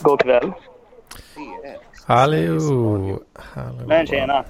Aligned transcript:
God 0.00 0.20
kväll. 0.20 0.52
Hallå! 2.06 3.20
Hallå. 3.34 3.86
Men 3.86 4.06
tjena. 4.06 4.44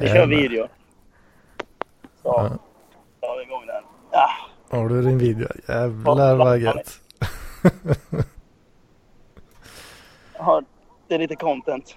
Vi 0.00 0.08
kör 0.08 0.26
video. 0.26 0.68
Så. 2.22 2.28
Ja. 2.28 2.50
Då 3.20 3.26
har 3.26 3.36
vi 3.38 3.42
igång 3.42 3.66
den. 3.66 3.82
Ja. 4.10 4.30
Har 4.70 4.88
du 4.88 5.02
din 5.02 5.18
video? 5.18 5.48
Jävlar 5.68 6.36
vad 6.36 6.58
gött. 6.58 7.00
Har, 10.38 10.64
det 11.08 11.14
är 11.14 11.18
lite 11.18 11.36
content. 11.36 11.96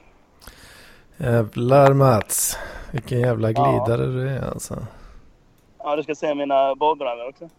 Jävlar 1.17 1.93
Mats. 1.93 2.57
Vilken 2.91 3.19
jävla 3.19 3.51
Ja. 3.51 3.71
glidare 3.71 4.05
du 4.05 4.29
är 4.29 4.41
alltså. 4.41 4.85
Ja, 5.77 5.95
du 5.95 6.03
ska 6.03 6.15
se 6.15 6.35
mina 6.35 6.75
badbrallor 6.75 7.29
också. 7.29 7.49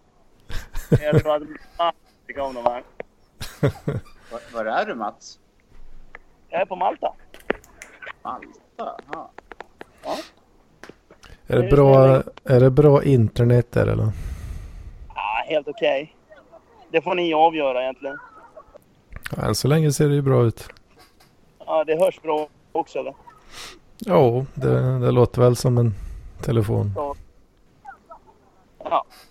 Jag 0.91 1.23
tror 1.23 1.37
att 1.37 1.43
ah, 1.77 1.93
tycker 2.27 2.41
om 2.41 2.55
dem 2.55 2.65
här. 2.65 2.83
Var, 4.33 4.41
var 4.55 4.65
är 4.65 4.87
du 4.87 4.95
Mats? 4.95 5.39
Jag 6.49 6.61
är 6.61 6.67
på 6.67 6.77
Malta. 6.77 7.13
Malta? 8.23 9.01
Ja. 9.13 9.31
Är 11.47 11.63
det 11.63 11.69
bra, 11.69 12.23
är 12.45 12.61
det 12.61 12.71
bra 12.71 13.03
internet 13.05 13.73
där 13.73 13.87
eller? 13.87 14.09
Ja, 15.09 15.45
helt 15.49 15.69
okej. 15.69 16.17
Det 16.91 17.03
får 17.03 17.15
ni 17.15 17.35
avgöra 17.35 17.83
egentligen. 17.83 18.19
Ja, 19.37 19.43
än 19.43 19.55
så 19.55 19.69
länge 19.69 19.93
ser 19.93 20.09
det 20.09 20.15
ju 20.15 20.23
bra 20.23 20.45
ut. 20.45 20.69
Ja, 21.67 21.85
det 21.85 21.99
hörs 21.99 22.23
bra 22.23 22.49
också 22.73 22.99
eller? 22.99 23.15
Ja, 23.99 24.45
det, 24.55 24.99
det 24.99 25.11
låter 25.11 25.43
väl 25.43 25.57
som 25.57 25.79
en 25.79 25.95
telefon. 26.43 26.93
Ja. 26.97 27.15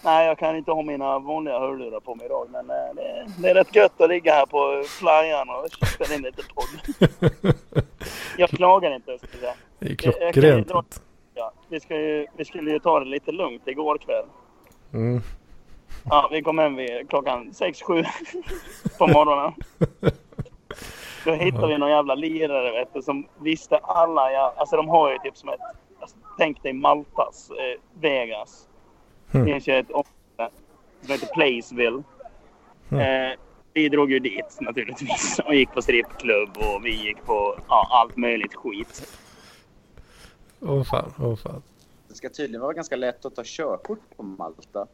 Nej, 0.02 0.28
jag 0.28 0.38
kan 0.38 0.56
inte 0.56 0.72
ha 0.72 0.82
mina 0.82 1.20
vanliga 1.20 1.60
hörlurar 1.60 2.00
på 2.00 2.16
mig 2.16 2.26
idag. 2.26 2.48
Men 2.52 2.70
eh, 2.70 2.76
det, 2.96 3.26
det 3.42 3.50
är 3.50 3.54
rätt 3.56 3.76
gött 3.76 4.02
att 4.02 4.10
ligga 4.10 4.34
här 4.34 4.46
på 4.46 4.84
flyan 5.00 5.50
och 5.50 5.88
spela 5.88 6.16
in 6.16 6.22
lite 6.22 6.42
podd. 6.56 7.00
Jag 8.38 8.50
klagar 8.50 8.96
inte. 8.96 9.18
Ska 9.18 9.28
jag 9.32 9.40
säga. 9.40 9.54
Det 9.80 9.86
är 9.86 9.90
ju 9.90 9.96
Jag- 10.04 10.22
jag 10.28 10.34
klockrent. 10.34 11.02
Ja, 11.36 11.52
vi, 11.70 11.80
ska 11.80 11.96
ju, 11.96 12.28
vi 12.38 12.46
skulle 12.46 12.72
ju 12.72 12.80
ta 12.80 13.00
det 13.00 13.06
lite 13.06 13.32
lugnt 13.32 13.68
igår 13.68 13.98
kväll. 13.98 14.26
Mm. 14.94 15.22
Ja, 16.10 16.30
vi 16.32 16.42
kom 16.42 16.58
hem 16.58 16.76
vid 16.76 17.10
klockan 17.10 17.52
6-7 17.52 18.06
på 18.98 19.08
morgonen. 19.08 19.54
Då 21.26 21.32
hittade 21.34 21.68
vi 21.68 21.78
någon 21.78 21.90
jävla 21.90 22.16
lirare 22.16 22.72
vet 22.72 22.94
du, 22.94 23.02
som 23.02 23.28
visste 23.40 23.78
alla. 23.78 24.32
Ja, 24.32 24.54
alltså 24.58 24.76
de 24.76 24.90
har 24.90 25.12
ju 25.12 25.18
typ 25.20 25.38
som 25.38 25.50
ett... 25.50 25.60
Alltså, 26.00 26.18
tänk 26.38 26.64
dig 26.64 26.74
Maltas 26.74 27.50
eh, 27.52 27.80
Vegas. 28.02 28.68
Mm. 29.34 29.46
finns 29.48 29.68
ju 29.68 29.74
ett 29.74 29.92
område 29.92 30.52
som 31.02 31.12
heter 31.12 31.28
Placeville. 31.28 32.04
Mm. 32.92 33.32
Eh, 33.32 33.38
vi 33.74 33.90
drog 33.90 34.12
ju 34.12 34.20
dit 34.20 34.58
naturligtvis 34.62 35.40
och 35.46 35.56
gick 35.56 35.72
på 35.72 35.82
strippklubb 35.82 36.58
och 36.58 36.86
vi 36.86 37.08
gick 37.08 37.26
på 37.26 37.60
ja, 37.68 37.88
allt 37.92 38.18
möjligt 38.18 38.56
skit. 38.56 39.18
Åh 40.60 40.84
fan, 40.84 41.14
åh 41.20 41.36
fan. 41.36 41.62
Det 42.08 42.16
ska 42.16 42.30
tydligen 42.30 42.62
vara 42.62 42.74
ganska 42.74 42.96
lätt 42.96 43.26
att 43.26 43.36
ta 43.36 43.42
körkort 43.46 44.18
på 44.18 44.24
Malta. 44.24 44.88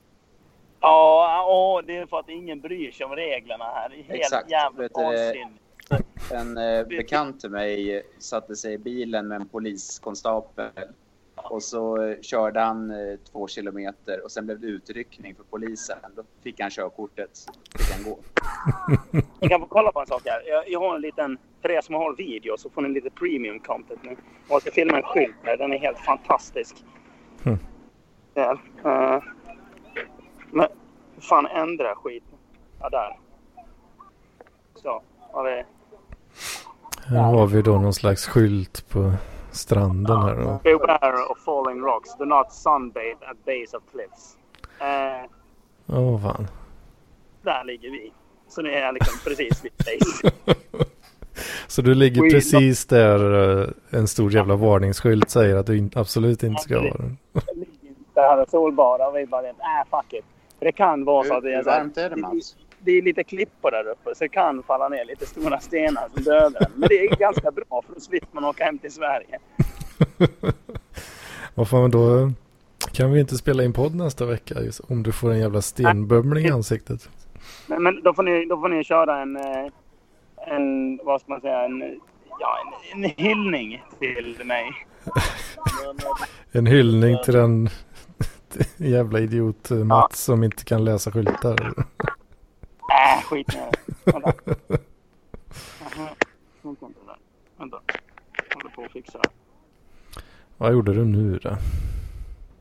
Ja, 0.79 1.43
och 1.43 1.83
det 1.83 1.97
är 1.97 2.05
för 2.05 2.19
att 2.19 2.29
ingen 2.29 2.59
bryr 2.59 2.91
sig 2.91 3.05
om 3.05 3.15
reglerna 3.15 3.63
här. 3.63 3.89
Det 3.89 3.95
är 3.95 4.03
helt 4.03 4.19
Exakt. 4.19 4.51
jävla 4.51 4.87
vansinnigt. 4.93 5.61
En 6.31 6.57
eh, 6.57 6.87
bekant 6.87 7.39
till 7.39 7.49
mig 7.49 8.03
satte 8.19 8.55
sig 8.55 8.73
i 8.73 8.77
bilen 8.77 9.27
med 9.27 9.41
en 9.41 9.47
poliskonstapel 9.47 10.69
och 11.43 11.63
så 11.63 12.03
eh, 12.03 12.21
körde 12.21 12.59
han 12.59 12.91
eh, 12.91 13.19
två 13.31 13.47
kilometer 13.47 14.23
och 14.23 14.31
sen 14.31 14.45
blev 14.45 14.59
det 14.59 14.67
utryckning 14.67 15.35
för 15.35 15.43
polisen. 15.43 15.97
Då 16.15 16.23
fick 16.43 16.59
han 16.59 16.69
körkortet. 16.69 17.29
Fick 17.77 17.91
han 17.91 18.03
gå. 18.03 18.19
Ni 19.39 19.49
kan 19.49 19.59
få 19.59 19.67
kolla 19.67 19.91
på 19.91 19.99
en 19.99 20.07
sak 20.07 20.21
här. 20.25 20.43
Jag, 20.47 20.69
jag 20.69 20.79
har 20.79 20.95
en 20.95 21.01
liten, 21.01 21.37
för 21.61 21.71
er 21.71 21.81
som 21.81 21.95
har 21.95 22.15
video 22.15 22.57
så 22.57 22.69
får 22.69 22.81
ni 22.81 22.89
lite 22.89 23.09
premium 23.09 23.59
content 23.59 24.03
nu. 24.03 24.11
Och 24.11 24.17
jag 24.49 24.61
ska 24.61 24.71
filma 24.71 24.97
en 24.97 25.03
skylt 25.03 25.35
här. 25.43 25.57
Den 25.57 25.73
är 25.73 25.77
helt 25.77 25.99
fantastisk. 25.99 26.75
Mm. 27.43 27.57
Där. 28.33 28.51
Eh, 28.85 29.23
men 30.51 30.67
hur 31.15 31.21
fan 31.21 31.45
ändrar 31.45 31.95
skiten? 31.95 32.37
Ja, 32.79 32.89
där. 32.89 33.19
Så. 34.75 35.01
Har 35.31 35.43
vi... 35.43 35.63
Här 37.05 37.23
har 37.23 37.47
vi 37.47 37.61
då 37.61 37.71
någon 37.71 37.93
slags 37.93 38.27
skylt 38.27 38.89
på 38.89 39.13
stranden 39.51 40.17
här 40.21 40.35
då. 40.35 40.59
Beware 40.63 41.25
of 41.29 41.37
falling 41.45 41.81
rocks. 41.81 42.17
Do 42.17 42.25
not 42.25 42.53
sunbathe 42.53 43.25
at 43.31 43.37
base 43.45 43.77
of 43.77 43.83
cliffs. 43.91 44.37
Eh, 44.79 45.97
Åh 45.97 46.21
fan. 46.21 46.47
där 47.41 47.63
ligger 47.63 47.91
vi. 47.91 48.13
Så 48.47 48.61
ni 48.61 48.69
är 48.69 48.91
liksom 48.91 49.19
precis 49.23 49.65
vid 49.65 49.71
base. 49.77 50.31
Så 51.67 51.81
du 51.81 51.95
ligger 51.95 52.21
Skit. 52.21 52.33
precis 52.33 52.85
där 52.85 53.59
eh, 53.61 53.69
en 53.89 54.07
stor 54.07 54.33
jävla 54.33 54.55
varningsskylt 54.55 55.29
säger 55.29 55.55
att 55.55 55.65
du 55.65 55.77
in, 55.77 55.91
absolut 55.95 56.43
inte 56.43 56.61
ska 56.61 56.75
vara. 56.81 57.11
Där 58.13 58.29
hade 58.29 58.49
solbada 58.49 59.07
och 59.07 59.15
vi 59.15 59.25
bara 59.25 59.47
äh 59.47 59.53
fuck 59.89 60.13
it. 60.13 60.25
För 60.59 60.65
det 60.65 60.71
kan 60.71 61.05
vara 61.05 61.23
så 61.23 61.33
att 61.33 61.43
det 61.43 61.49
Hur, 61.49 61.53
är 61.53 61.57
hur 61.57 61.63
så 61.63 61.69
här, 61.69 61.79
varmt 61.79 61.97
är 61.97 62.09
det 62.09 62.15
Mats? 62.15 62.55
Det 62.79 62.91
är 62.91 63.01
lite 63.01 63.23
klippor 63.23 63.71
där 63.71 63.87
uppe 63.87 64.15
så 64.15 64.23
det 64.23 64.29
kan 64.29 64.63
falla 64.63 64.89
ner 64.89 65.05
lite 65.05 65.25
stora 65.25 65.59
stenar 65.59 66.07
som 66.13 66.23
dödar 66.23 66.61
en. 66.61 66.71
Men 66.75 66.89
det 66.89 67.05
är 67.05 67.15
ganska 67.15 67.51
bra 67.51 67.83
för 67.87 67.93
då 67.93 67.99
slipper 67.99 68.27
man 68.31 68.45
åka 68.45 68.63
hem 68.65 68.77
till 68.77 68.91
Sverige. 68.93 69.39
Vad 71.55 71.69
fan 71.69 71.91
då 71.91 72.31
kan 72.93 73.11
vi 73.11 73.19
inte 73.19 73.37
spela 73.37 73.63
in 73.63 73.73
podd 73.73 73.95
nästa 73.95 74.25
vecka 74.25 74.55
om 74.87 75.03
du 75.03 75.11
får 75.11 75.31
en 75.31 75.39
jävla 75.39 75.61
stenbumling 75.61 76.45
i 76.45 76.51
ansiktet. 76.51 77.09
Men, 77.67 77.83
men 77.83 78.03
då, 78.03 78.13
får 78.13 78.23
ni, 78.23 78.45
då 78.45 78.61
får 78.61 78.69
ni 78.69 78.83
köra 78.83 79.21
en, 79.21 79.35
eh, 79.35 79.71
en 80.47 80.99
vad 81.03 81.21
ska 81.21 81.31
man 81.31 81.41
säga, 81.41 81.65
en, 81.65 81.99
ja, 82.39 82.57
en, 82.93 83.03
en 83.03 83.11
hyllning 83.17 83.83
till 83.99 84.41
mig. 84.45 84.71
En 86.51 86.65
hyllning 86.65 87.17
till 87.23 87.33
den 87.33 87.69
jävla 88.77 89.19
idiot 89.19 89.71
eh, 89.71 89.77
Mats 89.77 90.23
som 90.23 90.43
inte 90.43 90.63
kan 90.63 90.85
läsa 90.85 91.11
skyltar. 91.11 91.73
Äh, 92.89 93.23
skit 93.23 93.47
det. 93.47 93.71
Vänta. 94.11 94.33
Aha, 95.81 96.09
funkar 96.61 96.87
inte 96.87 96.99
det 96.99 97.05
där. 97.07 97.17
Vänta. 97.57 97.77
Håller 98.53 98.69
på 98.75 98.83
att 98.83 98.91
fixa. 98.91 99.19
Vad 100.57 100.71
gjorde 100.73 100.93
du 100.93 101.05
nu 101.05 101.37
då? 101.37 101.57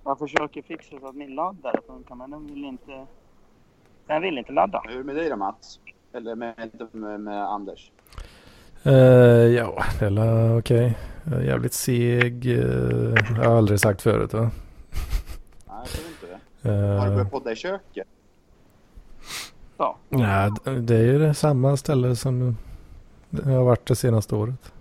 Jag 0.05 0.19
försöker 0.19 0.63
fixa 0.63 0.99
så 1.01 1.09
att 1.09 1.15
min 1.15 1.35
laddare 1.35 1.81
funkar 1.87 2.15
men 2.15 2.31
den 2.31 2.47
vill 2.47 2.65
inte... 2.65 3.07
Den 4.07 4.23
vill 4.23 4.39
inte 4.39 4.53
ladda. 4.53 4.83
Hur 4.85 4.95
är 4.95 4.99
det 4.99 5.05
med 5.05 5.17
dig 5.17 5.29
då 5.31 5.37
Mats? 5.37 5.81
Eller 6.13 6.35
med, 6.35 6.55
med, 6.93 7.21
med 7.21 7.45
Anders? 7.45 7.91
Eh, 8.83 8.93
ja, 8.93 9.85
det 9.99 10.07
är 10.07 10.59
okej. 10.59 10.99
Jag 11.25 11.41
är 11.41 11.45
Jävligt 11.45 11.73
seg. 11.73 12.47
eh, 12.47 13.15
jag 13.37 13.45
har 13.45 13.57
aldrig 13.59 13.81
sagt 13.81 14.03
förut 14.03 14.33
va? 14.33 14.41
Nej, 14.41 14.51
jag 15.79 15.87
tror 15.87 16.07
inte 16.09 16.27
det. 16.63 16.71
Har 16.71 17.07
du 17.07 17.11
Uh, 17.11 17.15
börjat 17.15 17.31
podda 17.31 17.53
i 17.53 17.57
köket? 17.57 18.09
Nej, 20.09 20.51
d- 20.65 20.71
det 20.81 20.95
är 20.97 21.03
ju 21.05 21.19
det 21.19 21.35
samma 21.35 21.77
ställe 21.77 22.17
som 22.17 22.57
det 23.31 23.51
har 23.51 23.65
varit 23.65 23.87
det 23.87 23.97
senaste 23.97 24.35
året. 24.35 24.73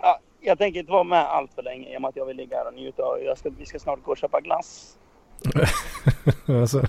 Ja, 0.00 0.18
jag 0.40 0.58
tänker 0.58 0.80
inte 0.80 0.92
vara 0.92 1.04
med 1.04 1.24
allt 1.28 1.54
för 1.54 1.62
länge 1.62 1.94
i 1.94 1.96
och 1.96 2.00
med 2.02 2.08
att 2.08 2.16
jag 2.16 2.26
vill 2.26 2.36
ligga 2.36 2.56
här 2.56 2.66
och 2.66 2.74
njuta. 2.74 3.02
Och 3.06 3.18
jag 3.24 3.38
ska, 3.38 3.50
vi 3.58 3.66
ska 3.66 3.78
snart 3.78 4.02
gå 4.02 4.10
och 4.10 4.16
köpa 4.18 4.40
glass. 4.40 4.96
alltså, 6.48 6.82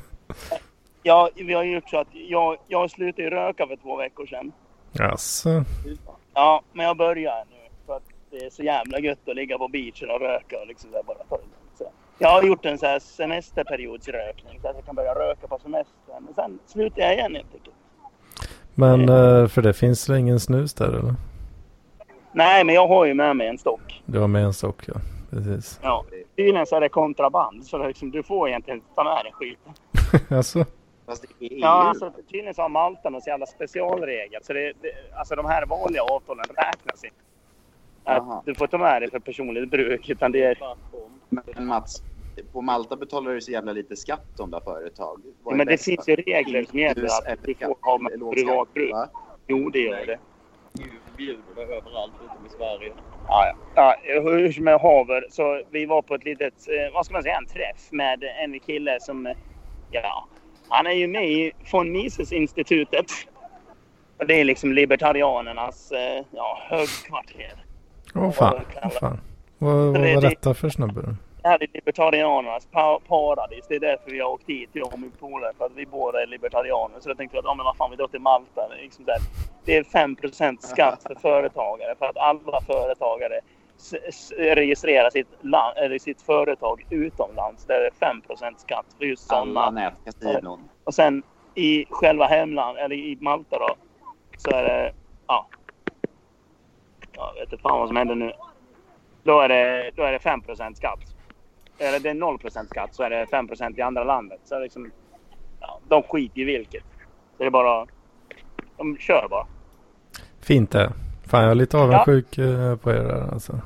Ja, 1.04 1.30
vi 1.36 1.54
har 1.54 1.64
gjort 1.64 1.90
så 1.90 1.98
att 1.98 2.08
jag, 2.12 2.58
jag 2.68 2.92
slutade 2.92 3.30
röka 3.32 3.68
för 3.68 3.76
två 3.76 3.96
veckor 3.96 4.26
sedan. 4.26 4.52
alltså, 5.00 5.64
Ja, 6.34 6.62
men 6.74 6.86
jag 6.86 6.98
börjar 6.98 7.46
nu. 7.50 7.56
För 7.86 7.96
att 7.98 8.04
det 8.32 8.38
är 8.46 8.50
så 8.50 8.64
jävla 8.64 9.00
gött 9.00 9.30
att 9.30 9.36
ligga 9.36 9.58
på 9.58 9.68
beachen 9.68 10.10
och 10.10 10.20
röka 10.20 10.60
och 10.62 10.68
liksom 10.68 10.90
bara 10.92 11.18
ta 11.30 11.38
det 11.38 11.44
Jag 12.18 12.30
har 12.30 12.44
gjort 12.44 12.66
en 12.66 12.78
så 12.78 12.86
här 12.86 13.00
semesterperiodsrökning 13.00 14.60
så 14.62 14.68
att 14.68 14.76
jag 14.76 14.86
kan 14.86 14.96
börja 14.96 15.16
röka 15.16 15.48
på 15.48 15.60
semestern. 15.60 16.24
Men 16.26 16.34
sen 16.34 16.60
slutar 16.66 17.02
jag 17.02 17.14
igen 17.14 17.36
helt 17.36 17.54
enkelt. 17.54 17.76
men 18.76 19.10
eh, 19.10 19.48
för 19.48 19.62
det 19.62 19.74
finns 19.74 20.10
väl 20.10 20.18
ingen 20.18 20.40
snus 20.40 20.74
där 20.74 20.88
eller? 20.88 21.16
Nej, 22.32 22.64
men 22.64 22.76
jag 22.76 22.88
har 22.88 23.06
ju 23.06 23.14
med 23.14 23.36
mig 23.36 23.48
en 23.48 23.58
stock. 23.58 24.04
Du 24.06 24.20
har 24.20 24.28
med 24.28 24.44
en 24.44 24.54
stock 24.54 24.84
ja, 24.88 24.94
precis. 25.30 25.80
Ja, 25.84 26.06
tydligen 26.36 26.66
så 26.66 26.76
är 26.76 26.82
det 26.82 26.90
kontraband. 26.90 27.66
Så 27.66 27.88
liksom, 27.88 28.12
du 28.12 28.24
får 28.24 28.50
egentligen 28.50 28.82
ta 28.96 29.04
med 29.04 29.26
den 29.26 29.34
skiten. 29.34 29.74
alltså, 30.38 30.66
Fast 31.06 31.26
EU. 31.40 31.60
Ja, 31.60 31.68
alltså, 31.68 32.12
tydligen 32.32 32.54
så 32.54 32.62
har 32.62 32.70
Malta 32.70 33.10
någon 33.10 33.22
så 33.22 33.30
jävla 33.30 33.46
specialregel. 33.46 34.44
Så 34.44 34.54
det, 34.54 34.74
det, 34.82 34.92
alltså 35.16 35.36
de 35.36 35.46
här 35.46 35.66
vanliga 35.66 36.04
avtalen 36.04 36.46
räknas 36.46 37.04
inte. 37.04 37.16
Att 38.04 38.46
du 38.46 38.56
får 38.56 38.68
ta 38.68 38.78
med 38.78 39.02
det 39.02 39.12
för 39.12 39.20
personligt 39.20 39.70
bruk. 39.70 40.10
Utan 40.10 40.32
det 40.32 40.44
är, 40.44 40.58
Men 41.56 41.66
Mats, 41.66 42.04
på 42.54 42.62
Malta 42.62 42.96
betalar 42.96 43.32
du 43.32 43.42
så 43.42 43.52
jävla 43.52 43.72
lite 43.72 43.96
skatt 43.96 44.40
om 44.40 44.50
du 44.52 44.56
har 44.56 44.62
företag. 44.62 45.22
Vad 45.44 45.56
men 45.58 45.68
det 45.68 45.78
finns 45.86 46.10
ju 46.10 46.16
regler 46.16 46.64
som 46.64 46.80
gäller 46.80 47.06
att 47.06 47.44
du 47.44 47.54
får 47.56 47.78
ha 47.82 47.98
med 47.98 48.12
privat 48.34 48.74
bruk. 48.74 48.92
va? 48.92 49.10
Jo, 49.48 49.70
det 49.70 49.80
gör 49.80 50.06
det. 50.06 50.18
bjuder 51.18 51.42
det 51.56 51.62
överallt 51.62 52.14
utom 52.26 52.46
i 52.46 52.50
Sverige. 52.50 52.94
Ja, 53.28 53.54
ja. 53.76 53.96
ja 54.06 54.22
hur 54.22 54.52
som 54.52 54.64
med 54.64 54.80
haver. 54.82 55.26
Så 55.30 55.62
vi 55.70 55.86
var 55.86 56.02
på 56.02 56.16
ett 56.16 56.26
litet, 56.26 56.54
eh, 56.68 56.94
vad 56.94 57.06
ska 57.06 57.14
man 57.14 57.24
säga, 57.24 57.38
en 57.38 57.46
träff 57.46 57.92
med 57.92 58.24
en 58.44 58.60
kille 58.60 58.98
som, 59.02 59.26
eh, 59.26 59.34
ja, 59.92 60.28
han 60.70 60.88
är 60.88 60.92
ju 60.92 61.08
med 61.08 61.30
i 61.32 61.52
von 61.72 61.92
Mises-institutet. 61.92 63.06
Och 64.18 64.28
Det 64.28 64.34
är 64.42 64.44
liksom 64.44 64.74
libertarianernas 64.74 65.92
eh, 65.92 66.26
ja, 66.32 66.60
högkvarter. 66.70 67.66
Åh 68.16 68.32
fan. 68.32 68.62
Åh 68.84 68.90
fan. 68.90 69.20
Vad, 69.58 69.76
vad 69.76 69.86
var 69.94 70.22
det- 70.22 70.30
detta 70.30 70.54
för 70.54 70.70
snubbe? 70.70 71.16
Det 71.46 71.50
här 71.50 71.64
är 71.64 71.68
libertarianernas 71.74 72.66
pa- 72.66 73.00
paradis. 73.08 73.66
Det 73.70 73.76
är 73.76 73.80
därför 73.80 74.12
vi 74.12 74.20
har 74.20 74.30
åkt 74.30 74.50
hit, 74.50 74.70
jag 74.74 74.94
och 74.94 75.00
min 75.00 75.12
polare. 75.12 75.52
För 75.58 75.66
att 75.66 75.72
vi 75.76 75.86
båda 75.86 76.22
är 76.22 76.28
libertarianer. 76.28 77.00
Så 77.00 77.10
jag 77.10 77.18
tänkte 77.18 77.40
att, 77.40 77.46
ja 77.46 77.54
men 77.54 77.64
vad 77.64 77.78
fan, 77.78 77.90
vi 77.92 77.96
drar 77.96 78.08
till 78.08 78.20
Malta. 78.20 78.62
Är 78.64 78.82
Liksom 78.82 79.06
där. 79.06 79.18
Det 79.66 79.78
är 79.78 79.84
5 79.84 80.16
skatt 80.60 81.04
för 81.04 81.16
företagare. 81.16 81.96
För 82.00 82.06
att 82.06 82.18
alla 82.18 82.62
företagare 82.62 83.40
registrerar 84.38 85.10
sitt, 85.10 85.28
land, 85.42 85.78
eller 85.78 86.00
sitt 86.00 86.22
företag 86.22 86.86
utomlands. 86.90 87.66
Där 87.66 87.76
är 87.76 87.84
det 87.84 87.96
5 88.00 88.22
skatt 88.58 88.86
för 88.98 89.06
just 89.06 89.32
Alla 89.32 89.46
sådana. 89.66 89.72
nätkasinon. 89.72 90.70
Och 90.84 90.94
sen 90.94 91.24
i 91.56 91.86
själva 91.90 92.26
hemland, 92.26 92.78
eller 92.78 92.96
i 92.96 93.18
Malta 93.22 93.60
då, 93.60 93.76
så 94.38 94.50
är 94.50 94.64
det, 94.64 94.94
ja. 95.28 95.48
Jag 97.16 97.34
vet 97.34 97.52
inte 97.52 97.58
fan 97.58 97.80
vad 97.80 97.88
som 97.88 97.98
händer 97.98 98.16
nu. 98.16 98.34
Då 99.24 99.40
är 99.40 99.50
det, 99.50 99.92
då 99.96 100.04
är 100.04 100.12
det 100.12 100.18
5% 100.20 100.74
skatt. 100.74 101.15
Eller 101.78 102.00
det 102.00 102.10
är 102.10 102.14
0% 102.14 102.66
skatt 102.66 102.96
så 102.96 103.04
är 103.04 103.10
det 103.10 103.26
5% 103.26 103.80
i 103.80 103.82
andra 103.82 104.04
landet. 104.04 104.40
Så 104.44 104.60
liksom, 104.60 104.92
ja, 105.60 105.80
de 105.88 106.04
skiter 106.04 106.42
i 106.42 106.44
vilket. 106.44 106.84
Så 107.38 107.44
det 107.44 107.46
är 107.46 107.50
bara, 107.50 107.88
de 108.78 108.98
kör 108.98 109.28
bara. 109.30 109.48
Fint 110.42 110.72
det. 110.72 110.94
Fan 111.28 111.42
jag 111.42 111.52
är 111.52 111.56
lite 111.56 111.78
avundsjuk 111.78 112.38
eh, 112.38 112.76
på 112.76 112.92
er 112.92 113.04
där 113.04 113.34
alltså. 113.34 113.60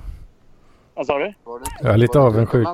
Vad 0.94 1.06
sa 1.06 1.20
du? 1.20 1.34
Jag 1.82 1.94
är 1.94 1.98
lite 1.98 2.20
avundsjuk. 2.20 2.68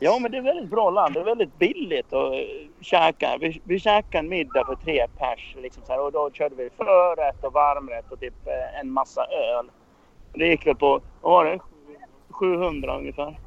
Ja, 0.00 0.18
men 0.20 0.30
det 0.30 0.38
är 0.38 0.42
väldigt 0.42 0.70
bra 0.70 0.90
land. 0.90 1.14
Det 1.14 1.20
är 1.20 1.24
väldigt 1.24 1.58
billigt 1.58 2.12
att 2.12 2.32
uh, 2.32 2.38
käka. 2.80 3.36
Vi, 3.40 3.62
vi 3.64 3.80
käkade 3.80 4.18
en 4.18 4.28
middag 4.28 4.64
för 4.66 4.74
tre 4.74 5.06
pers. 5.18 5.56
Liksom 5.62 5.82
så 5.86 5.92
här, 5.92 6.00
och 6.00 6.12
då 6.12 6.30
körde 6.30 6.54
vi 6.54 6.70
förrätt 6.76 7.44
och 7.44 7.52
varmrätt 7.52 8.12
och 8.12 8.20
typ 8.20 8.46
eh, 8.46 8.80
en 8.80 8.90
massa 8.90 9.24
öl. 9.24 9.70
Det 10.32 10.46
gick 10.46 10.66
väl 10.66 10.76
på, 10.76 11.00
vad 11.20 11.32
var 11.32 11.44
det? 11.44 11.58
700 12.28 12.96
ungefär. 12.98 13.38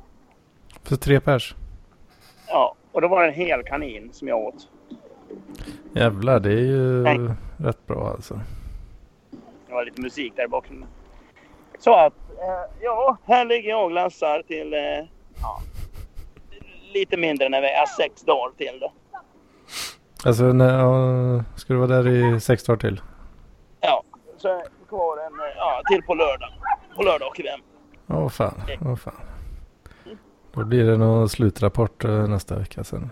För 0.84 0.96
tre 0.96 1.20
pers. 1.20 1.56
Ja, 2.48 2.76
och 2.92 3.02
då 3.02 3.08
var 3.08 3.22
det 3.22 3.28
en 3.28 3.34
hel 3.34 3.64
kanin 3.64 4.10
som 4.14 4.28
jag 4.28 4.40
åt. 4.40 4.70
Jävlar 5.94 6.40
det 6.40 6.52
är 6.52 6.66
ju 6.66 7.04
Nej. 7.04 7.20
rätt 7.58 7.88
bra 7.88 8.10
alltså. 8.10 8.40
Det 9.68 9.74
var 9.74 9.86
lite 9.86 10.02
musik 10.02 10.34
där 10.36 10.44
i 10.44 10.48
bakgrunden. 10.48 10.90
Så 11.80 11.94
att, 11.96 12.14
eh, 12.30 12.76
ja, 12.82 13.18
här 13.26 13.46
ligger 13.46 13.70
jag 13.70 13.84
och 13.84 13.92
glassar 13.92 14.44
till 14.48 14.74
eh, 14.74 14.80
ja, 15.42 15.62
lite 16.94 17.18
mindre 17.18 17.50
när 17.50 17.62
vi 17.62 17.68
är 17.68 17.86
sex 17.86 18.22
dagar 18.22 18.52
till 18.58 18.80
då. 18.80 18.92
Alltså 20.26 20.44
när, 20.44 20.80
ja, 20.80 21.44
ska 21.56 21.74
du 21.74 21.80
vara 21.80 22.02
där 22.02 22.08
i 22.08 22.40
sex 22.40 22.64
dagar 22.64 22.78
till? 22.80 23.02
Ja, 23.82 24.04
så 24.38 24.48
är 24.48 24.64
kvar 24.90 25.18
en, 25.18 25.40
eh, 25.40 25.56
ja, 25.58 25.82
till 25.92 26.04
på 26.04 26.14
lördag. 26.14 26.50
På 26.96 27.04
lördag 27.04 27.28
åker 27.28 27.44
vi 27.44 27.50
hem. 27.50 27.62
Åh 28.08 28.30
fan, 28.30 28.62
åh 28.86 28.96
fan. 28.96 29.14
Då 30.58 30.66
blir 30.66 30.84
det 30.84 30.98
någon 30.98 31.30
slutrapport 31.30 32.04
eh, 32.04 32.28
nästa 32.28 32.60
vecka 32.60 32.84
sen. 32.84 33.10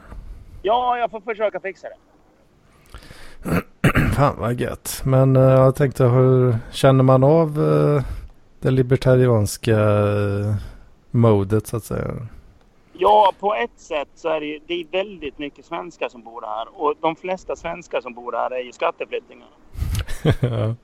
Ja, 0.61 0.97
jag 0.97 1.11
får 1.11 1.21
försöka 1.21 1.59
fixa 1.59 1.87
det. 1.87 1.97
Fan 4.15 4.35
vad 4.39 4.59
gött. 4.59 5.01
Men 5.05 5.35
eh, 5.35 5.41
jag 5.41 5.75
tänkte 5.75 6.03
hur 6.03 6.57
känner 6.71 7.03
man 7.03 7.23
av 7.23 7.47
eh, 7.47 8.03
det 8.59 8.71
libertarianska 8.71 9.77
modet 11.11 11.67
så 11.67 11.77
att 11.77 11.83
säga? 11.83 12.11
Ja, 12.93 13.33
på 13.39 13.55
ett 13.55 13.79
sätt 13.79 14.09
så 14.15 14.29
är 14.29 14.39
det 14.39 14.45
ju 14.45 14.59
det 14.67 14.73
är 14.73 14.85
väldigt 14.91 15.39
mycket 15.39 15.65
svenskar 15.65 16.09
som 16.09 16.23
bor 16.23 16.41
här. 16.41 16.81
Och 16.81 16.93
de 17.01 17.15
flesta 17.15 17.55
svenskar 17.55 18.01
som 18.01 18.13
bor 18.13 18.31
här 18.31 18.51
är 18.51 18.63
ju 18.63 18.71
skatteflyktingar. 18.71 19.47
ja. 20.41 20.75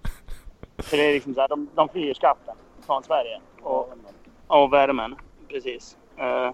Så 0.83 0.95
det 0.95 1.09
är 1.09 1.13
liksom 1.13 1.33
så 1.33 1.41
här, 1.41 1.47
de, 1.47 1.69
de 1.75 1.89
flyr 1.89 2.13
skatten 2.13 2.55
från 2.85 3.03
Sverige. 3.03 3.41
Och, 3.61 3.93
och 4.47 4.73
värmen, 4.73 5.15
precis. 5.49 5.97
Eh, 6.17 6.51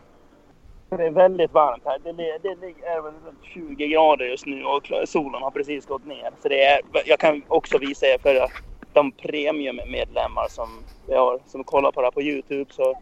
det 0.89 1.05
är 1.05 1.11
väldigt 1.11 1.51
varmt 1.53 1.83
här. 1.85 1.99
Det, 2.03 2.09
är 2.09 3.01
väl 3.01 3.13
runt 3.25 3.43
20 3.43 3.87
grader 3.87 4.25
just 4.25 4.45
nu 4.45 4.63
och 4.65 4.91
solen 5.05 5.41
har 5.41 5.51
precis 5.51 5.85
gått 5.85 6.05
ner. 6.05 6.31
Så 6.41 6.49
det 6.49 6.63
är, 6.63 6.81
jag 7.05 7.19
kan 7.19 7.43
också 7.47 7.77
visa 7.77 8.05
er 8.05 8.17
för 8.17 8.47
de 8.93 9.11
premiummedlemmar 9.11 10.47
som 10.49 10.69
vi 11.07 11.15
har, 11.15 11.39
som 11.45 11.63
kollar 11.63 11.91
på 11.91 12.01
det 12.01 12.07
här 12.07 12.11
på 12.11 12.21
Youtube 12.21 12.73
så 12.73 12.95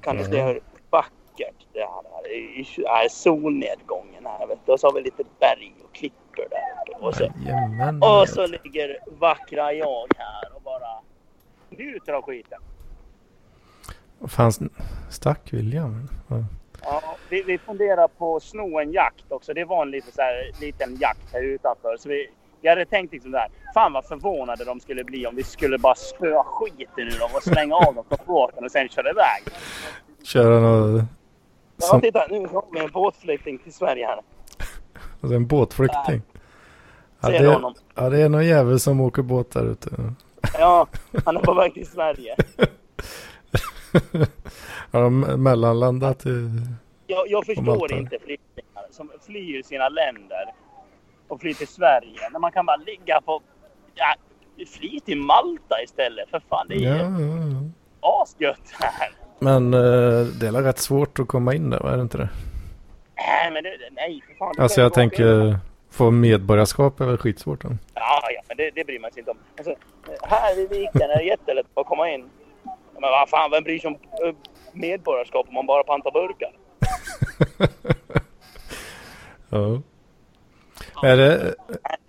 kan 0.00 0.16
ni 0.16 0.24
se 0.24 0.34
Mm. 0.40 0.46
hur 0.46 0.60
vackert 0.90 1.66
det 1.72 1.80
här 1.80 2.28
är. 2.30 3.04
I 3.04 3.08
solnedgången 3.10 4.26
här 4.26 4.46
vet 4.46 4.58
du. 4.66 4.72
Och 4.72 4.80
så 4.80 4.86
har 4.86 4.92
vi 4.94 5.00
lite 5.02 5.24
berg 5.40 5.74
och 5.84 5.94
klippor 5.94 6.46
där 6.50 6.94
uppe. 6.94 7.06
Och 7.06 7.14
så 7.14 7.24
och 8.20 8.28
så 8.28 8.46
ligger 8.46 8.98
vackra 9.06 9.72
jag 9.72 10.06
här 10.16 10.56
och 10.56 10.62
bara 10.62 11.00
njuter 11.70 12.12
av 12.12 12.22
skiten. 12.22 12.60
Fanns 14.26 14.60
stack 15.10 15.52
William? 15.52 16.08
Ja. 16.28 16.44
Ja, 16.82 17.02
vi, 17.28 17.42
vi 17.42 17.58
funderar 17.58 18.08
på 18.08 18.36
att 18.36 18.42
sno 18.42 18.78
en 18.78 18.92
jakt 18.92 19.32
också. 19.32 19.54
Det 19.54 19.64
var 19.64 19.82
en 19.82 19.90
lite 19.90 20.12
så 20.12 20.22
här, 20.22 20.50
liten 20.60 20.96
jakt 21.00 21.32
här 21.32 21.42
utanför. 21.42 21.96
Så 21.96 22.08
vi, 22.08 22.30
vi 22.60 22.68
hade 22.68 22.84
tänkt 22.84 23.12
liksom 23.12 23.30
där. 23.30 23.48
Fan 23.74 23.92
vad 23.92 24.04
förvånade 24.04 24.64
de 24.64 24.80
skulle 24.80 25.04
bli 25.04 25.26
om 25.26 25.36
vi 25.36 25.42
skulle 25.42 25.78
bara 25.78 25.94
spöa 25.94 26.44
skiten 26.44 27.08
ur 27.08 27.18
dem 27.18 27.30
och 27.34 27.42
slänga 27.42 27.74
av 27.74 27.94
dem 27.94 28.04
på 28.08 28.16
båten 28.26 28.64
och 28.64 28.70
sen 28.70 28.88
köra 28.88 29.10
iväg. 29.10 29.42
Köra 30.22 30.60
något... 30.60 31.04
Ja, 31.76 32.00
titta 32.00 32.26
nu 32.30 32.46
har 32.46 32.64
vi 32.72 32.80
en 32.80 32.90
båtflykting 32.90 33.58
till 33.58 33.72
Sverige 33.72 34.06
här. 34.06 34.20
alltså 35.20 35.36
en 35.36 35.46
båtflykting. 35.46 36.22
Ja, 37.20 37.28
det, 37.28 37.74
ja 37.94 38.08
det 38.10 38.22
är 38.22 38.28
någon 38.28 38.46
jävel 38.46 38.80
som 38.80 39.00
åker 39.00 39.22
båt 39.22 39.50
där 39.50 39.64
ute. 39.64 39.90
Ja, 40.58 40.86
han 41.24 41.36
är 41.36 41.40
på 41.40 41.54
väg 41.54 41.74
till 41.74 41.86
Sverige. 41.86 42.36
Har 44.92 45.02
de 45.02 45.20
mellanlandat 45.20 46.26
i... 46.26 46.50
Jag, 47.06 47.28
jag 47.30 47.46
förstår 47.46 47.92
inte 47.92 48.18
flyktingar 48.24 48.84
som 48.90 49.10
flyr 49.26 49.62
sina 49.62 49.88
länder 49.88 50.44
och 51.28 51.40
flyr 51.40 51.54
till 51.54 51.68
Sverige. 51.68 52.28
När 52.32 52.38
man 52.40 52.52
kan 52.52 52.66
bara 52.66 52.76
ligga 52.76 53.20
på... 53.20 53.40
Ja, 53.94 54.14
fly 54.66 55.00
till 55.00 55.18
Malta 55.18 55.82
istället 55.84 56.30
för 56.30 56.40
fan. 56.48 56.66
Det 56.68 56.74
är 56.74 56.80
Ja, 56.80 56.94
ju 56.94 57.00
ja, 57.00 57.60
ja. 58.00 58.22
asgött 58.22 58.70
här. 58.80 59.10
Men 59.38 59.74
eh, 59.74 60.26
det 60.40 60.46
är 60.46 60.62
rätt 60.62 60.78
svårt 60.78 61.18
att 61.18 61.28
komma 61.28 61.54
in 61.54 61.70
där, 61.70 61.80
var 61.80 61.96
det 61.96 62.02
inte 62.02 62.18
det? 62.18 62.28
Nej, 63.16 63.50
men 63.52 63.62
det, 63.64 63.70
nej 63.92 64.22
för 64.28 64.34
fan. 64.34 64.54
Alltså 64.58 64.80
jag 64.80 64.88
in. 64.88 64.92
tänker, 64.92 65.58
få 65.90 66.10
medborgarskap 66.10 67.00
är 67.00 67.04
väl 67.06 67.16
skitsvårt 67.18 67.60
då? 67.62 67.68
Ja, 67.94 68.20
ja, 68.34 68.42
men 68.48 68.56
det, 68.56 68.70
det 68.74 68.84
bryr 68.84 68.98
man 69.00 69.10
sig 69.12 69.20
inte 69.20 69.30
om. 69.30 69.38
Alltså, 69.58 69.74
här 70.22 70.56
vid 70.56 70.70
viken 70.70 71.10
är 71.10 71.18
det 71.18 71.24
jättelätt 71.24 71.66
att 71.74 71.86
komma 71.86 72.10
in. 72.10 72.30
Men 73.00 73.10
vad 73.10 73.28
fan, 73.28 73.50
vem 73.50 73.64
bryr 73.64 73.78
sig 73.78 73.88
om 73.88 73.94
eh, 73.94 74.34
medborgarskap 74.72 75.48
om 75.48 75.54
man 75.54 75.66
bara 75.66 75.84
pantar 75.84 76.10
burkar? 76.10 76.52
Ja. 79.50 79.82
Är 81.02 81.16
det, 81.16 81.54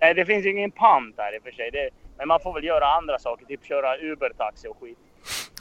Nej, 0.00 0.14
det 0.14 0.26
finns 0.26 0.46
ju 0.46 0.50
ingen 0.50 0.70
pant 0.70 1.14
här 1.18 1.36
i 1.36 1.38
och 1.38 1.42
för 1.42 1.50
sig. 1.50 1.70
Det, 1.70 1.90
men 2.18 2.28
man 2.28 2.40
får 2.40 2.54
väl 2.54 2.64
göra 2.64 2.86
andra 2.86 3.18
saker, 3.18 3.46
typ 3.46 3.64
köra 3.64 3.96
Uber-taxi 3.96 4.68
och 4.68 4.76
skit. 4.80 4.98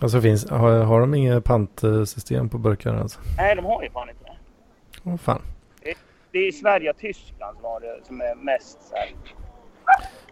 alltså 0.02 0.22
finns, 0.22 0.50
har, 0.50 0.84
har 0.84 1.00
de 1.00 1.14
inget 1.14 1.44
pantsystem 1.44 2.50
på 2.50 2.58
burkarna 2.58 3.02
alltså? 3.02 3.20
Nej, 3.38 3.56
de 3.56 3.66
har 3.66 3.84
ju 3.84 3.90
fan 3.90 4.10
inte 4.10 4.24
det. 4.24 4.38
Åh 5.06 5.18
fan. 5.18 5.42
Det 6.32 6.40
är 6.40 6.52
Sverige 6.52 6.90
och 6.90 6.98
Tyskland 6.98 7.58
som, 7.58 7.66
har 7.66 7.80
det, 7.80 8.00
som 8.04 8.22
är 8.22 8.36
mest 8.36 8.82
så 8.90 8.96
här. 8.96 9.10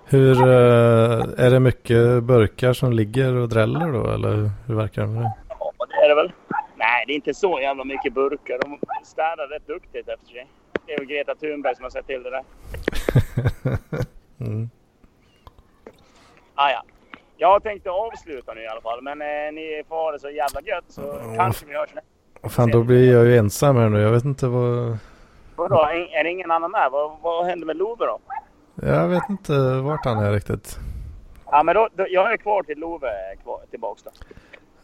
Hur, 0.10 0.42
eh, 0.42 1.46
är 1.46 1.50
det 1.52 1.60
mycket 1.60 2.24
burkar 2.24 2.74
som 2.74 2.94
ligger 2.94 3.36
och 3.36 3.50
dräller 3.50 3.92
då 3.92 4.12
eller 4.12 4.50
hur 4.68 4.76
verkar 4.76 5.02
det 5.02 5.08
med 5.08 5.22
det? 5.22 5.32
Ja, 5.50 5.86
det 5.88 6.06
är 6.06 6.10
det 6.10 6.16
väl. 6.16 6.32
Nej, 6.76 7.04
det 7.08 7.14
är 7.14 7.16
inte 7.16 7.34
så 7.34 7.60
jävla 7.62 7.84
mycket 7.84 8.14
burkar. 8.14 8.60
De 8.62 8.80
städar 9.06 9.48
rätt 9.48 9.68
duktigt 9.68 10.10
efter 10.10 10.28
sig. 10.28 10.48
Det 10.86 10.94
är 10.94 10.98
väl 10.98 11.08
Greta 11.08 11.36
Thunberg 11.36 11.76
som 11.76 11.84
har 11.84 11.90
sett 11.90 12.08
till 12.08 12.24
det 12.24 12.30
där. 12.30 12.44
mm. 14.48 14.70
Ah, 16.56 16.70
ja. 16.72 16.84
Jag 17.38 17.64
tänkte 17.64 17.90
avsluta 17.90 18.54
nu 18.54 18.62
i 18.62 18.68
alla 18.68 18.82
fall, 18.82 19.02
men 19.02 19.22
eh, 19.22 19.54
ni 19.54 19.84
får 19.90 19.96
ha 19.96 20.12
det 20.12 20.20
så 20.20 20.30
jävla 20.30 20.62
gött 20.62 20.86
så 20.88 21.02
Ja. 21.02 21.34
kanske 21.36 21.66
vi 21.66 21.74
hörs 21.74 21.90
Och 22.42 22.52
fan 22.52 22.72
då 22.72 22.84
blir 22.84 23.14
jag 23.14 23.26
ju 23.26 23.38
ensam 23.38 23.76
här 23.78 23.90
nu. 23.90 24.02
Jag 24.02 24.12
vet 24.12 24.26
inte 24.26 24.48
vad... 24.48 24.98
Vadå, 25.56 25.76
är 25.76 26.20
är 26.20 26.24
det 26.24 26.30
ingen 26.30 26.52
annan 26.52 26.72
med? 26.72 26.90
Vad, 26.92 27.12
vad 27.22 27.46
händer 27.46 27.66
med 27.66 27.78
Love 27.78 28.06
då? 28.06 28.20
Jag 28.82 29.08
vet 29.08 29.30
inte 29.30 29.82
vart 29.82 30.06
han 30.06 30.18
är 30.18 30.32
riktigt. 30.32 30.80
Ja, 31.46 31.64
men 31.64 31.76
då, 31.76 31.90
då, 31.96 32.06
jag 32.10 32.34
är 32.34 32.38
kvar 32.38 32.64
till 32.64 32.80
Love 32.80 33.36
kvar, 33.44 33.62
tillbaks 33.70 34.04
då. 34.04 34.12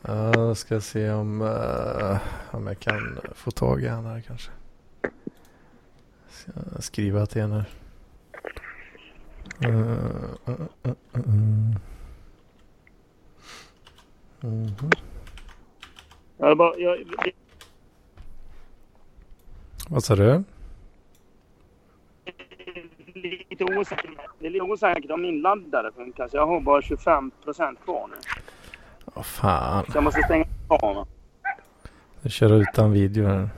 Ja, 0.02 0.32
då 0.32 0.56
ska 0.56 0.74
jag 0.74 0.84
se 0.84 1.12
om, 1.12 1.42
eh, 1.42 2.18
om 2.52 2.68
jag 2.68 2.80
kan 2.80 3.20
få 3.34 3.52
tag 3.52 3.84
i 3.84 3.88
han 3.88 4.06
här 4.06 4.22
kanske. 4.22 4.52
Ska 6.30 6.52
skriva 6.82 7.26
till 7.26 7.42
henne. 7.42 7.66
Uh, 9.66 9.70
uh, 9.70 10.56
uh, 10.86 10.94
uh, 11.16 11.28
uh. 11.28 11.78
Mhm. 14.44 14.92
Jag, 16.38 16.58
bara, 16.58 16.78
jag, 16.78 17.04
Vad 19.90 20.04
sa 20.04 20.16
du? 20.16 20.44
Lite 23.14 23.64
osäker. 23.64 24.10
Det 24.40 24.46
är 24.46 24.50
lite 24.50 24.64
osäkert 24.64 25.12
om 25.12 25.22
min 25.22 25.42
laddare 25.42 25.92
funkar 25.96 26.28
så 26.28 26.38
jag 26.38 26.48
har 26.48 26.60
bara 26.60 26.82
25 26.82 27.32
kvar 27.86 28.08
nu. 28.08 28.16
Åh 29.16 29.24
fan. 29.24 29.86
Så 29.86 29.98
jag 29.98 30.04
måste 30.04 30.22
stänga 30.22 30.46
av 30.68 30.78
kameran. 30.78 31.08
Jag 32.22 32.32
kör 32.32 32.62
utan 32.62 32.92
video 32.92 33.26
här. 33.26 33.50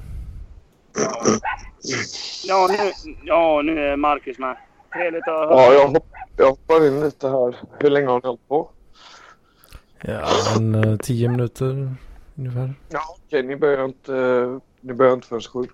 Ja, 2.48 2.68
nu, 2.70 2.92
ja, 3.24 3.62
nu 3.62 3.80
är 3.80 3.96
Marcus 3.96 4.40
med. 4.40 4.58
Trevligt 4.94 5.28
att 5.28 5.50
höra. 5.50 5.62
Ja, 5.62 5.74
jag, 5.74 5.88
hopp, 5.88 6.08
jag 6.38 6.50
hoppar 6.50 6.88
in 6.88 7.00
lite 7.00 7.28
här. 7.28 7.56
Hur 7.80 7.90
länge 7.90 8.08
har 8.08 8.22
ni 8.22 8.28
hållit 8.28 8.48
på? 8.48 8.70
Ja, 10.02 10.28
en 10.58 10.76
eh, 10.76 10.98
tio 10.98 11.30
minuter 11.30 11.96
ungefär. 12.36 12.74
Ja, 12.90 13.00
okej. 13.26 13.44
Ni 13.44 13.56
börjar 13.56 13.86
inte, 13.86 14.12
ni 14.82 14.94
börjar 14.94 15.14
inte 15.14 15.28
förrän 15.28 15.42
sju. 15.42 15.68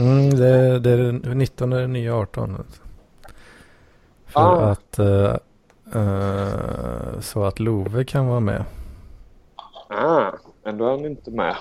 Mm, 0.00 0.30
det, 0.30 0.78
det 0.78 0.90
är 0.90 0.96
den 0.96 1.38
19 1.38 1.72
är 1.72 1.80
det 1.80 1.86
nya 1.86 2.14
18. 2.16 2.56
alltså. 2.56 2.82
För 4.26 4.40
Ah. 4.40 4.70
att 4.70 4.98
eh, 4.98 5.36
eh, 5.94 7.20
så 7.20 7.44
att 7.44 7.58
Love 7.60 8.04
kan 8.04 8.26
vara 8.26 8.40
med. 8.40 8.64
Ah, 9.88 10.32
ändå 10.64 10.86
är 10.86 10.90
han 10.90 11.06
inte 11.06 11.30
med. 11.30 11.56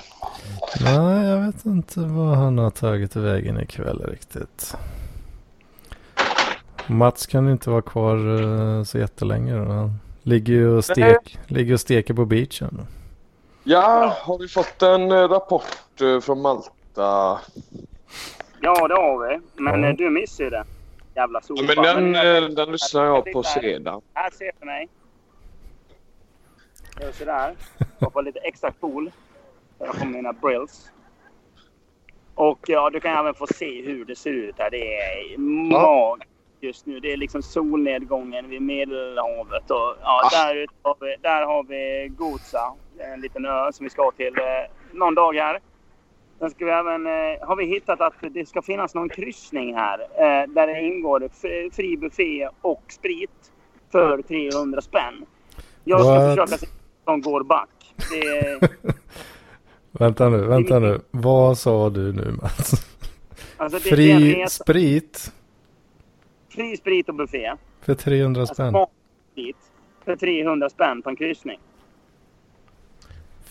Nej, 0.83 1.27
jag 1.27 1.41
vet 1.45 1.65
inte 1.65 1.99
vad 1.99 2.37
han 2.37 2.57
har 2.57 2.69
tagit 2.69 3.15
vägen 3.15 3.59
ikväll 3.59 4.01
riktigt. 4.01 4.75
Mats 6.87 7.27
kan 7.27 7.49
inte 7.49 7.69
vara 7.69 7.81
kvar 7.81 8.41
eh, 8.41 8.83
så 8.83 8.97
jättelänge. 8.97 9.53
Då. 9.57 9.71
Han 9.71 9.93
ligger 10.23 10.53
ju 10.53 10.77
och, 10.77 10.85
stek, 10.85 11.37
ligger 11.47 11.73
och 11.73 11.79
steker 11.79 12.13
på 12.13 12.25
beachen. 12.25 12.81
Ja, 13.63 14.15
har 14.21 14.37
vi 14.37 14.47
fått 14.47 14.81
en 14.81 15.29
rapport 15.29 15.63
från 16.21 16.41
Malta? 16.41 17.39
Ja, 18.61 18.87
det 18.87 18.93
har 18.95 19.27
vi. 19.27 19.39
Men 19.63 19.83
Ja. 19.83 19.89
eh, 19.89 19.95
du 19.95 20.09
missade 20.09 20.43
ju 20.43 20.49
det. 20.49 20.63
Jävla 21.15 21.39
Ja, 21.39 21.43
sopa. 21.43 21.61
men 21.75 21.83
den, 21.83 22.13
jag- 22.13 22.43
eh, 22.43 22.49
den 22.49 22.71
lyssnar 22.71 23.05
jag 23.05 23.31
på 23.31 23.43
sedan. 23.43 24.01
Här 24.13 24.29
ser 24.31 24.51
du 24.59 24.65
mig. 24.65 24.87
Gör 27.01 27.11
sådär. 27.11 27.55
Hoppar 27.99 28.21
lite 28.23 28.39
extra 28.39 28.71
cool. 28.71 29.11
Jag 29.79 29.87
har 29.87 30.05
mina 30.05 30.33
brills. 30.33 30.91
Och 32.35 32.59
ja, 32.67 32.89
du 32.89 32.99
kan 32.99 33.17
även 33.17 33.33
få 33.33 33.47
se 33.47 33.81
hur 33.81 34.05
det 34.05 34.15
ser 34.15 34.29
ut 34.31 34.55
här. 34.57 34.69
Det 34.71 34.97
är 34.97 35.37
mag 35.37 36.23
just 36.61 36.85
nu. 36.85 36.99
Det 36.99 37.13
är 37.13 37.17
liksom 37.17 37.41
solnedgången 37.41 38.49
vid 38.49 38.61
Medelhavet. 38.61 39.71
Och, 39.71 39.95
ja, 40.01 40.21
Ah. 40.25 40.29
där, 40.31 40.67
har 40.83 40.95
vi, 40.99 41.15
där 41.21 41.45
har 41.45 41.63
vi 41.63 42.07
Goza. 42.17 42.73
En 43.13 43.21
liten 43.21 43.45
ö 43.45 43.71
som 43.73 43.83
vi 43.83 43.89
ska 43.89 44.11
till 44.11 44.37
eh, 44.37 44.71
någon 44.93 45.15
dag 45.15 45.33
här. 45.35 45.59
Sen 46.39 46.49
ska 46.49 46.65
vi 46.65 46.71
även, 46.71 47.07
eh, 47.07 47.47
har 47.47 47.55
vi 47.55 47.65
hittat 47.65 48.01
att 48.01 48.13
det 48.31 48.45
ska 48.49 48.61
finnas 48.61 48.95
någon 48.95 49.09
kryssning 49.09 49.75
här. 49.75 49.99
Eh, 49.99 50.49
där 50.49 50.67
det 50.67 50.81
ingår 50.81 51.29
fri 51.75 51.97
buffé 51.97 52.49
och 52.61 52.83
sprit 52.87 53.51
för 53.91 54.21
300 54.21 54.81
spänn. 54.81 55.25
Jag 55.83 55.99
ska 56.01 56.09
What? 56.13 56.29
försöka 56.37 56.57
se 56.57 56.67
om 57.05 57.21
de 57.21 57.31
går 57.31 57.43
back. 57.43 57.69
Det 58.11 58.59
Vänta 59.91 60.29
nu, 60.29 60.37
vänta 60.37 60.79
nu. 60.79 60.99
Vad 61.11 61.57
sa 61.57 61.89
du 61.89 62.13
nu 62.13 62.31
Mats? 62.41 62.71
alltså 63.57 63.79
Fri 63.79 64.45
sprit 64.49 65.33
fri 66.49 66.77
sprit 66.77 67.09
och 67.09 67.15
buffé. 67.15 67.53
för 67.81 67.95
300 67.95 68.41
Alltså 68.41 68.53
spänn. 68.53 68.73
sprit 69.31 69.57
för 70.05 70.15
300 70.15 70.69
spänn 70.69 71.01
på 71.01 71.09
en 71.09 71.15
kryssning. 71.15 71.59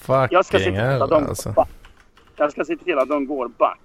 Jag 0.06 0.44
ska 0.44 0.58
se 0.58 0.64
Fucking 0.64 0.74
hell 0.80 1.02
att 1.02 1.10
de 1.10 1.24
alltså. 1.26 1.48
går 1.48 1.54
back. 1.54 1.68
Jag 2.38 2.52
ska 2.52 2.64
se 2.64 2.76
till 2.76 2.98
att 2.98 3.08
de 3.08 3.26
går 3.26 3.48
back. 3.48 3.80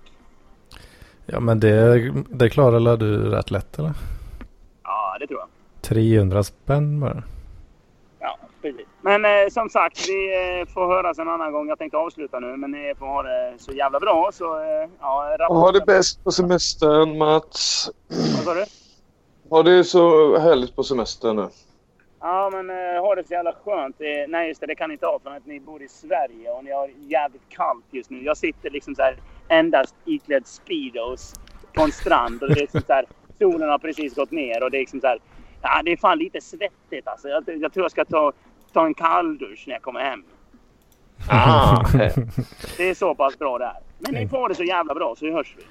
Ja 1.26 1.40
men 1.40 1.60
det, 1.60 2.12
det 2.30 2.50
klarar 2.50 2.80
la 2.80 2.96
du 2.96 3.30
rätt 3.30 3.52
lätt 3.52 3.80
eller? 3.80 3.94
Ja, 4.84 5.18
det 5.20 5.28
tror 5.28 5.40
jag. 5.40 5.48
300 5.82 6.44
spänn 6.44 7.00
bara. 7.00 7.24
Ja, 8.20 8.38
precis. 8.62 8.88
Men 9.02 9.26
eh, 9.26 9.50
som 9.52 9.70
sagt, 9.70 10.10
vi 10.10 10.34
eh, 10.62 10.74
får 10.74 10.88
höras 10.88 11.20
en 11.20 11.30
annan 11.30 11.52
gång. 11.52 11.68
Jag 11.68 11.78
tänkte 11.78 11.98
avsluta 11.98 12.40
nu, 12.40 12.58
men 12.58 12.72
ni 12.72 12.94
får 13.00 13.06
ha 13.06 13.24
det 13.24 13.54
så 13.58 13.72
jävla 13.72 14.00
bra. 14.00 14.30
Så, 14.34 14.60
eh, 14.60 14.90
ja, 15.00 15.38
ha 15.50 15.72
det 15.72 15.86
bäst 15.86 16.24
på 16.24 16.32
semestern 16.32 17.18
Mats. 17.18 17.90
Vad 18.08 18.44
sa 18.44 18.54
du? 18.54 18.66
Ha 19.50 19.64
det 19.64 19.84
så 19.84 20.38
härligt 20.38 20.76
på 20.76 20.84
semestern 20.84 21.36
nu. 21.36 21.48
Ja, 22.26 22.50
men 22.54 22.70
eh, 22.70 23.02
ha 23.02 23.16
det 23.16 23.28
så 23.28 23.34
jävla 23.34 23.54
skönt. 23.66 24.02
Eh, 24.02 24.08
nej, 24.28 24.48
just 24.48 24.62
det. 24.62 24.68
Det 24.68 24.76
kan 24.76 24.90
ni 24.90 24.94
inte 24.94 25.06
ha 25.06 25.20
för 25.20 25.30
att 25.30 25.46
ni 25.46 25.60
bor 25.60 25.84
i 25.84 25.88
Sverige 25.88 26.50
och 26.50 26.64
ni 26.64 26.72
har 26.72 26.90
jävligt 27.00 27.50
kallt 27.50 27.86
just 27.92 28.10
nu. 28.10 28.24
Jag 28.24 28.38
sitter 28.38 28.70
liksom 28.70 28.96
så 28.96 29.02
här 29.02 29.16
endast 29.48 29.96
iklädd 30.06 30.48
Speedos 30.48 31.34
på 31.74 31.82
en 31.82 31.92
strand 31.92 32.44
och 32.44 32.50
det 32.50 32.54
är 32.54 32.62
liksom 32.62 32.82
så 32.82 32.94
här, 32.94 33.06
solen 33.40 33.70
har 33.70 33.78
precis 33.78 34.16
gått 34.16 34.32
ner 34.32 34.64
och 34.64 34.72
det 34.72 34.78
är 34.78 34.80
liksom 34.80 35.02
så 35.02 35.08
här. 35.08 35.20
Ja, 35.62 35.82
det 35.86 35.92
är 35.92 35.98
fan 35.98 36.18
lite 36.18 36.42
svettigt 36.42 37.08
alltså. 37.08 37.28
Jag, 37.28 37.44
jag 37.48 37.74
tror 37.74 37.84
jag 37.84 37.92
ska 37.92 38.06
ta, 38.06 38.32
ta 38.74 38.86
en 38.86 38.94
kalldusch 38.94 39.64
när 39.68 39.74
jag 39.74 39.82
kommer 39.82 40.00
hem. 40.00 40.24
Ah, 41.30 41.86
Det 42.78 42.90
är 42.90 42.94
så 42.94 43.16
pass 43.16 43.40
bra 43.40 43.58
där. 43.58 43.74
Men 44.00 44.14
ni 44.14 44.28
får 44.28 44.50
det 44.50 44.56
så 44.56 44.64
jävla 44.64 44.94
bra 44.94 45.16
så 45.18 45.32
hörs 45.32 45.56
vi. 45.58 45.64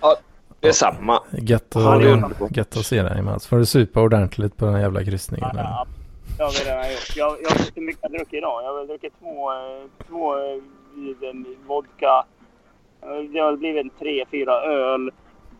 det 0.61 0.69
är 0.69 0.73
samma. 0.73 1.23
Gött 1.33 1.67
Ja, 1.75 1.99
det 1.99 2.11
är 2.11 2.45
att, 2.45 2.57
gött 2.57 2.77
att 2.77 2.87
se 2.87 3.03
dig 3.03 3.23
Mats. 3.23 3.47
Får 3.47 3.57
du 3.57 3.67
supa 3.67 4.01
ordentligt 4.01 4.57
på 4.57 4.65
den 4.65 4.75
här 4.75 4.81
jävla 4.81 5.05
kryssningen. 5.05 5.51
Ja, 5.55 5.63
ja, 5.63 5.87
det 6.37 6.43
har 6.43 6.51
vi 6.65 6.71
redan 6.71 6.91
gjort. 6.93 7.17
Jag, 7.17 7.37
jag 7.43 7.51
vet 7.51 7.61
inte 7.61 7.73
hur 7.81 7.87
mycket 7.87 8.03
jag 8.03 8.11
druckit 8.13 8.35
idag. 8.35 8.65
Jag 8.65 8.75
har 8.75 8.87
druckit 8.87 9.13
två, 9.21 9.51
eh, 9.53 10.07
två 10.09 10.35
vodka. 11.67 12.25
Det 13.33 13.39
har 13.39 13.57
blivit 13.57 13.85
en 13.85 13.91
tre, 13.99 14.25
fyra 14.31 14.53
öl 14.63 15.11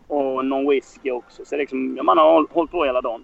och 0.07 0.45
någon 0.45 0.69
whisky 0.69 1.11
också. 1.11 1.45
Så 1.45 1.55
liksom, 1.57 1.93
ja, 1.97 2.03
man 2.03 2.17
har 2.17 2.31
håll- 2.31 2.47
hållit 2.51 2.71
på 2.71 2.85
hela 2.85 3.01
dagen. 3.01 3.23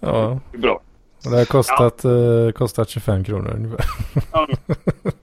Ja, 0.00 0.38
Det 0.52 0.56
är 0.56 0.60
bra. 0.60 0.80
och 1.24 1.30
det 1.30 1.36
har 1.38 1.44
kostat, 1.44 2.04
eh, 2.04 2.50
kostat 2.54 2.88
25 2.88 3.24
kronor 3.24 3.50
ungefär. 3.54 3.80
Ja, 4.32 4.48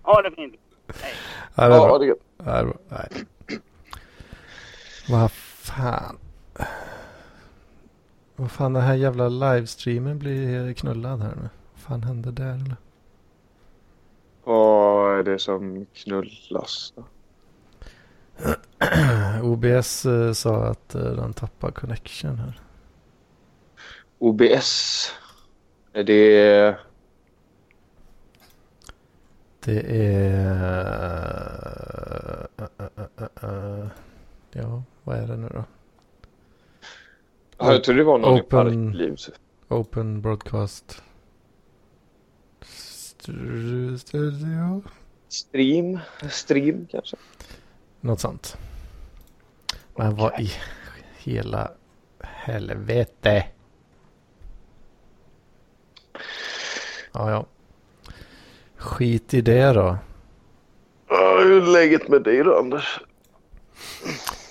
ha 0.01 0.21
det 0.21 0.31
fint. 0.31 0.55
Hej. 1.01 1.13
Ja, 1.55 1.67
det 1.67 1.73
är 1.75 1.77
Ja, 1.77 1.87
bra. 1.87 2.03
är. 2.05 2.15
Ja, 2.45 2.51
det 2.51 2.57
är. 2.59 2.73
Nej. 2.89 3.07
Vad 5.09 5.31
fan. 5.31 6.17
Vad 8.41 8.51
fan 8.51 8.73
den 8.73 8.83
här 8.83 8.95
jävla 8.95 9.29
livestreamen 9.29 10.19
blir 10.19 10.73
knullad 10.73 11.21
här 11.21 11.35
nu. 11.35 11.49
Vad 11.71 11.79
fan 11.81 12.03
hände 12.03 12.31
där 12.31 12.53
eller? 12.55 12.75
Vad 14.43 15.19
är 15.19 15.23
det 15.23 15.39
som 15.39 15.85
knullas? 15.93 16.93
då? 16.95 17.05
OBS 19.43 20.05
eh, 20.05 20.33
sa 20.33 20.65
att 20.65 20.95
eh, 20.95 21.01
den 21.01 21.33
tappar 21.33 21.71
connection 21.71 22.37
här. 22.39 22.61
OBS. 24.19 25.11
Är 25.93 26.03
det... 26.03 26.77
Det 29.59 29.79
är... 29.87 30.51
eh, 32.57 32.65
eh, 32.79 32.87
eh, 33.17 33.49
eh, 33.49 33.87
Ja, 34.51 34.83
vad 35.03 35.17
är 35.17 35.27
det 35.27 35.37
nu 35.37 35.49
då? 35.53 35.65
Ja, 37.61 37.71
jag 37.73 37.83
tror 37.83 37.95
det 37.95 38.03
var 38.03 38.17
någon 38.17 38.37
i 38.37 38.41
Open- 38.41 38.49
parkliv. 38.91 39.17
Open 39.67 40.21
Broadcast 40.21 41.01
Stu- 42.63 43.97
Studio? 43.97 44.83
Stream? 45.29 45.99
Stream 46.29 46.87
kanske? 46.91 47.17
Något 48.01 48.19
sånt. 48.19 48.57
Men 49.95 50.15
vad 50.15 50.39
i 50.39 50.51
hela 51.17 51.71
helvete? 52.19 53.45
Ja, 57.13 57.31
ja. 57.31 57.45
Skit 58.75 59.33
i 59.33 59.41
det 59.41 59.73
då. 59.73 59.97
Hur 61.09 61.63
är 61.63 61.71
läget 61.73 62.07
med 62.07 62.23
dig 62.23 62.43
då 62.43 62.57
Anders? 62.59 62.99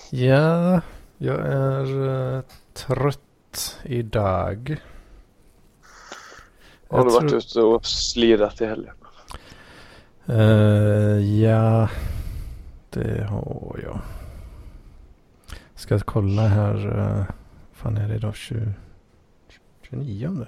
Ja, 0.09 0.81
jag 1.17 1.39
är 1.39 2.07
eh, 2.37 2.41
trött 2.73 3.79
idag. 3.83 4.81
Har 6.87 7.05
du 7.05 7.11
varit 7.11 7.29
tror- 7.29 7.37
ute 7.37 7.61
och 7.61 7.85
slirat 7.85 8.61
i 8.61 8.65
helgen? 8.65 8.95
Eh, 10.25 11.39
ja, 11.41 11.89
det 12.89 13.23
har 13.23 13.79
jag. 13.83 13.99
Ska 15.75 15.99
kolla 15.99 16.47
här. 16.47 16.99
Uh, 16.99 17.23
fan 17.71 17.97
är 17.97 18.07
det 18.07 18.15
idag? 18.15 18.35
20, 18.35 18.73
29? 19.81 20.45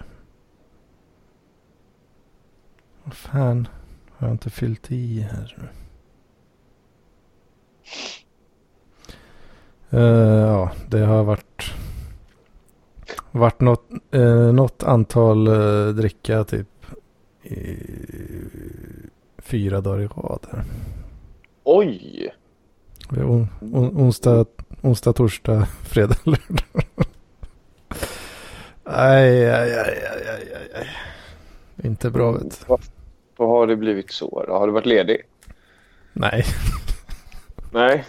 Vad 3.04 3.14
fan 3.14 3.68
har 4.12 4.28
jag 4.28 4.34
inte 4.34 4.50
fyllt 4.50 4.92
i 4.92 5.20
här? 5.20 5.58
nu? 5.58 5.68
Eh, 10.00 10.50
ja, 10.50 10.72
det 10.88 11.00
har 11.00 11.24
varit 11.24 11.74
varit 13.40 13.62
något, 13.62 13.90
uh, 14.16 14.54
något 14.54 14.84
antal 14.84 15.48
uh, 15.48 15.96
dricka 15.96 16.44
typ 16.44 16.68
i 17.44 17.78
fyra 19.38 19.82
dagar 19.82 20.02
i 20.02 20.08
rad. 20.08 20.48
Här. 20.52 20.64
Oj! 21.64 22.34
On, 23.10 23.48
on, 23.74 23.98
onsdag, 23.98 24.46
onsdag, 24.82 25.14
torsdag, 25.14 25.66
fredag, 25.84 26.18
lördag. 26.24 26.86
Aj, 28.84 29.50
aj, 29.50 29.74
aj, 29.74 30.04
aj, 30.10 30.54
aj, 30.56 30.70
aj. 30.76 30.88
Inte 31.84 32.10
bra 32.12 32.32
vet 32.32 32.42
du. 32.42 32.66
Vad, 32.68 32.82
vad 33.38 33.50
har 33.50 33.68
det 33.68 33.76
blivit 33.76 34.12
så 34.12 34.44
då? 34.48 34.54
Har 34.54 34.68
du 34.68 34.74
varit 34.74 34.86
ledig? 34.86 35.22
Nej, 36.14 36.46
Nej. 37.72 38.06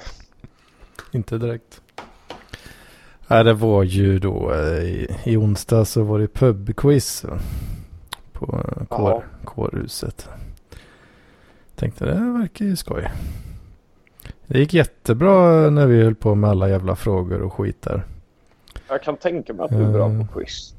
inte 1.13 1.39
direkt. 1.39 1.81
Nej, 3.29 3.45
det 3.45 3.55
var 3.55 3.83
ju 3.83 4.19
då 4.19 4.53
eh, 4.53 4.83
i, 4.85 5.17
i 5.25 5.37
onsdag 5.37 5.85
så 5.85 6.03
var 6.03 6.19
det 6.19 6.29
pubquiz 6.29 7.25
på 8.33 8.65
eh, 8.77 8.85
kår, 8.87 9.25
kårhuset. 9.45 10.29
Tänkte 11.77 12.05
det 12.05 12.39
verkar 12.39 12.65
ju 12.65 12.77
skoj. 12.77 13.11
Det 14.47 14.59
gick 14.59 14.75
jättebra 14.75 15.71
när 15.71 15.87
vi 15.87 16.03
höll 16.03 16.15
på 16.15 16.35
med 16.35 16.51
alla 16.51 16.69
jävla 16.69 16.97
frågor 16.97 17.43
och 17.43 17.53
skit 17.53 17.83
där. 17.83 18.03
Jag 18.89 19.03
kan 19.03 19.17
tänka 19.17 19.53
mig 19.53 19.65
att 19.65 19.71
du 19.71 19.85
är 19.85 19.93
bra 19.93 20.09
på 20.09 20.27
quiz. 20.39 20.75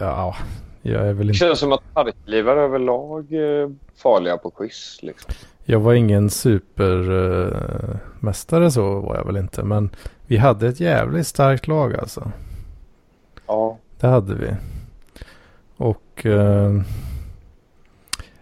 Ja, 0.00 0.36
jag 0.82 1.06
är 1.06 1.12
väl 1.12 1.26
Det 1.26 1.30
inte... 1.30 1.34
känns 1.38 1.58
som 1.58 1.72
att 1.72 1.94
parklivare 1.94 2.60
överlag 2.60 3.32
är 3.32 3.74
farliga 3.96 4.36
på 4.36 4.50
quiz. 4.50 4.98
Liksom. 5.02 5.34
Jag 5.64 5.80
var 5.80 5.94
ingen 5.94 6.30
supermästare 6.30 8.70
så 8.70 9.00
var 9.00 9.16
jag 9.16 9.24
väl 9.24 9.36
inte. 9.36 9.62
Men 9.62 9.90
vi 10.26 10.36
hade 10.36 10.68
ett 10.68 10.80
jävligt 10.80 11.26
starkt 11.26 11.66
lag 11.66 11.94
alltså. 11.96 12.32
Ja. 13.46 13.78
Det 14.00 14.06
hade 14.06 14.34
vi. 14.34 14.54
Och 15.76 16.26
eh, 16.26 16.80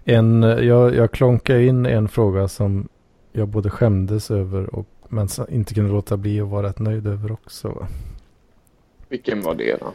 en, 0.04 0.42
jag, 0.42 0.94
jag 0.94 1.10
klonkade 1.12 1.64
in 1.64 1.86
en 1.86 2.08
fråga 2.08 2.48
som 2.48 2.88
jag 3.32 3.48
både 3.48 3.70
skämdes 3.70 4.30
över 4.30 4.74
och 4.74 4.86
men 5.08 5.28
inte 5.48 5.74
kunde 5.74 5.92
låta 5.92 6.16
bli 6.16 6.40
att 6.40 6.48
vara 6.48 6.66
rätt 6.66 6.78
nöjd 6.78 7.06
över 7.06 7.32
också. 7.32 7.86
Vilken 9.08 9.42
var 9.42 9.54
det 9.54 9.76
då? 9.80 9.92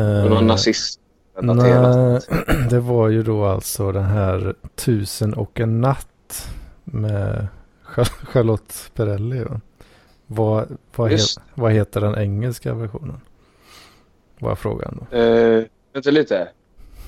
Eh, 0.00 0.24
någon 0.24 0.46
nazist? 0.46 1.00
Nej, 1.42 2.20
det 2.70 2.80
var 2.80 3.08
ju 3.08 3.22
då 3.22 3.44
alltså 3.44 3.92
den 3.92 4.04
här 4.04 4.54
Tusen 4.74 5.34
och 5.34 5.60
en 5.60 5.80
natt 5.80 6.48
med 6.84 7.46
Char- 7.84 8.26
Charlotte 8.26 8.90
Perrelli. 8.94 9.44
Va? 9.44 9.60
Vad, 10.34 10.76
vad, 10.96 11.10
he, 11.10 11.18
vad 11.54 11.72
heter 11.72 12.00
den 12.00 12.18
engelska 12.18 12.74
versionen? 12.74 13.20
Var 14.38 14.54
frågan 14.54 15.06
då. 15.10 15.16
Eh, 15.16 15.64
vänta 15.92 16.10
lite. 16.10 16.48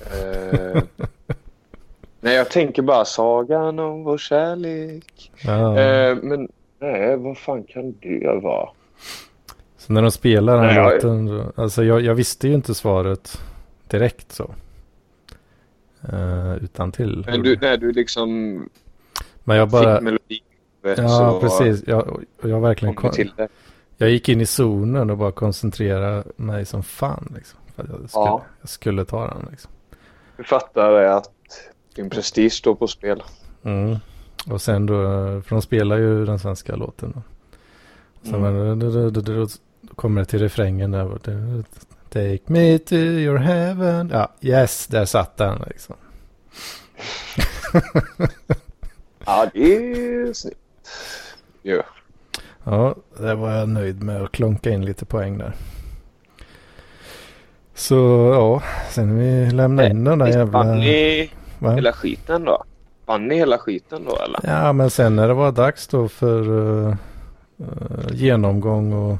Eh, 0.00 0.83
nej, 2.21 2.35
jag 2.35 2.50
tänker 2.50 2.83
bara 2.83 3.04
sagan 3.04 3.78
om 3.78 4.04
vår 4.04 4.18
kärlek. 4.18 5.33
Ja. 5.45 5.80
Eh, 5.80 6.16
men 6.23 6.49
nej, 6.78 7.16
vad 7.16 7.38
fan 7.38 7.64
kan 7.64 7.95
det 8.02 8.40
vara? 8.42 8.68
Så 9.78 9.92
när 9.92 10.02
de 10.02 10.11
spelar 10.11 10.56
den 10.56 10.66
Nej, 10.66 10.76
jag- 10.76 10.92
låten, 10.95 11.26
då- 11.26 11.52
alltså 11.62 11.85
jag, 11.85 12.00
jag 12.00 12.14
visste 12.14 12.49
ju 12.49 12.54
inte 12.54 12.75
svaret 12.75 13.40
direkt 13.88 14.33
så. 14.33 14.54
Uh, 16.12 16.56
utan 16.64 16.92
till. 16.92 17.25
Men 17.26 17.42
du, 17.42 17.56
när 17.61 17.76
du 17.76 17.92
liksom 17.92 18.59
Men 19.45 19.56
jag 19.56 19.68
bara, 19.68 19.95
fick 19.95 20.04
melodin 20.04 20.40
vet, 20.87 20.99
ja 20.99 21.38
precis, 21.40 21.83
jag, 21.87 22.25
jag 22.43 22.61
verkligen 22.61 22.95
kom 22.95 23.11
till 23.11 23.33
det. 23.37 23.49
Jag 23.97 24.11
gick 24.11 24.28
in 24.28 24.40
i 24.40 24.47
zonen 24.47 25.11
och 25.11 25.19
bara 25.19 25.33
koncentrerade 25.33 26.25
mig 26.37 26.64
som 26.64 26.83
fan 26.83 27.33
liksom. 27.37 27.59
För 27.75 27.83
att 27.83 27.88
jag, 27.88 27.99
skulle, 28.11 28.25
Ja. 28.25 28.43
jag 28.61 28.69
skulle 28.69 29.05
ta 29.05 29.26
den 29.26 29.47
liksom. 29.50 29.71
Du 30.37 30.45
fattar 30.45 30.93
att 30.93 31.31
din 31.95 32.11
prestige 32.11 32.52
står 32.52 32.75
på 32.75 32.87
spel. 32.88 33.23
Mm. 33.62 33.96
Och 34.51 34.62
sen 34.62 34.87
då, 34.87 34.94
för 35.42 35.49
de 35.49 35.62
spelar 35.62 35.96
ju 35.96 36.25
den 36.27 36.38
svenska 36.38 36.77
låten 36.77 37.12
då. 37.14 37.22
Sen 38.31 38.35
Mm. 38.44 38.79
då, 38.79 39.11
då, 39.11 39.20
då, 39.20 39.46
kommer 39.94 40.20
det 40.20 40.25
till 40.25 40.38
refrängen 40.40 40.90
där. 40.90 41.18
Take 42.09 42.38
me 42.46 42.79
to 42.79 42.94
your 42.94 43.37
heaven. 43.38 44.11
Ja, 44.12 44.33
yes, 44.40 44.87
där 44.87 45.05
satt 45.05 45.37
den 45.37 45.62
liksom. 45.66 45.96
Ja, 49.27 49.46
det 49.55 49.75
är 49.77 50.33
snyggt. 50.33 50.59
Jo. 51.62 51.83
Ja, 52.64 52.94
det 53.18 53.35
var 53.35 53.51
jag 53.53 53.68
nöjd 53.68 54.03
med 54.03 54.22
att 54.22 54.33
klonka 54.33 54.70
in 54.70 54.85
lite 54.85 55.05
poäng 55.05 55.38
där. 55.38 55.53
Så 57.75 57.94
ja, 58.35 58.62
sen 58.90 59.18
vi 59.18 59.51
lämnade 59.51 59.90
in 59.90 60.05
den 60.05 60.18
där 60.18 60.27
Visst 60.27 60.38
jävla... 60.38 60.59
Vann 60.59 60.79
ni 60.79 61.31
hela 61.75 61.92
skiten 61.92 62.44
då? 62.44 62.64
Vann 63.07 63.29
ni 63.29 63.35
hela 63.35 63.59
skiten 63.59 64.05
då 64.05 64.16
eller? 64.16 64.40
Ja, 64.42 64.72
men 64.72 64.90
sen 64.90 65.16
när 65.16 65.29
det 65.29 65.35
var 65.35 65.53
dags 65.53 65.88
då 65.88 66.09
för 66.09 66.51
uh, 66.51 66.94
uh, 67.61 68.12
genomgång 68.12 68.92
och 68.92 69.18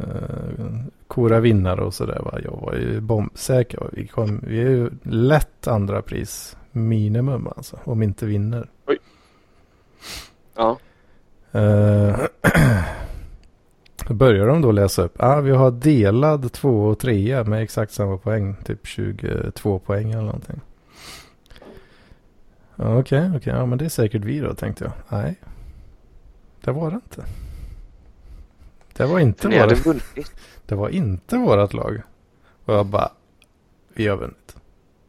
uh, 0.00 0.84
kora 1.06 1.40
vinnare 1.40 1.80
och 1.80 1.94
sådär. 1.94 2.20
Va? 2.24 2.38
Jag 2.44 2.58
var 2.62 2.74
ju 2.74 3.00
bombsäker. 3.00 3.90
Vi, 3.92 4.06
kom, 4.06 4.40
vi 4.46 4.60
är 4.60 4.68
ju 4.68 4.90
lätt 5.02 5.66
andra 5.66 6.02
pris 6.02 6.56
minimum 6.72 7.48
alltså. 7.56 7.78
Om 7.84 8.02
inte 8.02 8.26
vinner. 8.26 8.68
Ja. 10.54 10.78
Uh, 11.54 12.26
börjar 14.14 14.46
de 14.46 14.62
då 14.62 14.72
läsa 14.72 15.02
upp. 15.02 15.14
Ah, 15.22 15.40
vi 15.40 15.50
har 15.50 15.70
delad 15.70 16.52
två 16.52 16.86
och 16.86 16.98
trea 16.98 17.44
med 17.44 17.62
exakt 17.62 17.92
samma 17.92 18.16
poäng. 18.18 18.56
Typ 18.64 18.86
22 18.86 19.78
poäng 19.78 20.10
eller 20.10 20.22
någonting. 20.22 20.60
Okej, 22.76 23.30
okej. 23.36 23.52
Ja, 23.52 23.66
men 23.66 23.78
det 23.78 23.84
är 23.84 23.88
säkert 23.88 24.24
vi 24.24 24.38
då 24.40 24.54
tänkte 24.54 24.84
jag. 24.84 24.92
Nej. 25.08 25.34
Det 26.60 26.72
var 26.72 26.90
det 26.90 26.94
inte. 26.94 27.24
Det 28.92 29.06
var 29.06 29.18
inte, 29.18 29.48
Ni 29.48 29.58
hade 29.58 29.74
våra, 29.74 29.82
vunnit. 29.84 30.32
det 30.66 30.74
var 30.74 30.88
inte 30.88 31.36
vårat 31.36 31.74
lag. 31.74 32.02
Och 32.64 32.74
jag 32.74 32.86
bara. 32.86 33.10
Vi 33.94 34.06
har 34.06 34.16
vunnit. 34.16 34.56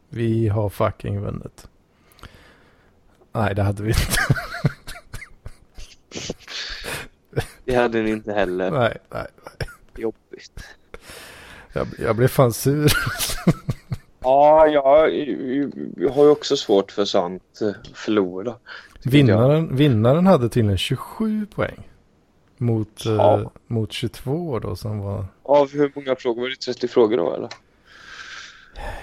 Vi 0.09 0.47
har 0.47 0.69
fucking 0.69 1.19
vunnit. 1.21 1.67
Nej, 3.31 3.55
det 3.55 3.63
hade 3.63 3.83
vi 3.83 3.89
inte. 3.89 4.17
Det 7.65 7.75
hade 7.75 8.01
ni 8.01 8.09
inte 8.09 8.33
heller. 8.33 8.71
nej, 8.79 8.97
nej. 9.09 9.27
Jobbigt. 9.97 10.63
Jag, 11.73 11.87
jag 11.99 12.15
blev 12.15 12.27
fan 12.27 12.53
sur. 12.53 12.91
Ja, 14.19 14.67
jag, 14.67 15.13
jag 15.97 16.09
har 16.09 16.23
ju 16.23 16.29
också 16.29 16.57
svårt 16.57 16.91
för 16.91 17.05
sånt. 17.05 17.59
eh, 17.61 17.71
Förlora. 17.93 18.55
Vinnaren, 19.03 19.75
vinnaren 19.75 20.27
hade 20.27 20.49
tydligen 20.49 20.77
27 20.77 21.45
poäng. 21.45 21.87
Mot, 22.57 23.05
eh, 23.05 23.11
Ja. 23.11 23.51
mot 23.67 23.91
22 23.91 24.59
då 24.59 24.75
som 24.75 24.99
var. 24.99 25.25
Av 25.43 25.71
hur 25.71 25.91
många 25.95 26.15
frågor? 26.15 26.41
Var 26.41 26.49
det 26.49 26.55
30 26.55 26.87
frågor 26.87 27.17
då 27.17 27.33
eller? 27.35 27.49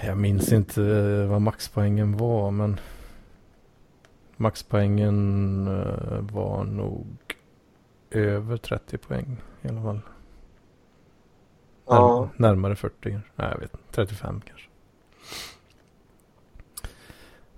Jag 0.06 0.16
minns 0.16 0.52
inte 0.52 0.82
eh, 0.82 1.30
vad 1.30 1.42
maxpoängen 1.42 2.16
var 2.16 2.50
men. 2.50 2.80
Maxpoängen 4.40 5.66
eh, 5.68 6.34
var 6.34 6.64
nog 6.64 7.06
över 8.10 8.56
30 8.56 8.98
poäng 8.98 9.36
i 9.62 9.68
alla 9.68 9.82
fall. 9.82 10.00
Ja. 11.86 12.28
Närm- 12.36 12.40
närmare 12.42 12.76
40 12.76 12.94
kanske. 13.10 13.30
Nej 13.36 13.48
jag 13.52 13.58
vet 13.60 13.72
inte. 13.74 13.84
35 13.92 14.40
kanske. 14.46 14.68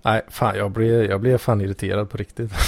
Nej 0.01 0.21
fan 0.27 0.55
jag 0.57 0.71
blev, 0.71 1.03
jag 1.05 1.21
blev 1.21 1.37
fan 1.37 1.61
irriterad 1.61 2.09
på 2.09 2.17
riktigt. 2.17 2.51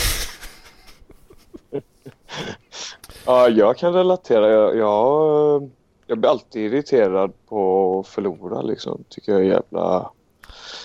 Ja, 3.26 3.50
jag 3.50 3.78
kan 3.78 3.94
relatera. 3.94 4.50
Jag, 4.50 4.76
jag, 4.78 5.70
jag 6.08 6.18
blir 6.20 6.30
alltid 6.30 6.74
irriterad 6.74 7.32
på 7.48 8.00
att 8.00 8.08
förlora 8.08 8.62
liksom. 8.62 9.04
Tycker 9.10 9.32
jag 9.32 9.42
är 9.42 9.46
jävla... 9.46 10.12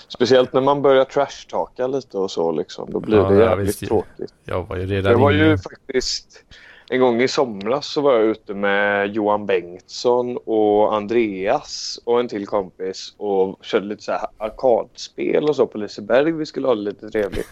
Speciellt 0.09 0.53
när 0.53 0.61
man 0.61 0.83
börjar 0.83 1.05
trashtalka 1.05 1.87
lite 1.87 2.19
och 2.19 2.31
så 2.31 2.53
liksom. 2.53 2.91
Då 2.91 3.01
blir 3.01 3.17
Ja, 3.17 3.29
det 3.29 3.39
jävligt 3.39 3.69
visst. 3.69 3.87
tråkigt. 3.87 4.35
Jag 4.45 4.63
var 4.69 4.77
ju 4.77 4.87
redan 4.87 5.13
Jag 5.13 5.19
var 5.19 5.31
ju 5.31 5.59
faktiskt... 5.59 6.45
En 6.91 7.01
gång 7.01 7.23
i 7.23 7.29
somras 7.29 7.87
så 7.87 8.01
var 8.01 8.13
jag 8.15 8.25
ute 8.25 8.55
med 8.55 9.15
Johan 9.15 9.47
Bengtsson 9.47 10.37
och 10.45 10.95
Andreas 10.95 12.01
och 12.05 12.21
en 12.21 12.29
till 12.29 12.47
kompis 12.47 13.15
och 13.17 13.59
körde 13.65 13.87
lite 13.87 14.03
så 14.03 14.13
här 14.13 14.27
arkadspel 14.39 15.45
och 15.45 15.57
så 15.57 15.67
på 15.67 15.79
Liseberg. 15.79 16.33
Vi 16.33 16.47
skulle 16.47 16.67
ha 16.67 16.75
det 16.75 16.81
lite 16.81 17.11
trevligt. 17.11 17.47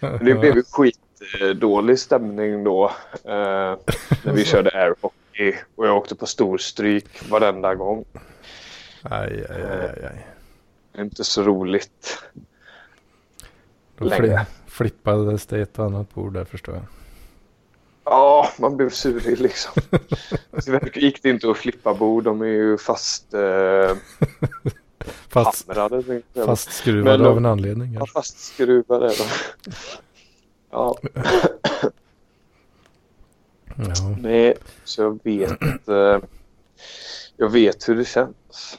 Men 0.00 0.18
Det 0.24 0.34
blev 0.34 0.56
ju 0.56 0.62
skitdålig 0.70 1.98
stämning 1.98 2.64
då 2.64 2.84
eh, 3.24 3.76
när 4.24 4.32
vi 4.32 4.44
körde 4.44 4.70
airhockey 4.70 5.54
och 5.76 5.86
jag 5.86 5.96
åkte 5.96 6.14
på 6.14 6.26
storstryk 6.26 7.30
varenda 7.30 7.74
gång. 7.74 8.04
Aj, 9.02 9.46
aj, 9.50 9.62
aj, 9.62 10.04
aj. 10.04 10.26
Inte 10.98 11.24
så 11.24 11.42
roligt. 11.42 12.18
Då 13.98 14.04
Länge. 14.04 14.22
fli- 14.22 14.44
flippades 14.66 15.46
det 15.46 15.60
ett 15.60 15.78
annat 15.78 16.14
bord 16.14 16.32
där 16.34 16.44
förstår 16.44 16.74
jag. 16.74 16.84
Ja, 18.04 18.48
man 18.58 18.76
blev 18.76 18.90
surig 18.90 19.40
liksom. 19.40 19.82
Tyvärr 20.64 20.98
gick 20.98 21.22
det 21.22 21.30
inte 21.30 21.50
att 21.50 21.56
flippa 21.56 21.94
bord. 21.94 22.24
De 22.24 22.40
är 22.42 22.46
ju 22.46 22.78
fast 22.78 23.34
eh, 23.34 23.40
Fast, 25.28 25.68
hamrade. 25.68 26.22
fastskruvade 26.46 27.18
Men, 27.18 27.26
av 27.26 27.36
en 27.36 27.46
anledning. 27.46 27.94
Ja, 27.94 28.06
fastskruvade 28.06 29.06
är 29.06 29.14
de. 29.18 29.24
Ja, 30.70 30.98
Ja. 33.76 34.16
nej, 34.20 34.54
så 34.84 35.02
jag 35.02 35.20
vet. 35.24 35.88
Eh, 35.88 36.18
jag 37.36 37.48
vet 37.52 37.88
hur 37.88 37.96
det 37.96 38.04
känns. 38.04 38.78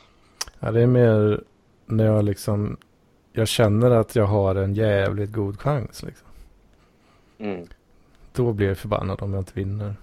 Ja, 0.60 0.72
det 0.72 0.82
är 0.82 0.88
mer 0.88 1.44
när 1.90 2.06
jag 2.06 2.26
liksom, 2.26 2.78
jag 3.34 3.48
känner 3.48 3.92
att 3.92 4.16
jag 4.16 4.26
har 4.26 4.56
en 4.56 4.74
jävligt 4.74 5.32
god 5.32 5.60
chans 5.62 6.04
liksom. 6.04 6.28
Mm. 7.38 7.68
Då 8.34 8.54
blir 8.54 8.68
jag 8.68 8.78
förbannad 8.78 9.22
om 9.22 9.34
jag 9.34 9.42
inte 9.42 9.52
vinner. 9.56 9.96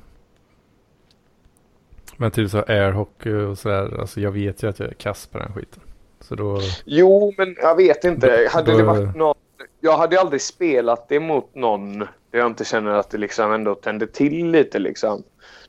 Men 2.17 2.31
typ 2.31 2.51
så 2.51 2.59
airhockey 2.59 3.33
och 3.33 3.59
sådär, 3.59 4.01
alltså 4.01 4.21
jag 4.21 4.31
vet 4.33 4.63
ju 4.63 4.69
att 4.69 4.79
jag 4.79 4.89
är 4.89 4.95
kass 4.95 5.27
på 5.27 5.39
den 5.39 5.53
skiten. 5.53 5.83
Så 6.21 6.35
då, 6.35 6.61
Jo, 6.85 7.35
men 7.39 7.57
jag 7.59 7.77
vet 7.77 8.05
inte. 8.05 8.49
Hade 8.51 8.73
Då- 8.73 8.79
det 8.79 8.85
varit 8.85 9.17
någon... 9.17 9.35
Jag 9.81 9.97
hade 9.99 10.21
aldrig 10.21 10.43
spelat 10.43 11.09
det 11.09 11.21
mot 11.21 11.55
någon 11.55 11.99
där 11.99 12.09
jag 12.39 12.47
inte 12.47 12.65
känner 12.65 12.91
att 12.91 13.11
det 13.11 13.19
liksom 13.19 13.53
ändå 13.53 13.75
tänder 13.75 14.07
till 14.07 14.51
lite 14.51 14.79
liksom. 14.79 15.23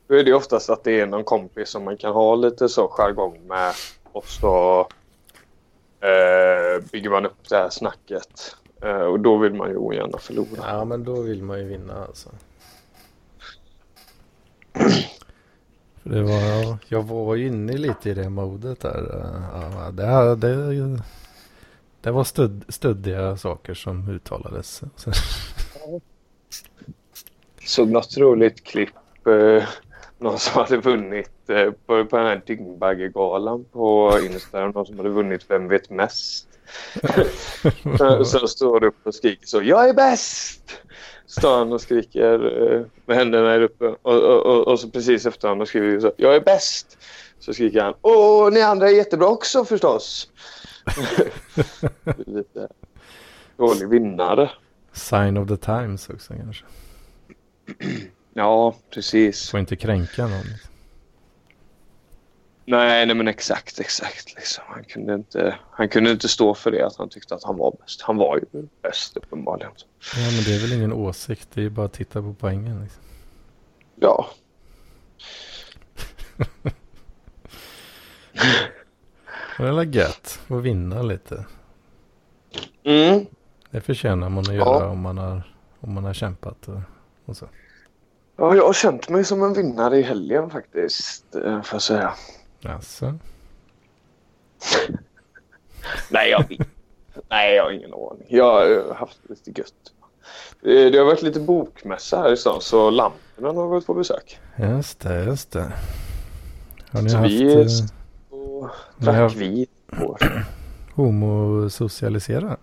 Då 0.06 0.14
är 0.14 0.24
det 0.24 0.32
oftast 0.32 0.70
att 0.70 0.84
det 0.84 1.00
är 1.00 1.06
någon 1.06 1.24
kompis 1.24 1.68
som 1.68 1.84
man 1.84 1.96
kan 1.96 2.12
ha 2.12 2.34
lite 2.34 2.68
så 2.68 2.88
jargong 2.88 3.46
med 3.46 3.72
och 4.12 4.24
så 4.26 4.88
eh, 6.00 6.84
bygger 6.92 7.10
man 7.10 7.26
upp 7.26 7.48
det 7.48 7.56
här 7.56 7.70
snacket. 7.70 8.56
Eh, 8.82 8.90
och 9.00 9.20
då 9.20 9.36
vill 9.36 9.54
man 9.54 9.68
ju 9.70 9.76
ogärna 9.76 10.18
förlora. 10.18 10.48
ja 10.66 10.84
men 10.84 11.04
då 11.04 11.20
vill 11.20 11.42
man 11.42 11.58
ju 11.58 11.64
vinna 11.64 12.04
alltså. 12.04 12.28
För 16.02 16.10
det 16.10 16.22
var, 16.22 16.40
ja, 16.40 16.78
jag 16.88 17.02
var 17.02 17.34
ju 17.34 17.46
inne 17.46 17.72
lite 17.72 18.10
i 18.10 18.14
det 18.14 18.30
modet 18.30 18.80
där. 18.80 19.24
Ja, 19.52 19.90
det, 19.90 20.36
det, 20.36 21.02
det 22.00 22.10
var 22.10 22.24
stud, 22.24 22.64
studdiga 22.68 23.36
saker 23.36 23.74
som 23.74 24.08
uttalades. 24.08 24.82
Så- 24.96 25.12
såg 27.64 27.88
något 27.90 28.16
roligt 28.18 28.64
klipp. 28.64 28.94
Eh, 29.26 29.64
någon 30.18 30.38
som 30.38 30.62
hade 30.62 30.76
vunnit 30.76 31.50
eh, 31.50 31.70
på, 31.70 32.04
på 32.04 32.16
den 32.16 32.26
här 32.26 32.42
Dyngbaggegalan 32.46 33.64
på 33.72 34.18
Instagram. 34.22 34.70
Någon 34.70 34.86
som 34.86 34.96
hade 34.96 35.08
vunnit 35.08 35.44
Vem 35.48 35.68
vet 35.68 35.90
mest? 35.90 36.48
Så 38.24 38.48
står 38.48 38.80
det 38.80 38.86
upp 38.86 39.06
och 39.06 39.14
skriker 39.14 39.46
så. 39.46 39.62
Jag 39.62 39.88
är 39.88 39.94
bäst! 39.94 40.82
Står 41.26 41.58
han 41.58 41.72
och 41.72 41.80
skriker 41.80 42.62
eh, 42.74 42.82
med 43.06 43.16
händerna 43.16 43.48
här 43.48 43.60
uppe. 43.60 43.84
Och, 43.84 44.14
och, 44.14 44.46
och, 44.46 44.68
och 44.68 44.80
så 44.80 44.90
precis 44.90 45.26
efter 45.26 45.48
han 45.48 45.58
har 45.58 45.66
skrivit 45.66 46.02
så. 46.02 46.12
Jag 46.16 46.36
är 46.36 46.40
bäst! 46.40 46.98
Så 47.38 47.52
skriker 47.54 47.82
han. 47.82 47.94
Åh, 48.02 48.52
ni 48.52 48.60
andra 48.60 48.88
är 48.88 48.94
jättebra 48.94 49.28
också 49.28 49.64
förstås. 49.64 50.30
Lite 52.26 52.68
dålig 53.56 53.88
vinnare. 53.88 54.50
Sign 54.92 55.36
of 55.36 55.48
the 55.48 55.56
times 55.56 56.08
också 56.08 56.34
kanske. 56.34 56.64
Ja, 58.38 58.74
precis. 58.90 59.50
Får 59.50 59.60
inte 59.60 59.76
kränka 59.76 60.22
någon. 60.22 60.44
Nej, 62.64 63.06
nej 63.06 63.16
men 63.16 63.28
exakt, 63.28 63.80
exakt. 63.80 64.34
Liksom. 64.34 64.64
Han, 64.68 64.84
kunde 64.84 65.14
inte, 65.14 65.58
han 65.70 65.88
kunde 65.88 66.10
inte 66.10 66.28
stå 66.28 66.54
för 66.54 66.70
det 66.70 66.86
att 66.86 66.96
han 66.96 67.08
tyckte 67.08 67.34
att 67.34 67.44
han 67.44 67.56
var 67.56 67.76
bäst. 67.80 68.02
Han 68.02 68.16
var 68.16 68.36
ju 68.36 68.68
bäst 68.82 69.16
uppenbarligen. 69.16 69.72
Ja 70.16 70.30
men 70.30 70.44
det 70.44 70.54
är 70.56 70.60
väl 70.60 70.72
ingen 70.72 70.92
åsikt. 70.92 71.48
Det 71.54 71.60
är 71.60 71.62
ju 71.62 71.70
bara 71.70 71.86
att 71.86 71.92
titta 71.92 72.22
på 72.22 72.34
poängen. 72.40 72.82
Liksom. 72.82 73.02
Ja, 73.94 74.26
Det 79.58 79.64
är 79.64 79.72
väl 79.72 79.94
gött 79.94 80.40
att 80.48 80.62
vinna 80.62 81.02
lite. 81.02 81.44
mm. 82.84 83.26
Det 83.70 83.80
förtjänar 83.80 84.28
man 84.28 84.38
att 84.38 84.54
göra 84.54 84.88
om 84.88 85.00
man 85.00 85.18
har, 85.18 85.42
om 85.80 85.92
man 85.94 86.04
har 86.04 86.14
kämpat 86.14 86.68
och, 86.68 86.80
och 87.24 87.36
så. 87.36 87.46
Ja 88.38 88.54
jag 88.56 88.66
har 88.66 88.72
känt 88.72 89.08
mig 89.08 89.24
som 89.24 89.42
en 89.42 89.52
vinnare 89.52 89.98
i 89.98 90.02
helgen 90.02 90.50
faktiskt. 90.50 91.34
eh, 91.34 91.62
Får 91.62 91.74
jag 91.74 91.82
säga. 91.82 92.14
Alltså. 92.64 93.14
Nej, 96.10 96.30
jag 96.30 96.48
vet. 96.48 96.68
Nej, 97.28 97.54
jag 97.54 97.64
har 97.64 97.70
ingen 97.70 97.92
aning. 97.92 98.26
Jag 98.28 98.44
har 98.44 98.70
eh, 98.90 98.94
haft 98.96 99.18
lite 99.28 99.50
gött. 99.60 99.72
Eh, 100.62 100.92
Det 100.92 100.98
har 100.98 101.04
varit 101.04 101.22
lite 101.22 101.40
bokmässa 101.40 102.20
här 102.22 102.32
i 102.32 102.36
stan 102.36 102.60
så 102.60 102.90
lamporna 102.90 103.48
har 103.60 103.68
varit 103.68 103.86
på 103.86 103.94
besök. 103.94 104.38
Just 104.56 105.00
det, 105.00 105.24
just 105.24 105.50
det. 105.50 105.72
Har 106.92 107.02
ni 107.02 107.10
Så 107.10 107.16
haft 107.16 107.30
vi 107.30 107.66
och 108.30 108.62
har 108.62 108.70
drack 108.98 109.16
haft- 109.16 109.36
vin. 109.36 109.66
homosocialisera? 110.94 112.56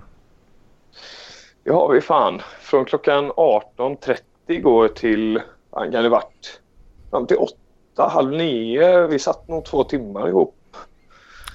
Har 1.70 1.94
vi 1.94 2.02
fan. 2.02 2.42
Från 2.62 2.86
klockan 2.86 3.32
18.30 3.32 4.62
går 4.62 4.88
till, 4.88 5.42
vad 5.76 5.92
kan 5.92 6.04
det 6.04 6.10
varit? 6.10 6.62
Fram 7.10 7.28
till 7.28 7.38
8, 7.38 7.54
halv 7.98 8.32
9. 8.32 9.08
Vi 9.08 9.20
satt 9.20 9.48
nog 9.48 9.66
två 9.66 9.84
timmar 9.84 10.28
ihop. 10.28 10.56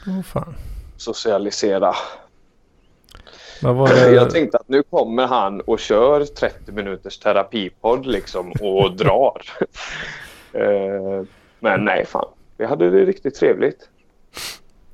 Åh 0.07 0.23
fan. 0.23 0.55
Socialisera. 0.97 1.95
Det, 3.61 4.11
Jag 4.15 4.31
tänkte 4.31 4.59
att 4.59 4.69
nu 4.69 4.83
kommer 4.83 5.27
han 5.27 5.61
och 5.61 5.79
kör 5.79 6.25
30 6.25 6.73
minuters 6.73 7.19
terapipodd 7.19 8.07
liksom 8.07 8.53
och 8.61 8.93
drar. 8.97 9.43
Eh, 10.53 11.25
Men 11.61 11.85
nej 11.85 12.07
fan. 12.07 12.29
Vi 12.57 12.65
hade 12.67 12.91
det 12.91 13.05
riktigt 13.05 13.35
trevligt. 13.35 13.89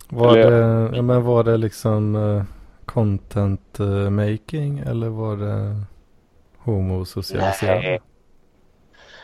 var 0.09 0.37
eller- 0.37 0.51
det, 0.91 0.97
ja, 0.97 1.03
men 1.03 1.23
var 1.25 1.45
det 1.45 1.57
liksom 1.57 2.17
eh, 2.17 2.43
content 2.85 3.81
eh, 3.81 4.11
making 4.11 4.79
eller 4.79 5.09
var 5.09 5.37
det 5.37 5.77
homosocialisera? 6.59 7.75
Nej. 7.75 8.01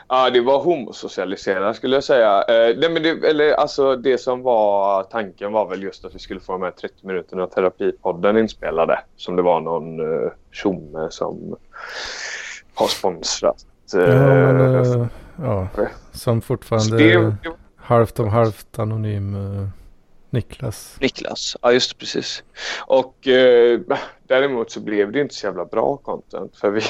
Ja, 0.08 0.30
det 0.30 0.40
var 0.40 0.58
homosocialiserad 0.62 1.76
skulle 1.76 1.96
jag 1.96 2.04
säga. 2.04 2.42
Eh, 2.42 2.76
nej, 2.78 2.90
men 2.90 3.02
det, 3.02 3.08
eller, 3.28 3.52
alltså, 3.52 3.96
det 3.96 4.18
som 4.18 4.42
var 4.42 5.02
tanken 5.02 5.52
var 5.52 5.68
väl 5.68 5.82
just 5.82 6.04
att 6.04 6.14
vi 6.14 6.18
skulle 6.18 6.40
få 6.40 6.52
de 6.52 6.62
här 6.62 6.70
30 6.70 7.06
minuterna 7.06 7.46
terapipodden 7.46 8.38
inspelade. 8.38 9.00
Som 9.16 9.36
det 9.36 9.42
var 9.42 9.60
någon 9.60 10.00
uh, 10.00 10.30
tjomme 10.52 11.08
som 11.10 11.56
har 12.74 12.86
sponsrat. 12.86 13.56
eh, 13.94 14.00
Ja, 14.00 14.52
men, 14.52 14.74
eh, 15.00 15.06
ja, 15.42 15.68
som 16.12 16.40
fortfarande 16.42 16.96
det, 16.98 17.16
det, 17.20 17.36
halvt 17.76 18.18
om 18.20 18.28
halvt 18.28 18.78
anonym 18.78 19.34
eh, 19.34 19.68
Niklas. 20.30 20.96
Niklas, 21.00 21.56
ja 21.62 21.72
just 21.72 21.90
det, 21.90 21.96
precis. 21.98 22.42
Och 22.86 23.28
eh, 23.28 23.80
däremot 24.28 24.70
så 24.70 24.80
blev 24.80 25.12
det 25.12 25.20
inte 25.20 25.34
så 25.34 25.46
jävla 25.46 25.64
bra 25.64 25.96
content. 25.96 26.56
För 26.56 26.70
vi 26.70 26.82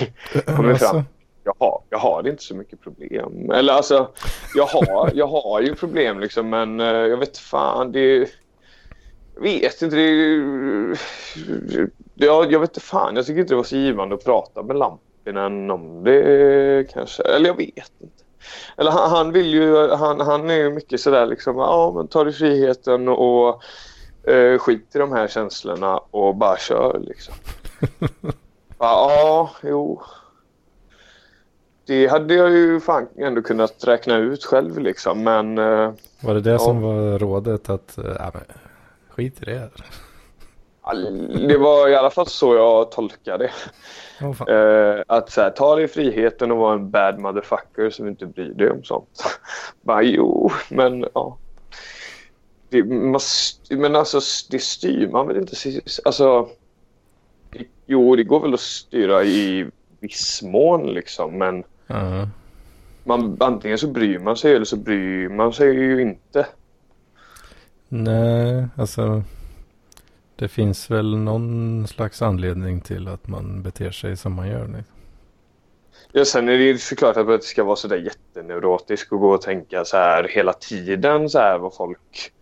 kommer 0.46 0.70
Alltså, 0.70 0.87
fram 0.88 1.03
jag 1.44 1.55
har, 1.59 1.83
jag 1.90 1.98
har 1.98 2.28
inte 2.28 2.42
så 2.42 2.55
mycket 2.55 2.81
problem. 2.81 3.50
Eller 3.50 3.72
alltså, 3.72 4.09
jag 4.55 4.66
har, 4.66 5.11
jag 5.14 5.26
har 5.26 5.61
ju 5.61 5.74
problem 5.74 6.20
liksom 6.20 6.50
men 6.50 6.81
eh, 6.81 6.87
jag 6.87 7.16
vet 7.16 7.38
fan 7.38 7.92
det... 7.92 8.28
Jag 9.35 9.42
vet 9.42 9.83
inte, 9.83 9.96
det... 9.96 10.96
Jag, 12.14 12.52
jag 12.52 12.61
vet 12.61 12.70
inte 12.70 12.81
fan, 12.81 13.16
jag 13.16 13.26
tycker 13.26 13.40
inte 13.40 13.52
det 13.52 13.57
var 13.57 13.64
så 13.64 13.76
givande 13.76 14.14
att 14.14 14.24
prata 14.24 14.62
med 14.62 14.76
Lampinen 14.76 15.70
om 15.70 16.05
det 16.05 16.92
kanske. 16.92 17.22
Eller 17.22 17.46
jag 17.46 17.57
vet 17.57 17.92
inte. 18.00 18.24
Eller 18.76 18.90
han, 18.90 19.11
han 19.11 19.33
vill 19.33 19.46
ju, 19.46 19.88
han, 19.88 20.20
han 20.20 20.50
är 20.50 20.55
ju 20.55 20.70
mycket 20.70 21.00
sådär 21.00 21.26
liksom, 21.26 21.57
ja 21.57 21.92
men 21.96 22.09
ta 22.09 22.24
dig 22.24 22.33
friheten 22.33 23.09
och 23.09 23.62
eh, 24.31 24.59
skit 24.59 24.94
i 24.94 24.98
de 24.98 25.12
här 25.12 25.28
känslorna 25.28 25.98
och 26.11 26.37
bara 26.37 26.57
kör 26.57 26.98
liksom. 26.98 27.35
Ja, 28.78 29.12
ja, 29.12 29.50
jo. 29.62 30.02
Det 31.87 32.07
hade 32.07 32.35
jag 32.35 32.51
ju 32.51 32.81
fan 32.81 33.09
ändå 33.18 33.42
kunnat 33.42 33.85
räkna 33.85 34.16
ut 34.16 34.45
själv 34.45 34.79
liksom. 34.79 35.23
Men 35.23 35.59
eh, 35.59 35.92
var 36.21 36.35
det 36.35 36.40
det 36.40 36.51
Ja. 36.51 36.59
som 36.59 36.81
var 36.83 37.18
rådet 37.18 37.71
att 37.71 37.97
men, 37.97 38.42
skit 39.09 39.42
i 39.42 39.45
det? 39.45 39.71
det 41.49 41.57
var 41.59 41.88
i 41.88 41.95
alla 41.95 42.11
fall 42.11 42.27
så 42.27 42.55
jag 42.55 42.90
tolkade 42.90 43.45
det. 44.18 44.33
Fan. 44.35 44.49
Eh, 44.49 45.03
att 45.07 45.31
så 45.31 45.40
här, 45.40 45.51
ta 45.51 45.77
dig 45.77 45.88
friheten 45.88 46.53
och 46.53 46.59
vara 46.59 46.75
en 46.75 46.90
bad 46.90 47.18
motherfucker 47.18 47.90
som 47.90 48.09
inte 48.09 48.27
bryr 48.27 48.55
dig 48.55 48.71
om 48.71 48.85
sånt. 48.85 49.25
Bara 49.83 50.03
jo, 50.03 50.51
men 50.71 51.07
ja. 51.14 51.38
Det, 52.68 52.85
man, 52.85 53.21
men 53.71 53.97
alltså 53.97 54.21
det 54.51 54.62
styr 54.62 55.09
man 55.09 55.27
väl 55.29 55.37
inte. 55.37 55.57
Alltså, 56.05 56.49
det- 57.51 57.66
jo, 57.87 58.16
det 58.16 58.25
går 58.25 58.40
väl 58.40 58.55
att 58.55 58.61
styra 58.61 59.25
i 59.25 59.66
viss 60.01 60.42
mån 60.42 60.87
liksom. 60.87 61.38
Men 61.38 61.64
Ja. 61.87 62.29
man, 63.05 63.37
antingen 63.40 63.79
så 63.79 63.87
bryr 63.87 64.18
man 64.18 64.37
sig 64.37 64.55
eller 64.55 64.64
så 64.64 64.77
bryr 64.77 65.29
man 65.29 65.53
sig 65.53 65.68
ju 65.68 66.03
inte. 66.03 66.47
Nej, 67.88 68.66
alltså 68.77 69.23
det 70.37 70.49
finns 70.49 70.90
väl 70.90 71.16
någon 71.16 71.87
slags 71.88 72.23
anledning 72.23 72.81
till 72.81 73.09
att 73.09 73.29
man 73.29 73.62
beter 73.62 73.90
sig 73.90 74.16
som 74.16 74.33
man 74.33 74.49
gör. 74.49 74.66
Liksom. 74.66 74.97
Ja, 76.12 76.25
sen 76.25 76.49
är 76.49 76.59
det 76.59 76.64
ju 76.64 76.79
såklart 76.79 77.16
att 77.16 77.27
det 77.27 77.35
inte 77.35 77.47
ska 77.47 77.64
vara 77.64 77.77
så 77.77 77.88
där 77.88 77.97
jätteneurotisk 77.97 79.12
och 79.12 79.21
gå 79.21 79.31
och 79.31 79.42
tänka 79.42 79.85
så 79.85 79.97
här 79.97 80.29
hela 80.29 80.53
tiden 80.53 81.31
så 81.31 81.38
här 81.38 81.59
vad 81.59 81.75
folk 81.75 82.33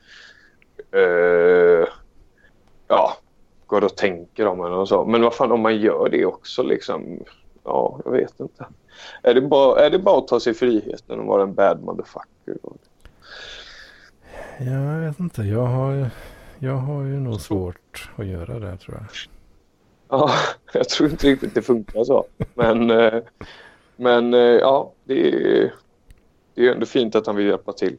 eh, 0.93 1.89
ja, 2.89 3.17
går 3.67 3.85
och 3.85 3.97
tänker 3.97 4.47
om 4.47 4.65
en 4.65 4.73
och 4.73 4.89
så. 4.89 5.05
Men 5.05 5.23
vad 5.23 5.35
fan 5.35 5.53
om 5.53 5.61
man 5.61 5.77
gör 5.77 6.09
det 6.09 6.27
också 6.27 6.63
liksom. 6.63 7.25
Ja, 7.65 8.01
jag 8.05 8.13
vet 8.13 8.41
inte. 8.41 8.67
Är 9.23 9.35
det 9.35 9.41
bara, 9.41 9.87
är 9.87 9.91
det 9.91 9.99
bara 9.99 10.19
att 10.19 10.29
ta 10.29 10.41
sig 10.41 10.55
friheten 10.55 11.21
och 11.21 11.27
vara 11.27 11.43
en 11.43 11.55
bad 11.55 11.83
motherfucker? 11.83 12.57
Ja, 14.59 14.95
jag 14.95 15.01
vet 15.01 15.21
inte. 15.21 15.43
Jag 15.43 15.67
har, 15.67 16.11
jag 16.59 16.77
har 16.77 17.03
ju 17.03 17.21
nog 17.21 17.41
svårt 17.41 18.11
att 18.17 18.27
göra 18.27 18.59
det 18.59 18.77
tror 18.77 18.97
jag. 18.97 19.07
Ja, 20.09 20.31
jag 20.73 20.89
tror 20.89 21.11
inte 21.11 21.27
riktigt 21.27 21.55
det 21.55 21.63
funkar 21.63 22.05
så. 22.05 22.25
Men, 22.55 22.91
eh, 22.91 23.23
men 23.97 24.35
eh, 24.35 24.41
ja, 24.41 24.93
det 25.05 25.29
är, 25.29 25.73
det 26.55 26.69
är 26.69 26.73
ändå 26.73 26.87
fint 26.87 27.15
att 27.15 27.27
han 27.27 27.37
vill 27.37 27.47
hjälpa 27.47 27.73
till. 27.73 27.97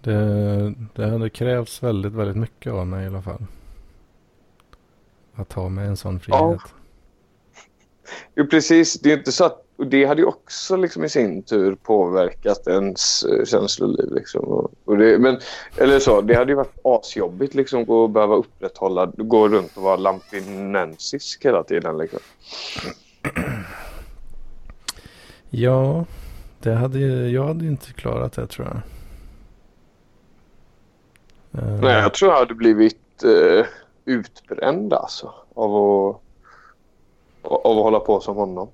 Det, 0.00 0.74
det 0.94 1.06
hade 1.06 1.30
krävts 1.30 1.82
väldigt, 1.82 2.12
väldigt 2.12 2.36
mycket 2.36 2.72
av 2.72 2.86
mig 2.86 3.04
i 3.04 3.06
alla 3.06 3.22
fall. 3.22 3.46
Att 5.34 5.52
ha 5.52 5.68
med 5.68 5.86
en 5.86 5.96
sån 5.96 6.20
frihet. 6.20 6.60
Jo, 8.34 8.46
precis. 8.46 9.00
Det 9.00 9.12
är 9.12 9.18
inte 9.18 9.32
så 9.32 9.44
att, 9.44 9.64
och 9.76 9.86
det 9.86 10.04
hade 10.04 10.20
ju 10.20 10.26
också 10.26 10.76
liksom 10.76 11.04
i 11.04 11.08
sin 11.08 11.42
tur 11.42 11.74
påverkat 11.74 12.66
ens 12.66 13.24
eh, 13.24 13.44
känsloliv. 13.44 14.12
Liksom. 14.12 14.44
Och, 14.44 14.70
och 14.84 14.98
det, 14.98 15.18
men, 15.18 15.38
eller 15.76 15.98
så, 15.98 16.20
det 16.20 16.34
hade 16.34 16.52
ju 16.52 16.56
varit 16.56 16.78
asjobbigt 16.84 17.54
liksom, 17.54 17.90
att 17.90 18.10
behöva 18.10 18.34
upprätthålla, 18.34 19.12
gå 19.16 19.48
runt 19.48 19.76
och 19.76 19.82
vara 19.82 19.96
lampinensisk 19.96 21.44
hela 21.44 21.62
tiden. 21.62 21.98
Liksom. 21.98 22.20
Ja, 25.50 26.04
det 26.62 26.72
hade, 26.72 26.98
jag 27.28 27.46
hade 27.46 27.66
inte 27.66 27.92
klarat 27.92 28.32
det 28.32 28.46
tror 28.46 28.66
jag. 28.66 28.80
Nej, 31.80 32.02
jag 32.02 32.14
tror 32.14 32.30
jag 32.30 32.38
hade 32.38 32.54
blivit 32.54 33.24
eh, 33.24 33.66
utbränd 34.04 34.92
alltså, 34.92 35.34
av 35.54 35.76
att, 35.76 36.22
av 37.48 37.78
att 37.78 37.84
hålla 37.84 38.00
på 38.00 38.20
som 38.20 38.36
honom. 38.36 38.68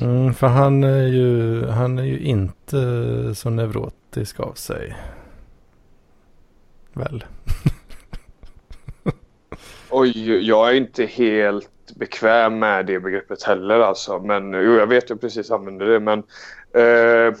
Mm, 0.00 0.34
för 0.34 0.46
han 0.46 0.84
är, 0.84 1.06
ju, 1.06 1.66
han 1.66 1.98
är 1.98 2.04
ju 2.04 2.18
inte 2.18 2.76
så 3.34 3.50
neurotisk 3.50 4.40
av 4.40 4.52
sig. 4.52 4.96
Väl? 6.92 7.24
Oj, 9.90 10.48
jag 10.48 10.68
är 10.68 10.74
inte 10.74 11.04
helt 11.04 11.68
bekväm 11.94 12.58
med 12.58 12.86
det 12.86 13.00
begreppet 13.00 13.42
heller 13.42 13.80
alltså. 13.80 14.18
Men 14.18 14.52
jo, 14.52 14.74
jag 14.74 14.86
vet 14.86 15.10
ju 15.10 15.16
precis 15.16 15.50
använder 15.50 15.86
det. 15.86 16.00
Men 16.00 16.18
eh, 16.74 17.34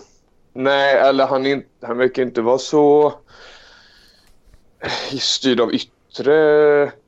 nej, 0.52 0.96
eller 0.96 1.26
han, 1.26 1.46
inte, 1.46 1.86
han 1.86 1.98
verkar 1.98 2.22
inte 2.22 2.42
vara 2.42 2.58
så 2.58 3.14
styrd 5.18 5.60
av 5.60 5.74
yttre... 5.74 6.34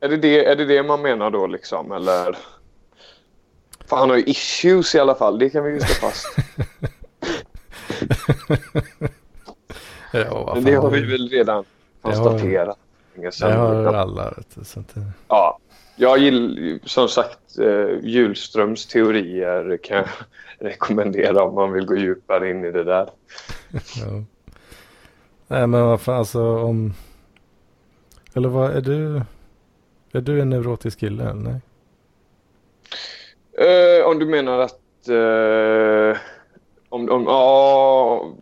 Är 0.01 0.09
det 0.09 0.17
det, 0.17 0.47
är 0.47 0.57
det 0.57 0.65
det 0.65 0.83
man 0.83 1.03
menar 1.03 1.31
då 1.31 1.47
liksom? 1.47 1.93
Eller? 1.93 2.37
För 3.87 3.97
han 3.97 4.11
har 4.11 4.17
ju 4.17 4.23
issues 4.23 4.95
i 4.95 4.99
alla 4.99 5.15
fall. 5.15 5.39
Det 5.39 5.51
kan 5.51 5.65
vi 5.65 5.73
ju 5.73 5.81
slå 5.81 6.09
fast. 6.09 6.27
Ja, 10.13 10.53
det 10.57 10.63
fan. 10.63 10.83
har 10.83 10.91
vi 10.91 11.01
väl 11.01 11.29
redan 11.29 11.65
konstaterat. 12.03 12.79
Det 13.41 13.53
har 13.53 13.95
alla. 13.95 14.35
Så 14.63 14.81
att, 14.81 14.95
Ja, 15.29 15.59
jag 15.97 16.19
gillar 16.19 16.79
som 16.89 17.09
sagt 17.09 17.59
eh, 17.59 17.99
Hjulströms 18.03 18.87
teorier 18.87 19.79
kan 19.83 19.97
jag 19.97 20.09
rekommendera 20.59 21.43
om 21.43 21.55
man 21.55 21.73
vill 21.73 21.87
gå 21.87 21.97
djupare 21.97 22.51
in 22.51 22.65
i 22.65 22.71
det 22.71 22.85
där. 22.85 23.09
ja. 23.73 24.25
Nej 25.47 25.67
men 25.67 25.83
vad 25.83 26.01
fan 26.01 26.19
alltså 26.19 26.59
om... 26.59 26.95
Eller 28.35 28.49
vad 28.49 28.71
är 28.71 28.81
du? 28.81 29.23
Är 30.13 30.21
du 30.21 30.41
en 30.41 30.51
neurotisk 30.51 31.01
kille 31.01 31.23
eller 31.23 31.35
nej? 31.35 31.61
Eh, 33.59 34.07
om 34.07 34.19
du 34.19 34.27
menar 34.27 34.59
att... 34.59 35.09
Eh, 35.09 36.19
om, 36.89 37.11
om, 37.11 37.25
ja, 37.25 38.35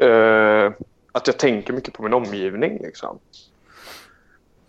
eh, 0.00 0.72
att 1.12 1.26
jag 1.26 1.38
tänker 1.38 1.72
mycket 1.72 1.94
på 1.94 2.02
min 2.02 2.14
omgivning 2.14 2.78
liksom. 2.82 3.18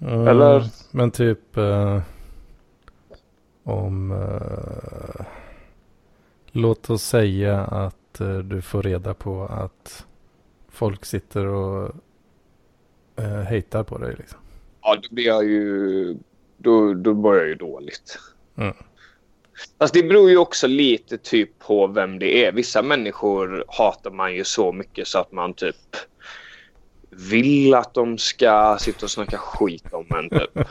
Mm, 0.01 0.27
Eller? 0.27 0.63
Men 0.91 1.11
typ 1.11 1.57
eh, 1.57 2.01
om... 3.63 4.11
eh, 4.11 5.25
låt 6.55 6.89
oss 6.89 7.03
säga 7.03 7.59
att 7.59 8.19
eh, 8.19 8.37
du 8.37 8.61
får 8.61 8.83
reda 8.83 9.13
på 9.13 9.43
att 9.43 10.05
folk 10.69 11.05
sitter 11.05 11.45
och 11.45 11.95
uh, 13.19 13.25
hatar 13.25 13.83
på 13.83 13.97
dig. 13.97 14.15
Liksom. 14.17 14.39
Ja, 14.81 14.95
då 14.95 15.15
blir 15.15 15.25
jag 15.25 15.45
ju... 15.45 16.17
Då, 16.57 16.93
då 16.93 17.13
börjar 17.13 17.39
jag 17.39 17.49
ju 17.49 17.55
dåligt. 17.55 18.19
Mm. 18.57 18.73
Fast 19.79 19.93
det 19.93 20.03
beror 20.03 20.29
ju 20.29 20.37
också 20.37 20.67
lite 20.67 21.17
typ 21.17 21.59
på 21.59 21.87
vem 21.87 22.19
det 22.19 22.45
är. 22.45 22.51
Vissa 22.51 22.81
människor 22.81 23.65
hatar 23.67 24.11
man 24.11 24.35
ju 24.35 24.43
så 24.43 24.71
mycket 24.71 25.07
så 25.07 25.19
att 25.19 25.31
man 25.31 25.53
typ 25.53 25.75
vill 27.09 27.73
att 27.73 27.93
de 27.93 28.17
ska 28.17 28.77
sitta 28.79 29.05
och 29.05 29.11
snacka 29.11 29.37
skit 29.37 29.85
om 29.91 30.05
en 30.17 30.29
typ. 30.29 30.49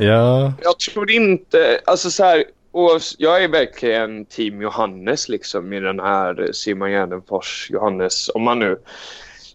Ja, 0.00 0.52
Jag 0.62 0.78
tror 0.78 1.10
inte... 1.10 1.80
Alltså 1.84 2.10
så 2.10 2.24
här... 2.24 2.44
Och 2.70 3.00
jag 3.18 3.44
är 3.44 3.48
verkligen 3.48 4.24
team 4.24 4.62
Johannes 4.62 5.28
liksom 5.28 5.72
i 5.72 5.80
den 5.80 6.00
här 6.00 6.52
Simon 6.52 6.90
Gärdenfors 6.90 7.70
Johannes. 7.70 8.30
Om 8.34 8.42
man 8.42 8.58
nu, 8.58 8.78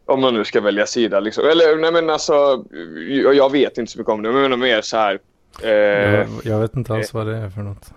om 0.06 0.22
man 0.22 0.34
nu 0.34 0.46
ska 0.46 0.62
välja 0.62 0.86
sida. 0.86 1.20
Liksom. 1.20 1.46
Eller 1.46 1.76
nej 1.76 1.92
men 1.92 2.10
alltså, 2.10 2.66
jag, 3.10 3.36
jag 3.36 3.52
vet 3.52 3.78
inte 3.78 3.92
så 3.92 3.98
mycket 4.00 4.14
om 4.14 4.22
det. 4.22 4.32
Men 4.32 4.42
jag 4.42 4.50
menar 4.50 4.68
mer 4.68 4.82
så 4.82 4.98
här. 4.98 5.20
Eh, 5.62 5.70
jag, 5.72 6.28
jag 6.44 6.60
vet 6.60 6.76
inte 6.76 6.94
alls 6.94 7.14
vad 7.14 7.28
det 7.28 7.38
är 7.38 7.50
för 7.50 7.62
något. 7.62 7.94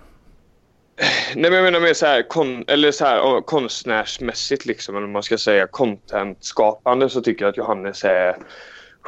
Nej 1.35 1.51
men 1.51 1.53
jag 1.53 1.65
menar 1.65 1.81
mer 1.81 1.95
så 1.95 2.07
här, 2.07 2.23
kon, 2.23 2.65
eller 2.67 2.93
så 2.93 3.05
här 3.05 3.41
konstnärsmässigt 3.41 4.67
liksom. 4.67 4.97
Eller 4.97 5.07
man 5.07 5.23
ska 5.23 5.39
säga 5.39 5.67
content-skapande 5.67 7.09
så 7.09 7.21
tycker 7.21 7.45
jag 7.45 7.51
att 7.51 7.57
Johannes 7.57 8.05
är 8.05 8.37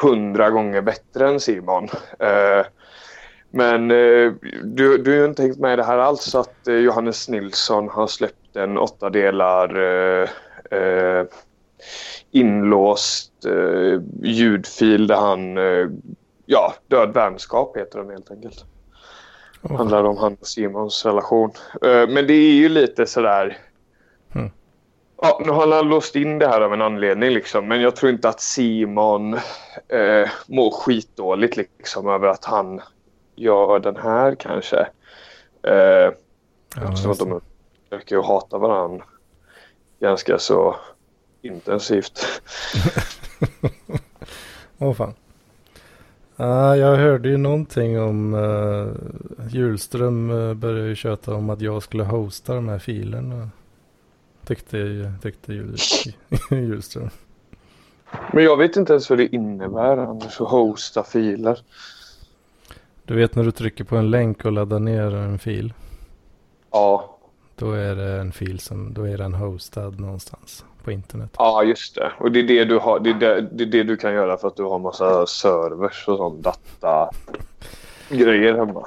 hundra 0.02 0.50
gånger 0.50 0.80
bättre 0.82 1.28
än 1.28 1.40
Simon. 1.40 1.88
Eh, 2.18 2.66
men 3.50 3.90
eh, 3.90 4.32
du, 4.64 4.98
du 4.98 5.10
har 5.10 5.18
ju 5.18 5.24
inte 5.24 5.42
hängt 5.42 5.58
med 5.58 5.72
i 5.72 5.76
det 5.76 5.84
här 5.84 5.98
alls 5.98 6.22
så 6.22 6.38
att 6.38 6.68
eh, 6.68 6.74
Johannes 6.74 7.28
Nilsson 7.28 7.88
har 7.88 8.06
släppt 8.06 8.56
en 8.56 8.78
åtta 8.78 9.10
delar 9.10 9.78
eh, 9.78 10.28
eh, 10.70 11.24
inlåst 12.30 13.32
eh, 13.46 14.00
ljudfil 14.22 15.06
där 15.06 15.16
han, 15.16 15.58
eh, 15.58 15.88
ja, 16.50 16.74
Död 16.86 17.14
vänskap 17.14 17.76
heter 17.76 17.98
den 17.98 18.10
helt 18.10 18.30
enkelt. 18.30 18.64
Åh, 19.62 19.76
handlar 19.76 20.04
om 20.04 20.16
han 20.16 20.36
och 20.40 20.46
Simons 20.46 21.06
relation. 21.06 21.50
Eh, 21.82 22.08
men 22.08 22.26
det 22.26 22.32
är 22.32 22.52
ju 22.52 22.68
lite 22.68 23.06
sådär... 23.06 23.58
Mm. 24.34 24.50
Ja, 25.22 25.40
nu 25.44 25.50
har 25.50 25.72
han 25.72 25.88
låst 25.88 26.16
in 26.16 26.38
det 26.38 26.48
här 26.48 26.60
av 26.60 26.72
en 26.72 26.82
anledning 26.82 27.30
liksom. 27.30 27.68
Men 27.68 27.80
jag 27.80 27.96
tror 27.96 28.12
inte 28.12 28.28
att 28.28 28.40
Simon 28.40 29.34
eh, 29.88 30.28
mår 30.46 30.70
skitdåligt 30.70 31.56
liksom 31.56 32.08
över 32.08 32.28
att 32.28 32.44
han 32.44 32.80
gör 33.34 33.78
den 33.78 33.96
här 33.96 34.34
kanske. 34.34 34.86
Eh, 35.62 35.74
ja, 35.74 36.12
eftersom 36.82 37.10
att 37.10 37.18
de 37.18 37.40
verkar 37.90 38.16
ju 38.16 38.22
hata 38.22 38.58
varandra 38.58 39.04
ganska 40.00 40.38
så 40.38 40.76
intensivt. 41.42 42.42
Åh 44.78 44.94
fan. 44.94 45.14
Ah, 46.40 46.74
jag 46.74 46.96
hörde 46.96 47.28
ju 47.28 47.36
någonting 47.36 48.00
om 48.00 48.34
uh, 48.34 48.92
Hjulström 49.50 50.30
uh, 50.30 50.54
började 50.54 50.88
ju 50.88 50.94
köta 50.94 51.34
om 51.34 51.50
att 51.50 51.60
jag 51.60 51.82
skulle 51.82 52.04
hosta 52.04 52.54
de 52.54 52.68
här 52.68 52.78
filerna. 52.78 53.50
Tyckte, 54.44 55.12
tyckte 55.22 55.52
Jul, 55.52 55.76
Hjulström. 56.50 57.10
Men 58.32 58.44
jag 58.44 58.56
vet 58.56 58.76
inte 58.76 58.92
ens 58.92 59.10
vad 59.10 59.18
det 59.18 59.34
innebär 59.34 59.96
annars 59.96 60.40
att 60.40 60.48
hosta 60.48 61.04
filer. 61.04 61.58
Du 63.04 63.14
vet 63.14 63.34
när 63.34 63.44
du 63.44 63.50
trycker 63.50 63.84
på 63.84 63.96
en 63.96 64.10
länk 64.10 64.44
och 64.44 64.52
laddar 64.52 64.78
ner 64.78 65.14
en 65.14 65.38
fil. 65.38 65.72
Ja, 66.70 67.18
Då 67.56 67.72
är 67.72 67.96
det 67.96 68.20
en 68.20 68.32
fil 68.32 68.60
som, 68.60 68.94
då 68.94 69.02
är 69.02 69.18
den 69.18 69.34
hostad 69.34 70.00
någonstans 70.00 70.64
på 70.88 70.92
internet. 70.92 71.30
Ja, 71.38 71.62
just 71.62 71.94
det. 71.94 72.12
Och 72.18 72.32
det 72.32 72.40
är 72.40 72.44
det 72.44 72.64
du, 72.64 72.78
har, 72.78 73.00
det, 73.00 73.10
är 73.10 73.14
det, 73.14 73.40
det, 73.40 73.64
är 73.64 73.66
det 73.66 73.82
du 73.82 73.96
kan 73.96 74.12
göra 74.12 74.36
för 74.36 74.48
att 74.48 74.56
du 74.56 74.62
har 74.62 74.78
massa 74.78 75.26
servers 75.26 76.08
och 76.08 76.16
sån 76.16 76.42
data 76.42 77.10
grejer 78.08 78.54
hemma. 78.54 78.84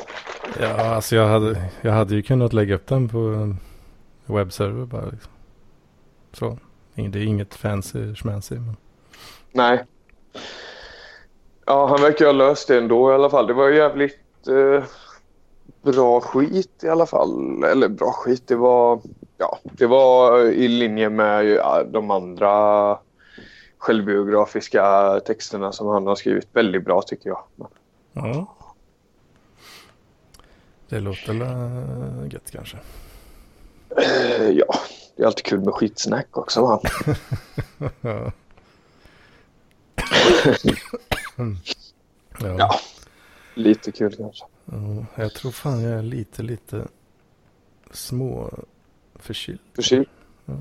Ja, 0.59 0.95
alltså 0.95 1.15
jag 1.15 1.27
hade, 1.27 1.69
jag 1.81 1.91
hade 1.91 2.15
ju 2.15 2.21
kunnat 2.21 2.53
lägga 2.53 2.75
upp 2.75 2.87
den 2.87 3.09
på 3.09 3.17
en 3.17 3.57
webbserver 4.25 4.85
bara. 4.85 5.05
Liksom. 5.05 5.31
Så. 6.33 6.57
Det 6.95 7.19
är 7.19 7.23
inget 7.23 7.55
fancy 7.55 8.15
schmancy. 8.15 8.55
Men... 8.55 8.75
Nej. 9.51 9.83
Ja, 11.65 11.87
han 11.87 12.01
verkar 12.01 12.25
ha 12.25 12.31
löst 12.31 12.67
det 12.67 12.77
ändå 12.77 13.11
i 13.11 13.13
alla 13.13 13.29
fall. 13.29 13.47
Det 13.47 13.53
var 13.53 13.69
jävligt 13.69 14.47
eh, 14.47 14.83
bra 15.81 16.21
skit 16.21 16.83
i 16.83 16.87
alla 16.87 17.05
fall. 17.05 17.63
Eller 17.63 17.89
bra 17.89 18.11
skit, 18.11 18.47
det 18.47 18.55
var... 18.55 19.01
Ja, 19.41 19.59
det 19.63 19.87
var 19.87 20.39
i 20.45 20.67
linje 20.67 21.09
med 21.09 21.59
de 21.91 22.11
andra 22.11 22.97
självbiografiska 23.77 25.19
texterna 25.25 25.71
som 25.71 25.87
han 25.87 26.07
har 26.07 26.15
skrivit. 26.15 26.47
Väldigt 26.53 26.85
bra 26.85 27.01
tycker 27.01 27.29
jag. 27.29 27.43
Ja. 28.13 28.55
Det 30.89 30.99
låter 30.99 31.33
la- 31.33 32.25
gött 32.31 32.51
kanske. 32.51 32.77
Eh, 33.97 34.49
ja, 34.49 34.65
det 35.15 35.23
är 35.23 35.27
alltid 35.27 35.45
kul 35.45 35.59
med 35.59 35.73
skitsnack 35.73 36.37
också. 36.37 36.59
Ja. 36.59 36.81
Ja. 42.41 42.47
Ja. 42.57 42.79
Lite 43.55 43.91
kul 43.91 44.15
kanske. 44.15 44.45
Ja, 44.65 45.05
jag 45.23 45.33
tror 45.33 45.51
fan 45.51 45.81
jag 45.81 45.99
är 45.99 46.01
lite, 46.03 46.43
lite 46.43 46.87
små 47.91 48.49
förkyld. 49.21 49.59
Förkyld. 49.75 50.07
Ja. 50.45 50.53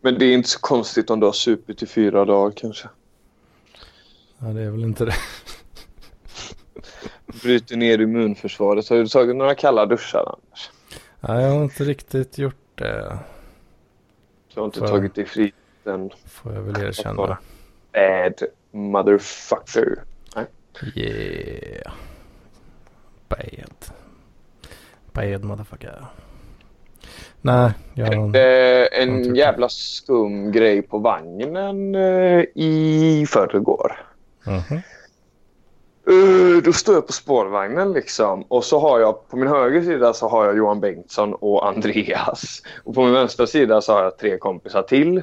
Men 0.00 0.18
det 0.18 0.24
är 0.24 0.34
inte 0.34 0.48
så 0.48 0.60
konstigt 0.60 1.10
om 1.10 1.20
du 1.20 1.26
har 1.26 1.32
supit 1.32 1.82
i 1.82 1.86
fyra 1.86 2.24
dagar 2.24 2.52
kanske. 2.56 2.88
ja, 4.38 4.46
det 4.46 4.62
är 4.62 4.70
väl 4.70 4.84
inte 4.84 5.04
det. 5.04 5.14
Bryter 7.42 7.76
ner 7.76 7.98
immunförsvaret. 8.00 8.88
Har 8.88 8.96
du 8.96 9.08
tagit 9.08 9.36
några 9.36 9.54
kalla 9.54 9.86
duschar 9.86 10.24
Anders? 10.26 10.70
Nej, 11.20 11.42
jag 11.44 11.50
har 11.50 11.64
inte 11.64 11.84
riktigt 11.84 12.38
gjort 12.38 12.54
det. 12.74 13.18
Du 14.54 14.60
har 14.60 14.66
inte 14.66 14.78
Fan. 14.78 14.88
tagit 14.88 15.14
dig 15.14 15.26
fri 15.26 15.52
än 15.84 16.10
Får 16.26 16.54
jag 16.54 16.62
väl 16.62 16.84
erkänna. 16.84 17.38
Bad 17.92 18.42
motherfucker. 18.70 20.04
Yeah. 20.94 21.92
Bad. 23.28 23.92
Bad 25.12 25.44
motherfucker. 25.44 26.06
Nej, 27.40 27.70
jag... 27.94 28.36
Eh, 28.36 28.42
Jag 28.42 29.02
en 29.02 29.24
tror 29.24 29.36
jävla 29.36 29.68
skum 29.68 30.52
grej 30.52 30.82
på 30.82 30.98
vagnen 30.98 31.94
eh, 31.94 32.44
i 32.54 33.26
förrgår. 33.28 33.92
Mhm. 34.46 34.82
Uh, 36.10 36.62
då 36.62 36.72
står 36.72 36.94
jag 36.94 37.06
på 37.06 37.12
spårvagnen 37.12 37.92
liksom 37.92 38.42
och 38.42 38.64
så 38.64 38.78
har 38.78 39.00
jag 39.00 39.28
på 39.28 39.36
min 39.36 39.48
höger 39.48 39.82
sida 39.82 40.12
så 40.12 40.28
har 40.28 40.46
jag 40.46 40.56
Johan 40.56 40.80
Bengtsson 40.80 41.34
och 41.34 41.68
Andreas. 41.68 42.62
Och 42.84 42.94
på 42.94 43.02
min 43.02 43.12
vänstra 43.12 43.46
sida 43.46 43.80
så 43.80 43.92
har 43.92 44.02
jag 44.02 44.18
tre 44.18 44.38
kompisar 44.38 44.82
till. 44.82 45.22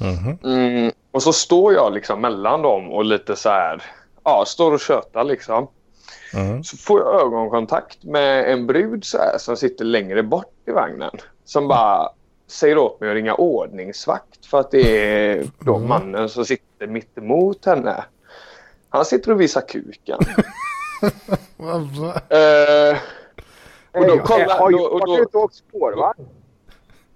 Mhm. 0.00 0.38
Mm, 0.44 0.92
och 1.10 1.22
så 1.22 1.32
står 1.32 1.72
jag 1.72 1.94
liksom 1.94 2.20
mellan 2.20 2.62
dem 2.62 2.92
och 2.92 3.04
lite 3.04 3.36
så 3.36 3.48
här, 3.48 3.82
ja, 4.24 4.44
står 4.46 4.72
och 4.72 4.80
tjötar 4.80 5.24
liksom. 5.24 5.68
Mhm. 6.34 6.64
Så 6.64 6.76
får 6.76 7.00
jag 7.00 7.20
ögonkontakt 7.20 8.04
med 8.04 8.52
en 8.52 8.66
brud 8.66 9.04
så 9.04 9.18
här, 9.18 9.38
som 9.38 9.56
sitter 9.56 9.84
längre 9.84 10.22
bort 10.22 10.54
i 10.66 10.70
vagnen. 10.70 11.10
Som 11.44 11.68
bara 11.68 12.08
säger 12.46 12.78
åt 12.78 13.00
mig 13.00 13.10
att 13.10 13.14
ringa 13.14 13.34
ordningsvakt 13.34 14.46
för 14.46 14.60
att 14.60 14.70
det 14.70 15.06
är 15.06 15.44
då 15.58 15.76
Mm. 15.76 15.88
mannen 15.88 16.28
som 16.28 16.44
sitter 16.44 16.86
mitt 16.86 17.18
emot 17.18 17.64
henne. 17.64 18.04
Han 18.88 19.04
sitter 19.04 19.32
och 19.32 19.40
visar 19.40 19.60
kuken. 19.68 20.18
Eh, 22.28 22.96
och 23.92 24.06
då 24.06 24.18
kollar... 24.18 24.58
Har 24.58 24.70
jag 24.70 24.92
och 24.92 25.00
varit 25.00 25.06
då, 25.06 25.22
ute 25.22 25.36
och 25.36 25.44
åkt 25.44 25.54
spårvagn? 25.54 26.28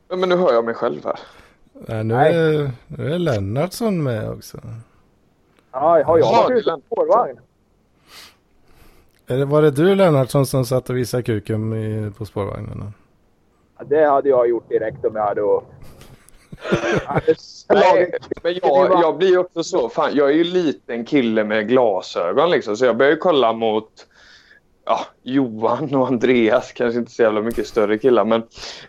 Men 0.09 0.29
nu 0.29 0.37
hör 0.37 0.53
jag 0.53 0.65
mig 0.65 0.75
själv 0.75 1.05
här. 1.05 1.19
Nej, 1.73 2.05
nu. 2.05 2.15
Är, 2.15 2.71
nu 2.87 3.15
är 3.15 3.19
Lennartsson 3.19 4.03
med 4.03 4.31
också. 4.31 4.59
Ja, 5.73 6.03
har 6.05 6.19
jag 6.19 6.33
varit 6.33 6.59
ute 6.59 6.71
och 6.73 6.79
åkt 6.79 6.87
spårvagn? 6.87 7.41
Det, 9.39 9.45
var 9.45 9.63
det 9.63 9.71
du 9.71 9.95
Lennartsson 9.95 10.47
som 10.47 10.65
satt 10.65 10.91
och 10.91 10.97
visade 10.97 11.23
kuken 11.23 11.73
i, 11.73 12.11
på 12.19 12.25
spårvagnen? 12.25 12.93
Ja, 13.79 13.85
Det 13.85 14.07
hade 14.07 14.29
jag 14.29 14.49
gjort 14.49 14.69
direkt 14.69 15.05
om 15.05 15.17
jag 15.17 15.23
hade 15.23 15.41
hade 17.05 17.35
Nej, 17.69 18.13
men 18.43 18.55
jag, 18.63 18.91
jag 19.03 19.19
blir 19.19 19.39
också 19.39 19.63
så. 19.63 19.89
Fan, 19.89 20.11
jag 20.15 20.31
är 20.31 20.35
ju 20.35 20.45
liten 20.45 21.05
kille 21.05 21.45
med 21.45 21.69
glasögon 21.69 22.51
liksom. 22.51 22.77
Så 22.77 22.85
jag 22.85 22.97
börjar 22.97 23.13
ju 23.13 23.19
kolla 23.19 23.53
mot 23.53 23.91
ja, 24.85 25.01
Johan 25.23 25.95
och 25.95 26.07
Andreas. 26.07 26.73
Kanske 26.73 26.99
inte 26.99 27.13
så 27.13 27.23
jävla 27.23 27.41
mycket 27.41 27.67
större 27.67 27.99
killar. 27.99 28.25
Men, 28.25 28.43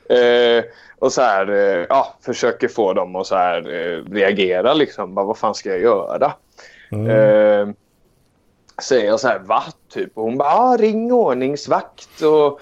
eh, 0.09 0.63
och 0.99 1.11
så 1.11 1.21
här, 1.21 1.49
eh, 1.49 1.85
ja, 1.89 2.15
försöker 2.21 2.67
få 2.67 2.93
dem 2.93 3.15
att 3.15 3.27
så 3.27 3.35
här, 3.35 3.57
eh, 3.73 4.13
reagera 4.13 4.73
liksom. 4.73 5.15
Bara, 5.15 5.25
vad 5.25 5.37
fan 5.37 5.55
ska 5.55 5.69
jag 5.69 5.81
göra? 5.81 6.33
Mm. 6.91 7.73
Säger 8.81 9.05
jag 9.05 9.19
så 9.19 9.27
här, 9.27 9.39
va? 9.39 9.63
Typ. 9.93 10.17
Och 10.17 10.23
hon 10.23 10.37
bara, 10.37 10.49
ah, 10.49 10.77
ring 10.77 11.11
ordningsvakt. 11.13 12.21
Och, 12.21 12.59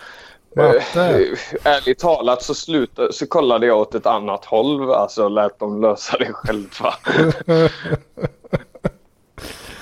Matte. 0.56 1.02
eh, 1.04 1.38
ärligt 1.64 2.00
talat 2.00 2.44
så, 2.44 2.54
slutade, 2.54 3.14
så 3.14 3.28
kollade 3.28 3.66
jag 3.66 3.80
åt 3.80 3.96
ett 3.96 4.06
annat 4.06 4.46
håll. 4.46 4.92
Alltså 4.92 5.30
lät 5.30 5.60
dem 5.60 5.82
lösa 5.82 6.18
det 6.18 6.34
själva. 6.34 6.94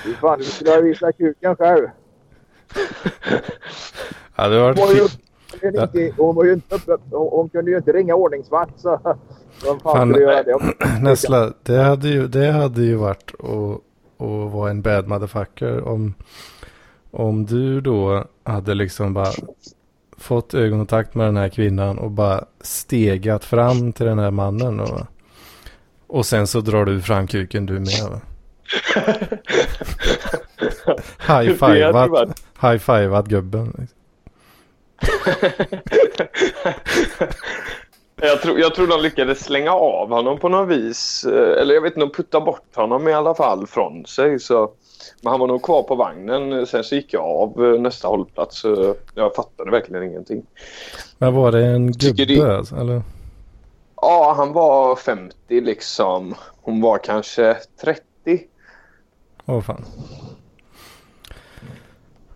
Fy 0.04 0.14
Fan, 0.14 0.38
du 0.40 0.44
skulle 0.44 0.72
ha 0.72 0.82
visat 0.82 1.18
kuken 1.18 1.56
själv. 1.56 1.88
ja, 4.36 4.48
det 4.48 4.60
var 4.60 4.74
Hon 4.74 4.88
var 4.88 4.94
ju, 4.94 5.02
inte, 5.82 6.14
hon, 6.18 6.36
var 6.36 6.44
ju 6.44 6.54
inte 6.54 6.76
uppe, 6.76 6.98
hon, 7.12 7.28
hon 7.32 7.50
kunde 7.50 7.72
ju 7.72 7.78
inte 7.78 7.92
ringa 7.92 8.16
ordningsvakt 8.16 8.80
så 8.82 9.00
vem 9.64 9.80
fan 9.80 9.80
Fan, 9.80 10.10
skulle 10.14 10.26
göra 10.26 10.44
det? 10.44 10.58
Nessla, 11.02 11.54
det 11.64 11.78
hade 11.78 12.08
ju, 12.08 12.28
det 12.28 12.52
hade 12.52 12.82
ju 12.82 12.96
varit 12.96 13.32
att, 13.40 13.82
att 14.20 14.52
vara 14.52 14.70
en 14.70 14.82
bad 14.82 15.08
motherfucker 15.08 15.88
om, 15.88 16.14
om 17.12 17.46
du 17.46 17.82
då 17.82 18.26
hade 18.44 18.74
liksom 18.74 19.14
bara 19.14 19.32
fått 20.18 20.54
ögonkontakt 20.54 21.16
med 21.16 21.28
den 21.28 21.38
här 21.38 21.50
kvinnan 21.50 21.98
och 21.98 22.12
bara 22.12 22.46
stegat 22.62 23.46
fram 23.46 23.94
till 23.94 24.06
den 24.06 24.20
här 24.20 24.32
mannen 24.32 24.80
och, 24.80 25.02
och 26.08 26.26
sen 26.26 26.48
så 26.48 26.62
drar 26.62 26.86
du 26.86 27.02
fram 27.02 27.28
kuken 27.28 27.66
du 27.66 27.80
med. 27.80 28.10
Va? 28.10 28.22
High 31.28 31.54
gubben. 33.28 33.88
Jag 38.22 38.42
tror, 38.42 38.60
jag 38.60 38.76
tror 38.76 38.88
de 38.88 39.02
lyckades 39.02 39.44
slänga 39.44 39.72
av 39.72 40.10
honom 40.10 40.40
på 40.40 40.50
något 40.50 40.70
vis. 40.70 41.24
Eh, 41.26 41.62
Eller 41.62 41.74
jag 41.74 41.82
vet 41.82 41.98
inte, 41.98 42.18
putta 42.18 42.42
bort 42.42 42.76
honom 42.76 43.08
i 43.08 43.14
alla 43.14 43.36
fall 43.36 43.68
från 43.68 44.06
sig. 44.06 44.40
Så, 44.40 44.72
men 45.22 45.32
han 45.32 45.40
var 45.40 45.48
nog 45.48 45.64
kvar 45.64 45.84
på 45.84 45.96
vagnen. 45.96 46.68
Sen 46.68 46.84
så 46.84 46.96
gick 46.96 47.14
jag 47.14 47.24
av 47.24 47.66
eh, 47.66 47.82
nästa 47.82 48.08
hållplats. 48.08 48.64
Jag 49.16 49.36
fattade 49.36 49.72
verkligen 49.72 50.04
ingenting. 50.04 50.44
Men 51.18 51.34
var 51.34 51.52
det 51.52 51.66
en 51.66 51.92
gubbe? 51.92 52.26
det- 52.26 52.58
Alltså, 52.58 52.76
eller? 52.76 53.02
Ja, 54.02 54.34
han 54.38 54.54
var 54.54 54.96
50 54.96 55.62
liksom. 55.62 56.36
Hon 56.62 56.82
var 56.82 56.98
kanske 56.98 57.58
30. 57.82 58.02
Åh 59.46 59.62
fan. 59.62 59.86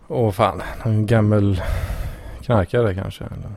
Åh 0.08 0.30
fan. 0.30 0.62
En 0.84 1.06
gammal 1.06 1.62
knarkare 2.42 2.94
kanske. 2.94 3.24
Eller? 3.24 3.52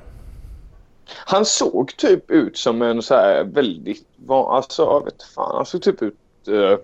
Han 1.28 1.46
såg 1.46 1.98
typ 1.98 2.32
ut 2.32 2.58
som 2.58 2.82
en 2.82 3.02
så 3.02 3.16
här 3.16 3.44
väldigt... 3.44 4.08
van- 4.26 4.56
Alltså, 4.56 4.82
jag 4.82 5.06
vet 5.06 5.24
fan. 5.24 5.56
Han 5.56 5.66
såg 5.66 5.82
typ 5.82 6.02
ut 6.02 6.14
eh, 6.48 6.78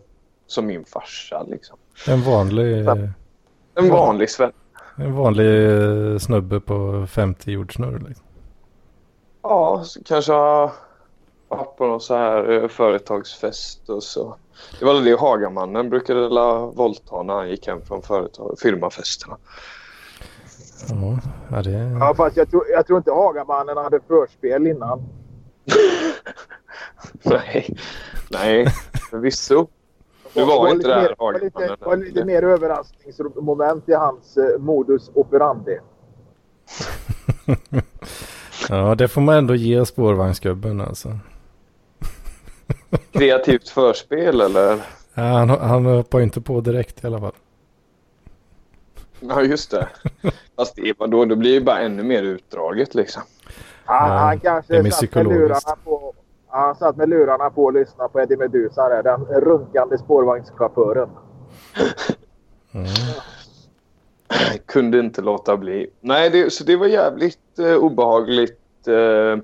som 0.48 0.66
min 0.66 0.86
farsa 0.86 1.44
liksom. 1.44 1.78
En 2.08 2.22
vanlig. 2.22 2.88
En 3.76 3.90
vanlig 3.90 4.30
svensk. 4.30 4.56
en 4.96 5.16
vanlig 5.16 5.66
eh, 5.72 6.18
snubbe 6.18 6.60
på 6.60 7.08
50 7.10 7.52
jordsnurr. 7.52 8.04
Liksom. 8.08 8.26
Ja, 9.42 9.84
kanske 10.06 10.32
varit 11.48 11.78
på 11.78 11.88
någon 11.88 12.02
så 12.02 12.16
här 12.16 12.52
eh, 12.52 12.68
företagsfest 12.68 13.90
och 13.90 14.04
så. 14.04 14.36
Det 14.80 14.86
var 14.86 15.02
det 15.02 15.20
Hagamannen 15.20 15.90
brukade 15.90 16.30
la 16.30 16.66
våldta 16.66 17.24
när 17.24 17.34
han 17.34 17.50
gick 17.50 17.68
hem 17.68 17.82
från 17.82 18.02
företag, 18.02 18.56
firmafesterna. 18.62 19.38
Ja, 20.90 21.18
ja, 21.52 21.62
det. 21.62 21.98
Ja, 22.00 22.14
fast 22.18 22.38
jag 22.38 22.50
tror, 22.52 22.64
jag 22.70 22.88
tror 22.88 22.98
inte 22.98 23.12
Hagamannen 23.12 23.78
hade 23.78 24.00
förspel 24.08 24.68
innan. 24.68 25.04
Nej, 27.24 27.78
nej, 28.32 28.66
förvisso. 29.10 29.68
Nu 30.34 30.46
var 30.46 30.70
inte 30.70 30.88
det 30.88 30.94
här 30.94 31.02
lite, 31.02 31.10
mer- 31.10 31.16
var 31.20 31.34
lite, 31.34 31.50
Hagamannen. 31.54 31.78
var 31.86 31.98
lite 31.98 32.26
mer 32.26 32.44
överraskningsmoment 32.44 33.90
i 33.90 33.94
hans 33.94 34.38
eh, 34.38 34.60
modus 34.60 35.12
operandi. 35.14 35.80
ja, 38.70 38.96
det 38.96 39.08
får 39.08 39.22
man 39.22 39.36
ändå 39.36 39.56
ge 39.56 39.86
spårvagnsgubben 39.86 40.82
alltså. 40.82 41.18
Kreativt 43.12 43.70
förspel 43.70 44.42
eller? 44.42 44.70
Ja, 45.14 45.24
han, 45.24 45.50
han 45.50 45.86
hoppar 45.86 46.22
inte 46.22 46.42
på 46.42 46.62
direkt 46.62 47.04
i 47.04 47.08
alla 47.08 47.20
fall. 47.20 47.32
Ja, 49.22 49.42
just 49.42 49.72
det. 49.72 49.88
Fast 50.56 50.76
det 50.76 50.94
då, 51.08 51.26
det 51.26 51.36
blir 51.36 51.54
ju 51.54 51.62
bara 51.62 51.80
ännu 51.80 52.04
mer 52.04 52.24
utdraget 52.24 52.96
liksom. 52.96 53.22
Han, 53.86 54.10
Ja, 54.10 54.16
han 54.16 54.30
det 54.42 54.48
är 54.48 54.84
kanske 54.84 54.92
satt 54.92 55.16
med 55.16 55.28
lurarna 55.28 55.76
på, 55.84 56.14
han 56.48 56.76
satt 56.76 56.98
med 56.98 57.10
lurarna 57.10 57.50
på 57.50 57.64
och 57.64 57.74
lyssnade 57.74 58.10
på 58.10 58.20
Eddie 58.22 58.38
Meduza, 58.38 58.90
där, 58.90 59.04
den 59.04 59.26
runkande 59.26 59.98
spårvagnschauffören. 59.98 61.10
Mm. 62.74 62.88
Jag 64.28 64.66
kunde 64.66 65.00
inte 65.00 65.22
låta 65.22 65.58
bli. 65.58 65.90
Nej, 66.00 66.30
det, 66.30 66.54
så 66.54 66.64
det 66.64 66.76
var 66.76 66.88
jävligt 66.88 67.60
eh, 67.60 67.76
obehagligt. 67.76 68.88
Eh, 68.88 69.38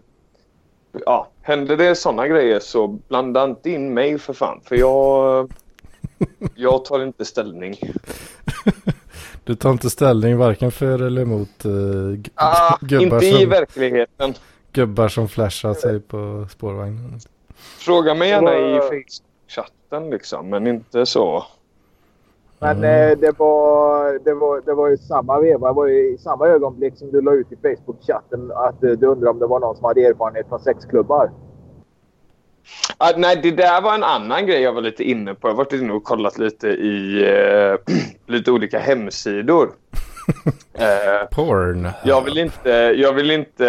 ja, 1.05 1.27
hände 1.41 1.75
det 1.75 1.95
sådana 1.95 2.27
grejer 2.27 2.59
så 2.59 2.87
blanda 2.87 3.43
inte 3.43 3.69
in 3.69 3.93
mig 3.93 4.17
för 4.17 4.33
fan. 4.33 4.61
För 4.63 4.75
jag, 4.75 5.51
jag 6.55 6.85
tar 6.85 7.03
inte 7.03 7.25
ställning. 7.25 7.75
Du 9.47 9.55
tar 9.55 9.71
inte 9.71 9.89
ställning 9.89 10.37
varken 10.37 10.71
för 10.71 11.01
eller 11.01 11.21
emot 11.21 11.65
uh, 11.65 12.19
Ah, 12.35 12.77
gubbar, 12.81 13.03
inte 13.15 13.25
i 13.25 13.41
som, 13.41 13.49
verkligheten. 13.49 14.33
gubbar 14.73 15.07
som 15.07 15.27
flashar 15.27 15.73
sig 15.73 15.99
på 15.99 16.47
spårvagnen. 16.51 17.19
Fråga 17.55 18.13
mig 18.15 18.29
gärna 18.29 18.53
i 18.57 18.79
Facebook-chatten 18.79 20.09
liksom, 20.09 20.49
men 20.49 20.67
inte 20.67 21.05
så. 21.05 21.43
Men 22.59 22.77
Mm. 22.77 23.11
eh, 23.11 23.17
det, 23.17 23.39
var, 23.39 24.19
det, 24.25 24.33
var, 24.33 24.61
det 24.65 24.73
var 24.73 24.89
i 24.89 24.97
samma 24.97 25.39
veva, 25.39 25.67
det 25.67 25.73
var 25.73 25.87
i 25.89 26.17
samma 26.19 26.47
ögonblick 26.47 26.97
som 26.97 27.11
du 27.11 27.21
la 27.21 27.31
ut 27.33 27.51
i 27.51 27.55
Facebook-chatten 27.55 28.51
att 28.51 28.83
eh, 28.83 28.89
du 28.91 29.07
undrar 29.07 29.29
om 29.29 29.39
det 29.39 29.45
var 29.47 29.59
någon 29.59 29.75
som 29.75 29.85
hade 29.85 30.01
erfarenhet 30.05 30.47
från 30.49 30.59
sexklubbar. 30.59 31.31
Ah, 32.97 33.11
nej, 33.17 33.39
det 33.43 33.51
där 33.51 33.81
var 33.81 33.93
en 33.93 34.03
annan 34.03 34.47
grej 34.47 34.61
jag 34.61 34.73
var 34.73 34.81
lite 34.81 35.03
inne 35.03 35.33
på. 35.33 35.47
Jag 35.47 35.53
har 35.53 35.57
varit 35.57 35.73
inne 35.73 35.93
och 35.93 36.03
kollat 36.03 36.37
lite 36.37 36.67
i 36.67 37.23
eh, 37.23 37.95
lite 38.27 38.51
olika 38.51 38.79
hemsidor. 38.79 39.69
eh, 40.73 41.27
Porn. 41.31 41.89
jag 42.03 42.21
vill 42.21 42.37
inte, 42.37 42.69
jag 42.97 43.13
vill 43.13 43.31
inte 43.31 43.65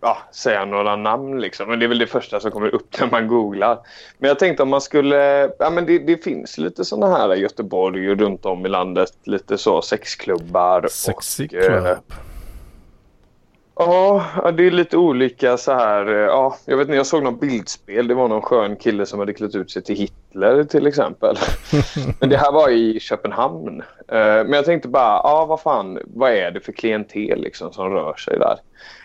ja, 0.00 0.18
säga 0.32 0.64
några 0.64 0.96
namn 0.96 1.40
liksom. 1.40 1.68
Men 1.68 1.78
det 1.78 1.86
är 1.86 1.88
väl 1.88 1.98
det 1.98 2.06
första 2.06 2.40
som 2.40 2.50
kommer 2.50 2.74
upp 2.74 3.00
när 3.00 3.10
man 3.10 3.28
googlar. 3.28 3.78
Men 4.18 4.28
jag 4.28 4.38
tänkte 4.38 4.62
om 4.62 4.68
man 4.68 4.80
skulle... 4.80 5.50
Ja, 5.58 5.70
men 5.70 5.86
det, 5.86 5.98
det 5.98 6.24
finns 6.24 6.58
lite 6.58 6.84
sådana 6.84 7.16
här 7.16 7.34
i 7.34 7.40
Göteborg 7.40 8.10
och 8.10 8.18
runt 8.18 8.46
om 8.46 8.66
i 8.66 8.68
landet. 8.68 9.12
Lite 9.24 9.58
så 9.58 9.82
sexklubbar. 9.82 10.86
Sexy 10.90 11.46
och, 11.46 11.54
eh. 11.54 11.98
Ja, 13.86 14.50
det 14.56 14.66
är 14.66 14.70
lite 14.70 14.96
olika 14.96 15.56
så 15.56 15.72
här. 15.72 16.06
eh, 16.06 16.14
Ja, 16.18 16.56
jag 16.64 16.76
vet 16.76 16.84
inte, 16.84 16.96
jag 16.96 17.06
såg 17.06 17.22
någon 17.22 17.38
bildspel. 17.38 18.08
Det 18.08 18.14
var 18.14 18.28
någon 18.28 18.42
skön 18.42 18.76
kille 18.76 19.06
som 19.06 19.18
hade 19.18 19.32
klätt 19.32 19.54
ut 19.54 19.70
sig 19.70 19.82
till 19.82 19.96
Hitler 19.96 20.64
till 20.64 20.86
exempel. 20.86 21.36
Men 22.20 22.28
det 22.28 22.36
här 22.36 22.52
var 22.52 22.68
i 22.70 23.00
Köpenhamn. 23.00 23.80
Eh, 24.08 24.16
Men 24.18 24.52
jag 24.52 24.64
tänkte 24.64 24.88
bara, 24.88 25.20
ja 25.24 25.46
vad 25.48 25.60
fan, 25.60 25.98
vad 26.14 26.30
är 26.32 26.50
det 26.50 26.60
för 26.60 26.72
klientel 26.72 27.40
liksom 27.40 27.72
som 27.72 27.90
rör 27.90 28.14
sig 28.14 28.38
där? 28.38 28.58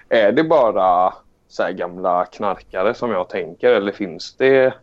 Är 0.09 0.31
det 0.31 0.43
bara 0.43 1.13
så 1.47 1.63
gamla 1.71 2.25
knarkare 2.25 2.93
som 2.93 3.11
jag 3.11 3.29
tänker 3.29 3.71
eller 3.71 3.91
finns 3.91 4.35
det, 4.37 4.73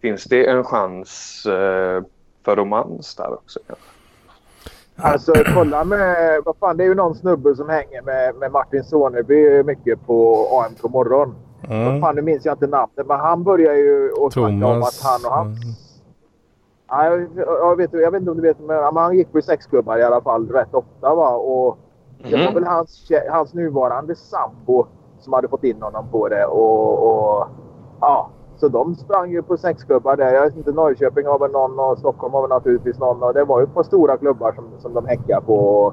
finns 0.00 0.24
det 0.24 0.46
en 0.46 0.64
chans 0.64 1.42
eh, 1.46 2.02
för 2.44 2.56
romans 2.56 3.14
där 3.14 3.34
också? 3.34 3.60
Alltså 5.02 5.32
kolla 5.54 5.84
med, 5.84 6.40
vad 6.44 6.56
fan 6.56 6.76
det 6.76 6.84
är 6.84 6.88
ju 6.88 6.94
någon 6.94 7.14
snubbe 7.14 7.54
som 7.56 7.68
hänger 7.68 8.02
med, 8.02 8.34
med 8.34 8.52
Martin 8.52 8.84
Soneby 8.84 9.62
mycket 9.62 10.06
på 10.06 10.46
AMK 10.66 10.92
morgon. 10.92 11.34
Vad 11.68 11.78
Mm. 11.88 12.00
fan 12.00 12.14
nu 12.14 12.22
minns 12.22 12.44
jag 12.44 12.54
inte 12.54 12.66
namnet 12.66 13.06
men 13.06 13.20
han 13.20 13.44
börjar 13.44 13.74
ju 13.74 14.10
att 14.26 14.32
snacka 14.32 14.66
om 14.66 14.82
att 14.82 15.00
han 15.02 15.24
och 15.30 15.36
hans... 15.36 15.58
mm. 15.64 15.74
Ja, 16.90 17.04
jag, 17.04 17.28
jag, 17.46 17.76
vet, 17.76 17.92
jag 17.92 18.10
vet 18.10 18.20
inte 18.20 18.30
om 18.30 18.36
du 18.36 18.42
vet 18.42 18.60
men 18.60 18.96
han 18.96 19.16
gick 19.16 19.32
på 19.32 19.42
sexklubbar 19.42 19.98
i 19.98 20.02
alla 20.02 20.20
fall 20.20 20.48
rätt 20.48 20.74
ofta 20.74 21.14
va. 21.14 21.30
Och 21.30 21.78
det 22.30 22.36
var 22.36 22.44
Mhm. 22.44 22.54
väl 22.54 22.64
hans, 22.64 23.08
hans 23.30 23.54
nuvarande 23.54 24.14
sambo 24.14 24.86
som 25.20 25.32
hade 25.32 25.48
fått 25.48 25.64
in 25.64 25.82
honom 25.82 26.04
på 26.10 26.28
det. 26.28 26.44
Och, 26.44 26.98
och 27.08 27.46
ja, 28.00 28.30
så 28.60 28.68
de 28.68 28.94
sprang 28.94 29.30
ju 29.30 29.42
på 29.42 29.56
sexklubbar 29.56 30.16
där. 30.16 30.34
Jag 30.34 30.42
vet 30.42 30.56
inte, 30.56 30.72
Norrköping 30.72 31.26
har 31.26 31.38
väl 31.38 31.50
någon 31.50 31.78
och 31.78 31.98
Stockholm 31.98 32.34
har 32.34 32.40
väl 32.40 32.48
naturligtvis 32.50 32.98
någon. 32.98 33.22
Och 33.22 33.34
det 33.34 33.44
var 33.44 33.60
ju 33.60 33.66
på 33.66 33.84
stora 33.84 34.16
klubbar 34.16 34.52
som, 34.52 34.64
som 34.78 34.94
de 34.94 35.06
häckade 35.06 35.40
på. 35.46 35.92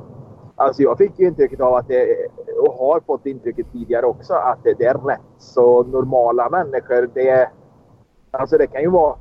Alltså 0.55 0.81
jag 0.81 0.97
fick 0.97 1.19
ju 1.19 1.27
intrycket 1.27 1.61
av 1.61 1.73
att 1.75 1.87
det, 1.87 2.15
och 2.59 2.73
har 2.73 2.99
fått 2.99 3.25
intrycket 3.25 3.71
tidigare 3.71 4.05
också, 4.05 4.33
att 4.33 4.57
det, 4.63 4.73
det 4.77 4.85
är 4.85 4.93
rätt 4.93 5.19
så 5.37 5.83
normala 5.83 6.49
människor. 6.49 7.09
Det, 7.13 7.49
alltså 8.31 8.57
det 8.57 8.67
kan 8.67 8.81
ju 8.81 8.89
vara 8.89 9.15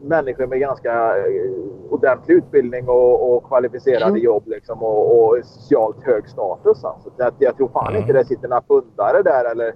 människor 0.00 0.46
med 0.46 0.60
ganska 0.60 1.16
eh, 1.18 1.50
ordentlig 1.90 2.34
utbildning 2.34 2.88
och, 2.88 3.36
och 3.36 3.44
kvalificerade 3.44 4.04
Mm. 4.04 4.20
jobb 4.22 4.42
liksom, 4.46 4.82
och, 4.82 5.18
och 5.28 5.36
socialt 5.44 6.02
hög 6.02 6.28
status. 6.28 6.84
Alltså. 6.84 7.10
Jag 7.38 7.56
tror 7.56 7.68
fan 7.68 7.88
Mm. 7.88 8.00
inte 8.02 8.12
det 8.12 8.24
sitter 8.24 8.48
några 8.48 8.62
pundare 8.62 9.22
där 9.22 9.50
eller 9.50 9.74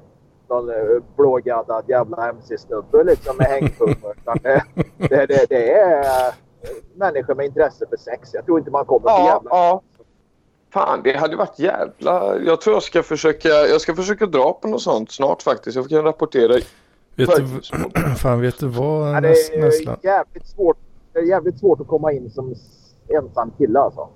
någon 0.49 0.71
eh, 0.71 1.03
blågaddad 1.17 1.85
jävla 1.89 2.29
mc-snubbe 2.29 3.05
liksom, 3.05 3.37
med 3.37 3.47
hängpummor. 3.47 4.15
Utan 4.21 4.39
det, 4.43 4.63
det, 4.97 5.27
det, 5.27 5.47
det 5.49 5.73
är 5.73 6.35
människor 6.95 7.35
med 7.35 7.47
intresse 7.47 7.87
för 7.91 7.97
sex. 7.97 8.31
Jag 8.35 8.47
tror 8.47 8.59
inte 8.59 8.71
man 8.71 8.85
kommer 8.85 9.09
till 9.09 9.25
Ja, 9.27 9.27
jävla... 9.27 9.51
ja. 9.51 9.83
Fan, 10.71 11.01
det 11.05 11.17
hade 11.17 11.37
varit 11.37 11.59
jävla... 11.59 12.39
Jag 12.39 12.61
tror 12.61 12.77
jag 12.77 12.83
ska 12.83 13.03
försöka, 13.03 13.49
jag 13.49 13.81
ska 13.81 13.95
försöka 13.95 14.27
dra 14.27 14.53
på 14.53 14.69
något 14.69 14.83
sånt 14.83 15.11
snart 15.11 15.43
faktiskt. 15.43 15.77
Jag 15.77 15.89
kan 15.89 16.03
rapportera. 16.03 16.53
Vet 17.15 17.31
du, 17.37 17.61
fan, 18.17 18.41
vet 18.41 18.61
du 18.61 18.67
vad 18.67 19.17
Ja, 19.17 19.21
det 19.21 19.29
är 19.29 20.05
jävligt 20.05 20.47
svårt, 20.47 20.77
det 21.13 21.19
är 21.19 21.25
jävligt 21.25 21.59
svårt 21.59 21.81
att 21.81 21.87
komma 21.87 22.13
in 22.13 22.31
som 22.31 22.55
ensam 23.09 23.51
kille 23.59 23.81
alltså. 23.81 24.09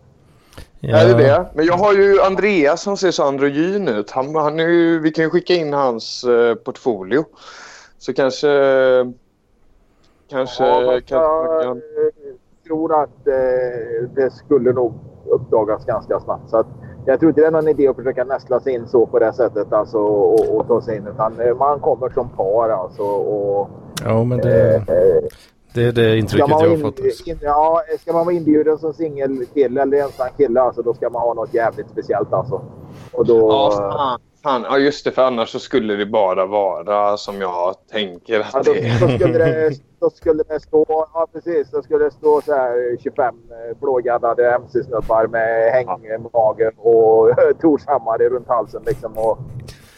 Ja, 0.80 0.96
Är 0.96 1.08
det 1.08 1.14
det? 1.14 1.46
Men 1.54 1.66
jag 1.66 1.76
har 1.76 1.92
ju 1.92 2.20
Andreas 2.20 2.82
som 2.82 2.96
ser 2.96 3.10
så 3.10 3.22
androgyn 3.22 3.88
ut. 3.88 4.10
Han, 4.10 4.34
han 4.34 4.60
är 4.60 4.68
ju, 4.68 4.98
vi 4.98 5.10
kan 5.10 5.24
ju 5.24 5.30
skicka 5.30 5.54
in 5.54 5.72
hans 5.72 6.24
eh, 6.24 6.54
portfolio. 6.54 7.24
Så 7.98 8.12
kanske... 8.12 8.48
Kanske... 10.30 10.64
Ja, 10.64 10.82
jag 10.82 11.06
kan, 11.06 11.20
eh, 11.20 11.74
tror 12.66 13.02
att 13.02 13.26
eh, 13.26 14.08
det 14.14 14.30
skulle 14.30 14.72
nog 14.72 14.94
uppdagas 15.24 15.86
ganska 15.86 16.20
snabbt. 16.20 16.50
Så 16.50 16.56
att 16.56 16.66
jag 17.06 17.20
tror 17.20 17.30
inte 17.30 17.40
det 17.40 17.46
är 17.46 17.50
någon 17.50 17.68
idé 17.68 17.88
att 17.88 17.96
försöka 17.96 18.24
nästla 18.24 18.60
sig 18.60 18.74
in 18.74 18.88
så 18.88 19.06
på 19.06 19.18
det 19.18 19.32
sättet 19.32 19.72
alltså, 19.72 19.98
och, 19.98 20.56
och 20.56 20.68
ta 20.68 20.82
sig 20.82 20.96
in. 20.96 21.06
Utan 21.06 21.40
eh, 21.40 21.56
man 21.56 21.80
kommer 21.80 22.08
som 22.08 22.28
par 22.28 22.68
alltså. 22.68 23.02
Och, 23.02 23.70
ja, 24.04 24.24
men 24.24 24.38
det, 24.38 24.74
eh, 24.74 25.28
det 25.74 25.82
är 25.84 25.92
det 25.92 26.18
intrycket 26.18 26.48
jag 26.48 26.56
har 26.68 26.76
fått. 26.76 26.98
in, 26.98 27.06
Också. 27.06 27.30
in, 27.30 27.38
ja, 27.42 27.82
ska 28.00 28.12
man 28.12 28.26
vara 28.26 28.34
inbjuden 28.34 28.78
som 28.78 28.94
singelkille 28.94 29.82
eller 29.82 30.02
ensam 30.02 30.28
kille 30.36 30.60
alltså, 30.60 30.82
då 30.82 30.94
ska 30.94 31.10
man 31.10 31.22
ha 31.22 31.34
något 31.34 31.54
jävligt 31.54 31.90
speciellt 31.90 32.32
alltså. 32.32 32.62
Och 33.12 33.26
då, 33.26 33.38
ja, 33.38 33.70
fan, 33.92 34.20
fan. 34.42 34.62
Ja, 34.70 34.78
just 34.78 35.04
det. 35.04 35.12
För 35.12 35.22
annars 35.22 35.48
så 35.48 35.58
skulle 35.58 35.96
det 35.96 36.06
bara 36.06 36.46
vara 36.46 37.16
som 37.16 37.40
jag 37.40 37.74
tänker 37.92 38.40
att 38.40 38.50
Ja, 38.52 38.62
då, 38.64 38.72
det 38.72 38.80
är. 38.88 39.00
då, 39.00 39.08
skulle 39.18 39.38
det, 39.38 39.70
då 40.00 40.10
skulle 40.10 40.42
det 40.48 40.60
stå, 40.60 40.84
ja 40.88 41.26
precis, 41.32 41.70
då 41.70 41.82
skulle 41.82 42.04
det 42.04 42.10
stå 42.10 42.40
så 42.40 42.52
här 42.52 42.96
25 43.02 43.34
blågaddade 43.80 44.54
mc-snubbar 44.54 45.26
med 45.26 45.72
hängmage 45.72 46.70
och 46.78 47.30
Torshammare 47.60 48.28
runt 48.28 48.48
halsen 48.48 48.82
liksom. 48.86 49.18
Och, 49.18 49.38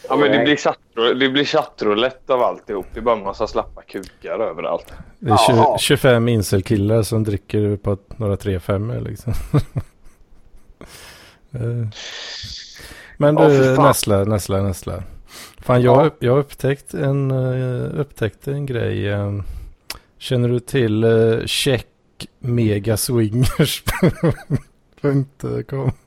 Ja, 0.09 0.15
men 0.15 0.31
det 0.31 0.43
blir, 0.43 0.55
chattro, 0.55 1.13
det 1.13 1.29
blir 1.29 1.45
chattroulette 1.45 2.33
av 2.33 2.41
alltihop. 2.41 2.85
Det 2.93 2.99
är 2.99 3.01
bara 3.01 3.17
en 3.17 3.23
massa 3.23 3.47
slappa 3.47 3.81
kukar 3.81 4.39
överallt. 4.39 4.93
Det 5.19 5.29
är 5.29 5.31
Ja. 5.47 5.77
20, 5.79 5.83
25 5.83 6.27
inselkillar 6.27 7.03
som 7.03 7.23
dricker 7.23 7.77
på 7.77 7.97
några 8.17 8.35
3-5 8.35 9.07
liksom. 9.07 9.33
Eh. 11.53 11.87
Men 13.17 13.35
du. 13.35 13.75
Nässla, 13.77 14.23
Nässla, 14.23 14.61
Nässla. 14.61 15.03
Fan, 15.61 15.81
jag, 15.81 16.11
jag 16.19 16.37
upptäckt 16.37 16.93
en, 16.93 17.31
eh, 17.31 17.99
upptäckte 17.99 18.51
en 18.51 18.65
grej. 18.65 19.07
eh. 19.09 19.31
Känner 20.17 20.49
du 20.49 20.59
till 20.59 21.03
uh, 21.03 21.45
Check 21.45 21.87
Mega 22.39 22.97
Swingers.com? 22.97 24.31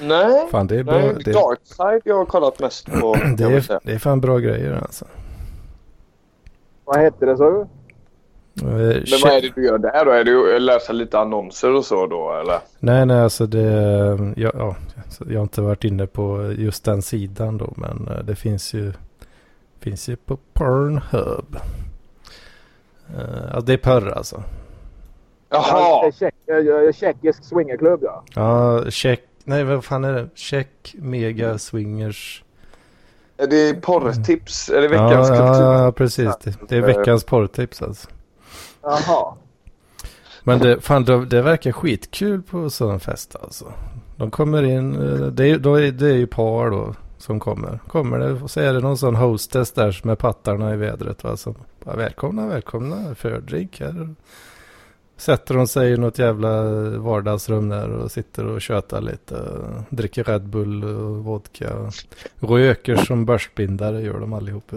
Nej. 0.00 0.48
Fan, 0.50 0.66
det 0.66 0.76
är 0.78 0.82
bra. 0.84 0.98
Nej, 0.98 1.14
Det, 1.24 1.32
Darkside 1.32 2.02
jag 2.04 2.16
har 2.16 2.24
kollat 2.24 2.60
mest 2.60 2.86
på. 2.86 3.16
det, 3.36 3.44
är, 3.44 3.86
det 3.86 3.92
är 3.92 3.98
fan 3.98 4.20
bra 4.20 4.38
grejer 4.38 4.72
alltså. 4.82 5.04
vad 6.84 6.96
hette 6.98 7.26
det 7.26 7.36
sa 7.36 7.50
du? 7.50 7.60
Eh, 8.62 8.66
Men 9.10 9.20
vad 9.22 9.32
är 9.32 9.40
det 9.42 9.52
du 9.54 9.66
gör 9.66 9.78
där 9.78 10.04
då? 10.04 10.10
Är 10.10 10.24
det 10.24 10.56
att 10.56 10.62
läsa 10.62 10.92
lite 10.92 11.18
annonser 11.18 11.74
och 11.74 11.84
så 11.84 12.06
då 12.06 12.32
eller? 12.32 12.58
Nej, 12.78 13.06
nej, 13.06 13.20
alltså 13.20 13.46
det... 13.46 13.62
Jag, 14.36 14.52
ja, 14.54 14.76
jag 15.28 15.38
har 15.38 15.42
inte 15.42 15.60
varit 15.60 15.84
inne 15.84 16.06
på 16.06 16.54
just 16.58 16.84
den 16.84 17.02
sidan 17.02 17.58
då, 17.58 17.72
men 17.76 18.08
eh, 18.10 18.24
det 18.24 18.34
finns 18.36 18.74
ju, 18.74 18.92
finns 19.80 20.08
ju 20.08 20.16
på 20.16 20.38
Pornhub. 20.52 21.56
Alltså 23.50 23.66
det 23.66 23.72
är 23.72 23.76
porr 23.76 24.10
alltså. 24.10 24.42
Jaha! 25.48 25.62
Ja, 26.04 26.10
tjeck, 26.18 26.34
tjeckisk 26.96 27.44
swingerklubb 27.44 28.00
ja. 28.02 28.24
Ja, 28.34 28.90
check... 28.90 29.20
Nej, 29.48 29.64
vad 29.64 29.84
fan 29.84 30.04
är 30.04 30.12
det? 30.12 30.28
Check 30.34 30.94
Mega 30.98 31.58
Swingers. 31.58 32.42
Är 33.36 33.46
det 33.46 33.82
porrtips? 33.82 34.70
Är 34.70 34.80
det 34.80 34.94
Ja, 34.94 35.08
veckans 35.08 35.28
kultur? 35.28 35.44
ja, 35.44 35.84
ja, 35.84 35.92
precis. 35.92 36.30
Det, 36.44 36.54
det 36.68 36.76
är 36.76 36.80
veckans 36.80 37.24
porrtips 37.24 37.82
alltså. 37.82 38.08
Jaha. 38.82 39.34
Men 40.42 40.58
det, 40.58 40.80
fan, 40.80 41.04
det, 41.04 41.24
det 41.24 41.42
verkar 41.42 41.72
skitkul 41.72 42.42
på 42.42 42.70
sån 42.70 43.00
fest 43.00 43.36
alltså. 43.42 43.72
De 44.16 44.30
kommer 44.30 44.62
in, 44.62 44.94
eh, 44.94 45.26
det 45.26 45.48
är, 45.48 45.58
då 45.58 45.74
är, 45.74 45.92
det 45.92 46.06
är 46.08 46.14
ju 46.14 46.26
par 46.26 46.70
då 46.70 46.94
som 47.18 47.40
kommer. 47.40 47.78
Kommer 47.88 48.18
det 48.18 48.32
och 48.32 48.50
så 48.50 48.60
är 48.60 48.72
det 48.72 48.80
någon 48.80 48.98
sån 48.98 49.14
hostess 49.14 49.72
där 49.72 50.00
med 50.04 50.18
pattarna 50.18 50.74
i 50.74 50.76
vädret 50.76 51.24
va. 51.24 51.36
Som 51.36 51.54
bara, 51.84 51.96
välkomna, 51.96 52.46
välkomna, 52.46 53.14
fördrink 53.14 53.80
här. 53.80 54.14
Sätter 55.16 55.54
de 55.54 55.66
sig 55.66 55.92
i 55.92 55.96
något 55.96 56.18
jävla 56.18 56.62
vardagsrum 56.98 57.68
där 57.68 57.90
och 57.90 58.10
sitter 58.10 58.46
och 58.46 58.62
tjötar 58.62 59.00
lite. 59.00 59.36
Dricker 59.90 60.24
Red 60.24 60.42
Bull 60.42 60.84
och 60.84 61.24
vodka. 61.24 61.92
Röker 62.38 62.96
som 62.96 63.26
börsbindare 63.26 64.02
gör 64.02 64.20
de 64.20 64.32
allihop. 64.32 64.72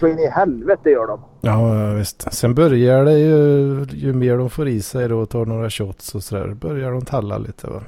Så 0.00 0.08
in 0.08 0.18
i 0.18 0.28
helvete 0.28 0.90
gör 0.90 1.06
de. 1.06 1.20
Ja, 1.40 1.92
visst. 1.92 2.32
Sen 2.32 2.54
börjar 2.54 3.04
det 3.04 3.18
ju, 3.18 3.86
ju 3.92 4.12
mer 4.12 4.38
de 4.38 4.50
får 4.50 4.68
i 4.68 4.82
sig 4.82 5.08
då 5.08 5.18
och 5.18 5.30
tar 5.30 5.46
några 5.46 5.70
shots 5.70 6.14
och 6.14 6.24
sådär, 6.24 6.48
börjar 6.48 6.90
de 6.90 7.04
talla 7.04 7.38
lite 7.38 7.66
va. 7.66 7.82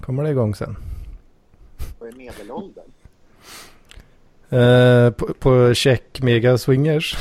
Kommer 0.00 0.24
det 0.24 0.30
igång 0.30 0.54
sen. 0.54 0.76
Vad 1.98 2.08
är 2.08 2.12
medelåldern? 2.12 2.84
Eh, 4.48 5.10
på, 5.10 5.34
på 5.34 5.74
check 5.74 6.22
mega 6.22 6.58
swingers. 6.58 7.16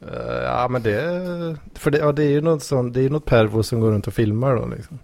Ja. 0.00 0.06
Eh, 0.08 0.42
ja 0.44 0.68
men 0.70 0.82
det, 0.82 1.56
för 1.74 1.90
det, 1.90 1.98
ja, 1.98 2.12
det 2.12 2.22
är 2.22 2.28
ju 2.30 2.40
något 2.40 2.62
sånt, 2.62 2.94
det 2.94 3.00
är 3.04 3.10
något 3.10 3.24
pervo 3.24 3.62
som 3.62 3.80
går 3.80 3.90
runt 3.90 4.06
och 4.06 4.12
filmar 4.14 4.56
då 4.56 4.66
liksom. 4.66 4.98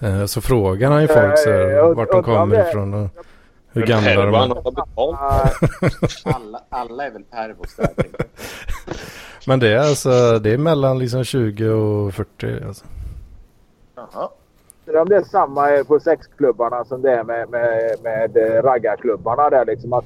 Eh, 0.00 0.24
så 0.24 0.40
frågar 0.40 0.90
han 0.90 1.02
ju 1.02 1.08
folk 1.08 1.38
så 1.38 1.50
här, 1.50 1.94
vart 1.94 2.10
de 2.12 2.22
kommer 2.22 2.56
det- 2.56 2.68
ifrån 2.68 2.94
och 2.94 3.08
hur 3.74 3.86
gamla 3.86 4.14
de 4.14 4.34
är. 4.34 4.50
Alla, 6.34 6.60
alla 6.68 7.06
är 7.06 7.10
väl 7.10 7.22
pervos 7.24 7.76
där. 7.76 7.88
Men 9.46 9.60
det 9.60 9.68
är 9.68 9.78
alltså, 9.78 10.38
det 10.38 10.50
är 10.52 10.58
mellan 10.58 10.98
liksom 10.98 11.24
20 11.24 11.68
och 11.68 12.14
40 12.14 12.64
alltså. 12.66 12.84
Jaha. 13.94 14.28
Om 15.02 15.08
det 15.08 15.16
är 15.16 15.22
samma 15.22 15.84
på 15.84 16.00
sexklubbarna 16.00 16.84
som 16.84 17.02
det 17.02 17.10
är 17.12 17.24
med, 17.24 17.48
med, 17.50 17.96
med 18.02 18.36
raggarklubbarna 18.64 19.50
där 19.50 19.64
liksom 19.64 19.92
att 19.92 20.04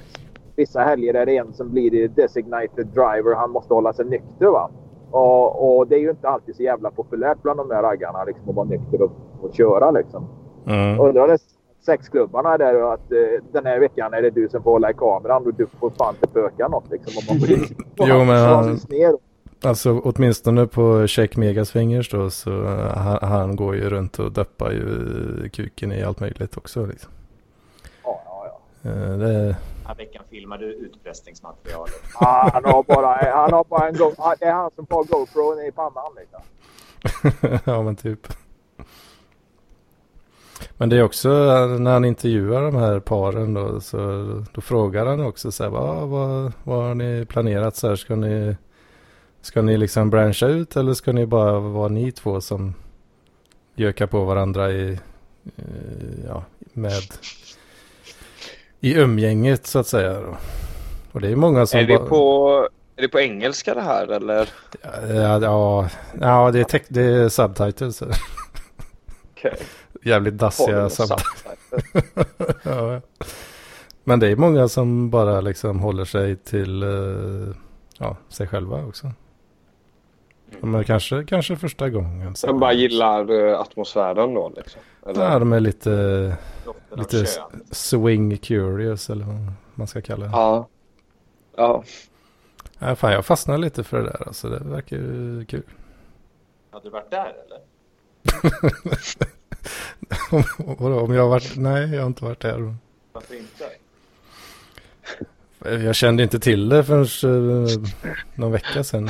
vissa 0.56 0.80
helger 0.80 1.14
är 1.14 1.26
det 1.26 1.36
en 1.36 1.52
som 1.52 1.70
blir 1.70 2.08
designated 2.08 2.86
driver. 2.86 3.34
Han 3.34 3.50
måste 3.50 3.74
hålla 3.74 3.92
sig 3.92 4.04
nykter 4.04 4.46
va. 4.46 4.70
Och, 5.10 5.76
och 5.78 5.86
det 5.86 5.94
är 5.94 5.98
ju 6.00 6.10
inte 6.10 6.28
alltid 6.28 6.56
så 6.56 6.62
jävla 6.62 6.90
populärt 6.90 7.42
bland 7.42 7.58
de 7.60 7.68
där 7.68 7.82
raggarna 7.82 8.24
liksom 8.24 8.48
att 8.48 8.54
vara 8.56 8.66
nykter 8.66 9.02
och, 9.02 9.12
och 9.40 9.54
köra 9.54 9.90
liksom. 9.90 10.28
Mm. 10.66 11.00
Undrar 11.00 11.26
det 11.28 11.32
är 11.34 11.40
sexklubbarna 11.86 12.58
där 12.58 12.82
och 12.82 12.92
att 12.94 13.12
eh, 13.12 13.18
den 13.52 13.66
här 13.66 13.80
veckan 13.80 14.14
är 14.14 14.22
det 14.22 14.30
du 14.30 14.48
som 14.48 14.62
får 14.62 14.70
hålla 14.70 14.90
i 14.90 14.94
kameran 14.94 15.46
och 15.46 15.54
du 15.54 15.66
får 15.66 15.90
fan 15.90 16.14
inte 16.14 16.28
böka 16.34 16.68
något 16.68 16.90
liksom. 16.90 17.12
Om 17.18 17.36
man 17.38 17.46
blir, 17.46 17.58
Jo, 18.08 18.24
men 18.24 18.44
han- 18.44 18.78
Ner. 18.88 19.16
Alltså 19.64 20.00
åtminstone 20.04 20.66
på 20.66 21.06
Check 21.06 21.36
Megaswingers 21.36 22.10
då 22.10 22.30
så 22.30 22.50
eh, 22.64 22.96
han, 22.96 23.18
han 23.22 23.56
går 23.56 23.76
ju 23.76 23.88
runt 23.90 24.18
och 24.18 24.32
döppar 24.32 24.70
ju 24.70 25.48
kuken 25.48 25.92
i 25.92 26.02
allt 26.04 26.20
möjligt 26.20 26.56
också 26.56 26.86
liksom. 26.86 27.10
Ja, 28.04 28.20
ja, 28.26 28.58
ja. 28.82 28.90
Eh, 28.90 29.18
Det, 29.18 29.56
Den 29.86 29.96
här 29.96 30.04
veckan 30.04 30.24
filmade 30.30 30.66
du 30.66 30.72
utpressningsmaterialet. 30.72 32.02
Ah, 32.14 32.50
han 32.52 32.64
har 32.64 32.82
bara, 32.82 33.32
han 33.34 33.52
har 33.52 33.64
bara 33.64 33.88
en 33.88 33.96
go, 33.96 34.14
ah, 34.18 34.34
Det 34.38 34.44
är 34.44 34.52
han 34.52 34.70
som 34.76 34.86
har 34.90 35.04
GoPro 35.04 35.60
i 35.68 35.72
pannan 35.72 36.12
liksom. 36.16 36.40
ja 37.72 37.82
men 37.82 37.96
typ. 37.96 38.26
Men 40.76 40.88
det 40.88 40.96
är 40.96 41.02
också 41.02 41.28
när 41.78 41.92
han 41.92 42.04
intervjuar 42.04 42.62
de 42.62 42.76
här 42.76 43.00
paren 43.00 43.54
då 43.54 43.80
så 43.80 43.98
då 44.52 44.60
frågar 44.60 45.06
han 45.06 45.20
också 45.20 45.52
så 45.52 45.62
här 45.62 45.70
vad, 45.70 46.08
vad, 46.08 46.52
vad 46.64 46.84
har 46.84 46.94
ni 46.94 47.26
planerat 47.28 47.76
så 47.76 47.88
här 47.88 47.96
ska 47.96 48.16
ni 48.16 48.56
ska 49.40 49.62
ni 49.62 49.76
liksom 49.76 50.10
branscha 50.10 50.46
ut 50.46 50.76
eller 50.76 50.94
ska 50.94 51.12
ni 51.12 51.26
bara 51.26 51.60
vara 51.60 51.88
ni 51.88 52.12
två 52.12 52.40
som 52.40 52.74
gökar 53.74 54.06
på 54.06 54.24
varandra 54.24 54.72
i 54.72 54.98
eh, 55.56 56.24
ja 56.26 56.44
med 56.72 57.02
i 58.80 58.94
umgänget 58.94 59.66
så 59.66 59.78
att 59.78 59.86
säga. 59.86 60.20
Och 61.12 61.20
det 61.20 61.28
är 61.28 61.36
många 61.36 61.66
som 61.66 61.80
Är 61.80 61.84
det, 61.84 61.98
bara- 61.98 62.08
på, 62.08 62.68
är 62.96 63.02
det 63.02 63.08
på 63.08 63.20
engelska 63.20 63.74
det 63.74 63.80
här 63.80 64.06
eller? 64.06 64.48
Ja, 65.08 65.40
ja, 65.40 65.88
ja 66.20 66.50
det, 66.50 66.60
är 66.60 66.64
teck- 66.64 66.86
det 66.88 67.02
är 67.02 67.28
subtitles. 67.28 68.02
Okej. 69.32 69.56
Jävligt 70.02 70.34
dassiga 70.34 70.90
subtitles. 70.90 71.24
ja. 72.62 73.00
Men 74.04 74.20
det 74.20 74.28
är 74.28 74.36
många 74.36 74.68
som 74.68 75.10
bara 75.10 75.40
liksom 75.40 75.80
håller 75.80 76.04
sig 76.04 76.36
till 76.36 76.82
eh, 76.82 77.54
ja, 77.98 78.16
sig 78.28 78.46
själva 78.46 78.84
också. 78.84 79.12
Men 80.60 80.84
kanske, 80.84 81.24
kanske 81.24 81.56
första 81.56 81.90
gången. 81.90 82.36
så. 82.36 82.46
De 82.46 82.60
bara 82.60 82.72
gillar 82.72 83.48
eh, 83.48 83.60
atmosfären 83.60 84.34
då 84.34 84.52
liksom? 84.56 84.80
Eller? 85.06 85.22
Ja, 85.24 85.38
de 85.38 85.52
är 85.52 85.60
lite, 85.60 86.36
lite 86.96 87.26
swing 87.70 88.36
curious 88.36 89.10
eller 89.10 89.24
vad 89.24 89.52
man 89.74 89.86
ska 89.86 90.00
kalla 90.00 90.24
det. 90.26 90.32
Ja. 90.32 90.68
Ja. 91.56 91.84
Ja, 92.78 92.96
fan, 92.96 93.12
jag 93.12 93.26
fastnar 93.26 93.58
lite 93.58 93.84
för 93.84 93.96
det 93.96 94.04
där. 94.04 94.26
Alltså, 94.26 94.48
det 94.48 94.58
verkar 94.64 94.96
ju 94.96 95.44
kul. 95.44 95.62
Har 96.70 96.80
du 96.80 96.90
varit 96.90 97.10
där 97.10 97.32
eller? 97.46 97.60
Vadå, 100.78 101.00
om 101.00 101.14
jag 101.14 101.22
har 101.22 101.28
varit? 101.28 101.56
Nej, 101.56 101.94
jag 101.94 102.00
har 102.00 102.06
inte 102.06 102.24
varit 102.24 102.40
där. 102.40 102.74
Varför 103.12 103.34
inte? 103.34 103.64
Jag 105.84 105.94
kände 105.94 106.22
inte 106.22 106.40
till 106.40 106.68
det 106.68 106.84
förrän 106.84 107.64
eh, 107.64 107.70
någon 108.34 108.52
vecka 108.52 108.84
sedan. 108.84 109.08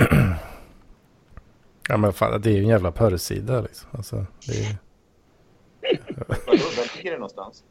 Ja 1.88 1.96
men 1.96 2.12
fan, 2.12 2.40
det 2.40 2.50
är 2.50 2.54
ju 2.54 2.62
en 2.62 2.68
jävla 2.68 2.92
porrsida 2.92 3.60
liksom. 3.60 3.88
Alltså, 3.92 4.26
det 4.46 4.64
är, 4.64 4.76
var 6.46 6.96
ligger 6.96 7.10
det 7.10 7.16
någonstans? 7.18 7.64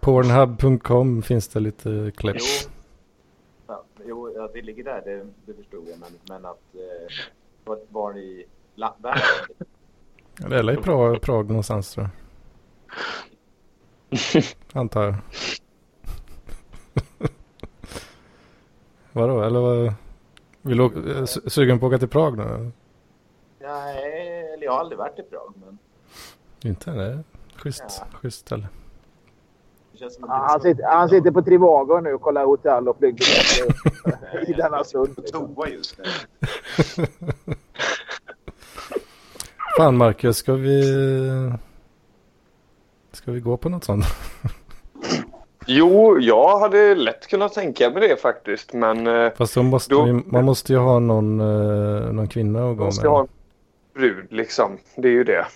Pornhub.com 0.00 1.22
finns 1.22 1.48
det 1.48 1.60
lite 1.60 1.90
Jo, 1.90 2.10
clips. 2.16 2.68
ja, 3.66 3.84
jo 4.06 4.32
ja, 4.36 4.50
det 4.54 4.62
ligger 4.62 4.84
där, 4.84 5.02
det, 5.04 5.26
det 5.46 5.54
förstod 5.54 5.88
jag. 5.88 5.98
Men, 5.98 6.10
men 6.28 6.44
att 6.44 6.74
eh, 6.74 7.14
var, 7.64 7.78
i 8.18 8.46
världen? 9.02 9.22
Ja, 10.38 10.48
Det 10.48 10.56
är 10.58 10.72
i 10.72 10.76
Prag, 10.76 11.20
Prag 11.22 11.48
någonstans 11.48 11.92
tror 11.94 12.08
jag. 14.12 14.44
Antar 14.80 15.02
jag. 15.04 15.14
Vadå, 19.12 19.42
eller 19.42 19.60
vad? 19.60 19.94
Vill 20.62 20.76
du 20.76 20.82
åka, 20.84 20.98
eh, 20.98 21.02
su- 21.04 21.48
sugen 21.48 21.78
på 21.78 21.86
att 21.86 21.90
åka 21.90 21.98
till 21.98 22.08
Prag 22.08 22.36
nu? 22.36 22.70
Nej, 23.60 24.52
eller 24.54 24.64
jag 24.64 24.72
har 24.72 24.78
aldrig 24.80 24.98
varit 24.98 25.18
i 25.18 25.22
Prag. 25.22 25.52
Men 25.64 25.78
Inte? 26.70 26.90
Det 26.90 27.22
schysst, 27.56 27.82
Ja. 28.12 28.18
schysst 28.18 28.52
Ah, 30.28 30.48
Han 30.50 30.60
sitter, 30.60 30.84
han 30.84 31.08
sitter 31.08 31.30
på 31.30 31.42
Trivago 31.42 32.00
nu 32.00 32.14
och 32.14 32.20
kollar 32.20 32.44
hotell 32.44 32.88
och 32.88 32.96
flygbiljetter 32.98 34.50
i 34.50 34.52
denna 34.56 34.84
stund. 34.84 35.14
Liksom. 35.16 35.54
toa 35.54 35.68
just 35.68 35.98
nu. 35.98 36.04
Fan 39.76 39.96
Marcus, 39.96 40.36
ska 40.36 40.52
vi... 40.52 40.82
Ska 43.12 43.32
vi 43.32 43.40
gå 43.40 43.56
på 43.56 43.68
något 43.68 43.84
sånt? 43.84 44.04
Jo, 45.66 46.18
jag 46.20 46.58
hade 46.58 46.94
lätt 46.94 47.26
kunnat 47.26 47.52
tänka 47.52 47.90
mig 47.90 48.08
det 48.08 48.16
faktiskt. 48.20 48.72
Men 48.72 49.06
eh, 49.06 49.32
Fast 49.36 49.56
måste 49.56 49.94
Då- 49.94 50.02
vi, 50.02 50.12
man 50.12 50.44
måste 50.44 50.72
ju 50.72 50.78
ha 50.78 50.98
någon, 50.98 51.40
eh, 51.40 52.12
någon 52.12 52.28
kvinna 52.28 52.70
att 52.70 52.76
gå 52.76 52.82
man 52.84 52.92
ska 52.92 53.02
med. 53.04 53.12
ha 53.12 53.20
en 53.20 53.28
brud 53.94 54.26
liksom. 54.32 54.78
Det 54.96 55.08
är 55.08 55.12
ju 55.12 55.24
det. 55.24 55.46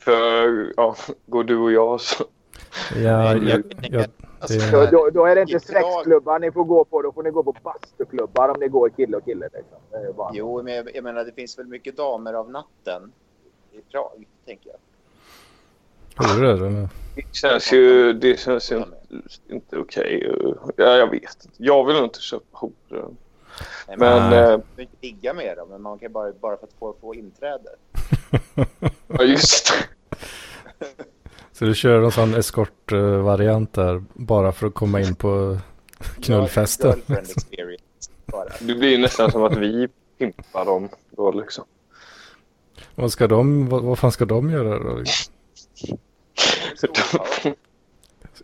För 0.00 0.72
ja, 0.76 0.96
går 1.26 1.44
du 1.44 1.56
och 1.58 1.72
jag 1.72 2.00
så. 2.00 2.24
Ja, 2.94 3.34
jag, 3.34 3.42
Jag 3.42 3.62
jag, 3.90 4.04
Alltså, 4.40 4.58
det, 4.58 4.70
Då, 4.72 4.86
då, 5.04 5.10
då 5.10 5.26
är 5.26 5.34
det 5.34 5.40
inte 5.40 5.60
sexklubbar 5.60 6.38
ni 6.38 6.52
får 6.52 6.64
gå 6.64 6.84
på. 6.84 7.02
Då 7.02 7.12
får 7.12 7.22
ni 7.22 7.30
gå 7.30 7.42
på 7.42 7.54
bastuklubbar 7.62 8.48
om 8.48 8.56
ni 8.60 8.68
går 8.68 8.88
kille 8.88 9.16
och 9.16 9.24
kille. 9.24 9.44
Liksom. 9.52 9.78
Det 9.90 9.96
är 9.96 10.12
bara... 10.12 10.30
Jo, 10.34 10.62
men 10.62 10.74
jag, 10.74 10.88
jag 10.96 11.04
menar 11.04 11.24
det 11.24 11.32
finns 11.32 11.58
väl 11.58 11.66
mycket 11.66 11.96
damer 11.96 12.32
av 12.34 12.50
natten 12.50 13.12
i 13.72 13.80
Prag, 13.92 14.26
tänker 14.46 14.70
jag. 16.16 16.24
hur 16.28 16.44
är 16.44 16.56
det? 16.56 16.88
Det 17.14 17.22
känns 17.32 17.72
ju, 17.72 18.12
det 18.12 18.40
känns 18.40 18.72
ju 18.72 18.76
inte, 18.76 18.90
inte 19.48 19.78
okej. 19.78 20.32
Ja, 20.76 20.96
jag 20.96 21.10
vet 21.10 21.44
inte. 21.44 21.56
Jag 21.56 21.84
vill 21.86 21.96
inte 21.96 22.20
köpa 22.20 22.44
horor. 22.50 23.14
Men 23.88 23.98
Man 23.98 24.62
får 24.74 24.82
inte 24.82 24.96
ligga 25.00 25.34
med 25.34 25.56
dem, 25.56 25.68
men 25.68 25.82
man 25.82 25.98
kan 25.98 26.12
bara, 26.12 26.32
bara 26.32 26.56
för 26.56 26.66
att 26.66 26.72
få, 26.78 26.94
få 27.00 27.14
inträde. 27.14 27.70
ja, 29.06 29.22
just 29.22 29.72
det. 29.72 30.16
Så 31.52 31.64
du 31.64 31.74
kör 31.74 32.02
en 32.02 32.10
sån 32.10 32.34
eskortvariant 32.34 33.72
där 33.72 34.04
bara 34.14 34.52
för 34.52 34.66
att 34.66 34.74
komma 34.74 35.00
in 35.00 35.14
på 35.14 35.58
knullfesten? 36.22 37.02
Det 38.60 38.74
blir 38.74 38.98
nästan 38.98 39.32
som 39.32 39.42
att 39.42 39.56
vi 39.56 39.88
pimpar 40.18 40.64
dem 40.64 40.88
då 41.10 41.32
liksom. 41.32 41.64
Vad 42.94 43.12
ska 43.12 43.26
de, 43.26 43.68
vad, 43.68 43.82
vad 43.82 43.98
fan 43.98 44.12
ska 44.12 44.24
de 44.24 44.50
göra 44.50 44.78
då? 44.78 45.02
Det, 46.82 47.54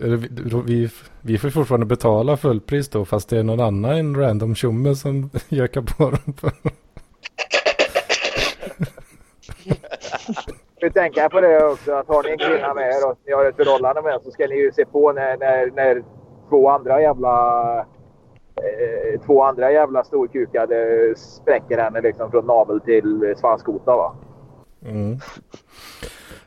vi- 0.00 0.88
vi, 1.20 1.38
får 1.38 1.50
fortfarande 1.50 1.86
betala 1.86 2.36
fullpris 2.36 2.88
då 2.88 3.04
fast 3.04 3.28
det 3.28 3.38
är 3.38 3.42
någon 3.42 3.60
annan, 3.60 3.92
en 3.96 4.16
random 4.16 4.54
tjomme 4.54 4.94
som 4.94 5.30
gökar 5.48 5.82
på 5.82 6.10
dem. 6.10 6.34
Vi 10.80 10.90
tänka 10.90 11.28
på 11.28 11.40
det 11.40 11.64
också 11.64 11.92
att 11.92 12.08
har 12.08 12.22
ni 12.22 12.30
en 12.30 12.38
kvinna 12.38 12.74
med 12.74 12.84
er 12.88 13.10
och 13.10 13.18
ni 13.26 13.32
har 13.32 13.44
ett 13.44 13.56
förhållande 13.56 14.02
med 14.02 14.20
så 14.24 14.30
ska 14.30 14.46
ni 14.46 14.54
ju 14.56 14.72
se 14.72 14.84
på 14.84 15.12
när, 15.12 15.36
när, 15.36 15.70
när 15.70 16.02
två 16.48 16.70
andra 16.70 17.00
jävla 17.00 17.78
eh, 18.56 19.20
två 19.26 19.42
andra 19.42 19.72
jävla 19.72 20.04
storkukade 20.04 20.76
spräcker 21.16 21.78
henne 21.78 22.00
liksom 22.00 22.30
från 22.30 22.46
navel 22.46 22.80
till 22.80 23.34
svanskota 23.38 23.96
va. 23.96 24.16
Mm. 24.84 25.18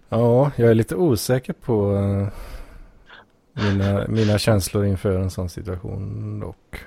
Ja, 0.09 0.51
jag 0.55 0.69
är 0.69 0.73
lite 0.73 0.95
osäker 0.95 1.53
på 1.53 1.91
eh, 1.93 2.27
mina, 3.63 4.07
mina 4.07 4.37
känslor 4.37 4.85
inför 4.85 5.11
en 5.11 5.29
sån 5.31 5.49
situation 5.49 6.39
dock. 6.39 6.85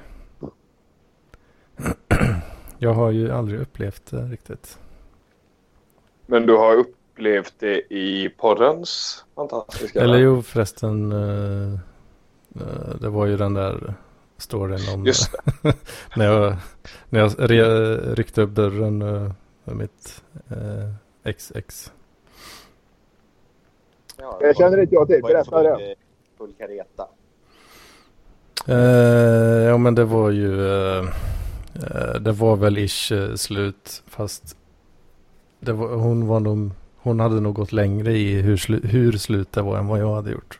Jag 2.78 2.94
har 2.94 3.10
ju 3.10 3.30
aldrig 3.32 3.60
upplevt 3.60 4.10
det 4.10 4.22
riktigt. 4.22 4.78
Men 6.26 6.46
du 6.46 6.56
har 6.56 6.74
upplevt 6.76 7.54
det 7.58 7.94
i 7.94 8.28
porrens 8.38 9.24
fantastiska 9.34 10.00
Eller 10.00 10.18
jo 10.18 10.42
förresten. 10.42 11.12
eh, 11.12 11.78
Eh, 12.60 12.94
Det 13.00 13.08
var 13.08 13.26
ju 13.26 13.36
den 13.36 13.54
där 13.54 13.94
storyn 14.36 14.94
om 14.94 15.06
Just 15.06 15.32
det. 15.62 15.74
när 16.16 16.24
jag, 16.26 16.56
när 17.08 17.20
jag 17.20 17.30
re- 17.30 18.14
ryckte 18.14 18.42
upp 18.42 18.50
dörren 18.50 19.02
eh, 19.02 19.32
med 19.64 19.76
mitt 19.76 20.22
eh, 20.48 21.32
XX. 21.32 21.92
Ja, 24.16 24.38
Det 24.40 24.56
känner 24.56 24.80
inte 24.82 24.94
jag 24.94 25.06
till. 25.08 25.22
Berätta 25.22 25.62
det. 25.62 25.94
Eh, 26.40 26.46
full 26.46 26.54
kareta. 26.58 27.08
Eh, 28.68 29.68
ja 29.68 29.78
men 29.78 29.94
det 29.94 30.04
var 30.04 30.30
ju, 30.30 30.68
eh, 30.70 31.04
eh, 31.74 32.20
det 32.20 32.32
var 32.32 32.56
väl 32.56 32.78
ish 32.78 33.12
eh, 33.12 33.34
slut 33.34 34.02
fast 34.06 34.56
det 35.60 35.72
var, 35.72 35.88
hon 35.88 36.26
var 36.26 36.40
nog, 36.40 36.70
hon 36.96 37.20
hade 37.20 37.40
nog 37.40 37.54
gått 37.54 37.72
längre 37.72 38.12
i 38.12 38.40
hur, 38.40 38.56
slu, 38.56 38.80
hur 38.84 39.12
slut 39.12 39.52
det 39.52 39.62
var 39.62 39.78
än 39.78 39.86
vad 39.86 40.00
jag 40.00 40.14
hade 40.14 40.30
gjort. 40.30 40.58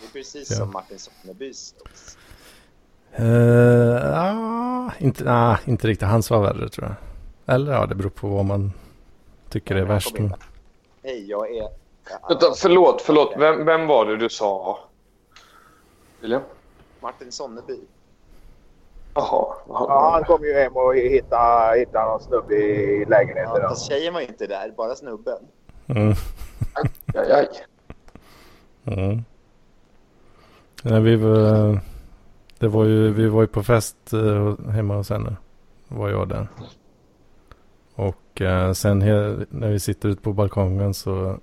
Det 0.00 0.06
är 0.06 0.12
precis 0.12 0.50
Ja. 0.50 0.56
som 0.56 0.72
Martin 0.72 0.98
Sonnebys. 0.98 1.74
Uh, 3.20 3.96
ah, 4.14 4.90
inte, 4.98 5.24
ah, 5.32 5.58
inte 5.64 5.88
riktigt, 5.88 6.08
hans 6.08 6.30
var 6.30 6.42
värre 6.42 6.68
tror 6.68 6.88
jag. 6.88 6.96
Eller 7.54 7.72
ja, 7.72 7.86
det 7.86 7.94
beror 7.94 8.10
på 8.10 8.28
vad 8.28 8.44
man 8.44 8.72
tycker 9.48 9.74
är 9.74 9.84
värst. 9.84 10.16
Hej, 11.02 11.30
jag 11.30 11.56
är... 11.56 11.68
Vänta, 12.28 12.46
förlåt, 12.56 13.02
förlåt. 13.02 13.34
Vem, 13.38 13.64
vem 13.64 13.86
var 13.86 14.06
det 14.06 14.16
du 14.16 14.28
sa? 14.28 14.78
William? 16.22 16.42
Martin 17.00 17.32
Sonneby. 17.32 17.80
Jaha. 19.14 19.54
Ja, 19.68 20.10
han 20.12 20.24
kom 20.24 20.44
ju 20.44 20.52
hem 20.54 20.76
och 20.76 20.94
hittade, 20.96 21.78
hittade 21.78 22.06
någon 22.10 22.20
snubbe 22.20 22.54
i 22.54 23.04
lägenheten. 23.04 23.62
Ja, 23.62 23.68
fast 23.68 23.88
tjejen 23.88 24.14
var 24.14 24.20
ju 24.20 24.26
inte 24.26 24.46
där, 24.46 24.72
bara 24.76 24.94
snubben. 24.94 25.38
mm, 25.86 26.14
Aj, 27.14 27.32
aj. 27.32 27.48
mm. 28.84 29.24
Nej, 30.82 31.00
vi 31.00 31.16
var, 31.16 31.80
det 32.58 32.68
var 32.68 32.84
ju, 32.84 33.12
vi 33.12 33.28
var 33.28 33.40
ju 33.40 33.46
på 33.48 33.62
fest 33.62 34.12
eh, 34.12 34.70
hemma 34.70 34.96
hos 34.96 35.10
henne. 35.10 35.36
Var 35.88 36.08
jag 36.08 36.28
där. 36.28 36.48
Och 37.94 38.40
eh, 38.40 38.72
sen 38.72 38.98
när 39.48 39.70
vi 39.70 39.80
sitter 39.80 40.08
ute 40.08 40.22
på 40.22 40.32
balkongen 40.32 40.94
så 40.94 41.38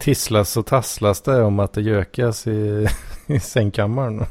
tisslas 0.00 0.56
och 0.56 0.66
tasslas 0.66 1.22
det 1.22 1.42
om 1.42 1.60
att 1.60 1.72
det 1.72 1.80
gökas 1.80 2.46
i, 2.46 2.86
i 3.26 3.40
sängkammaren. 3.40 4.24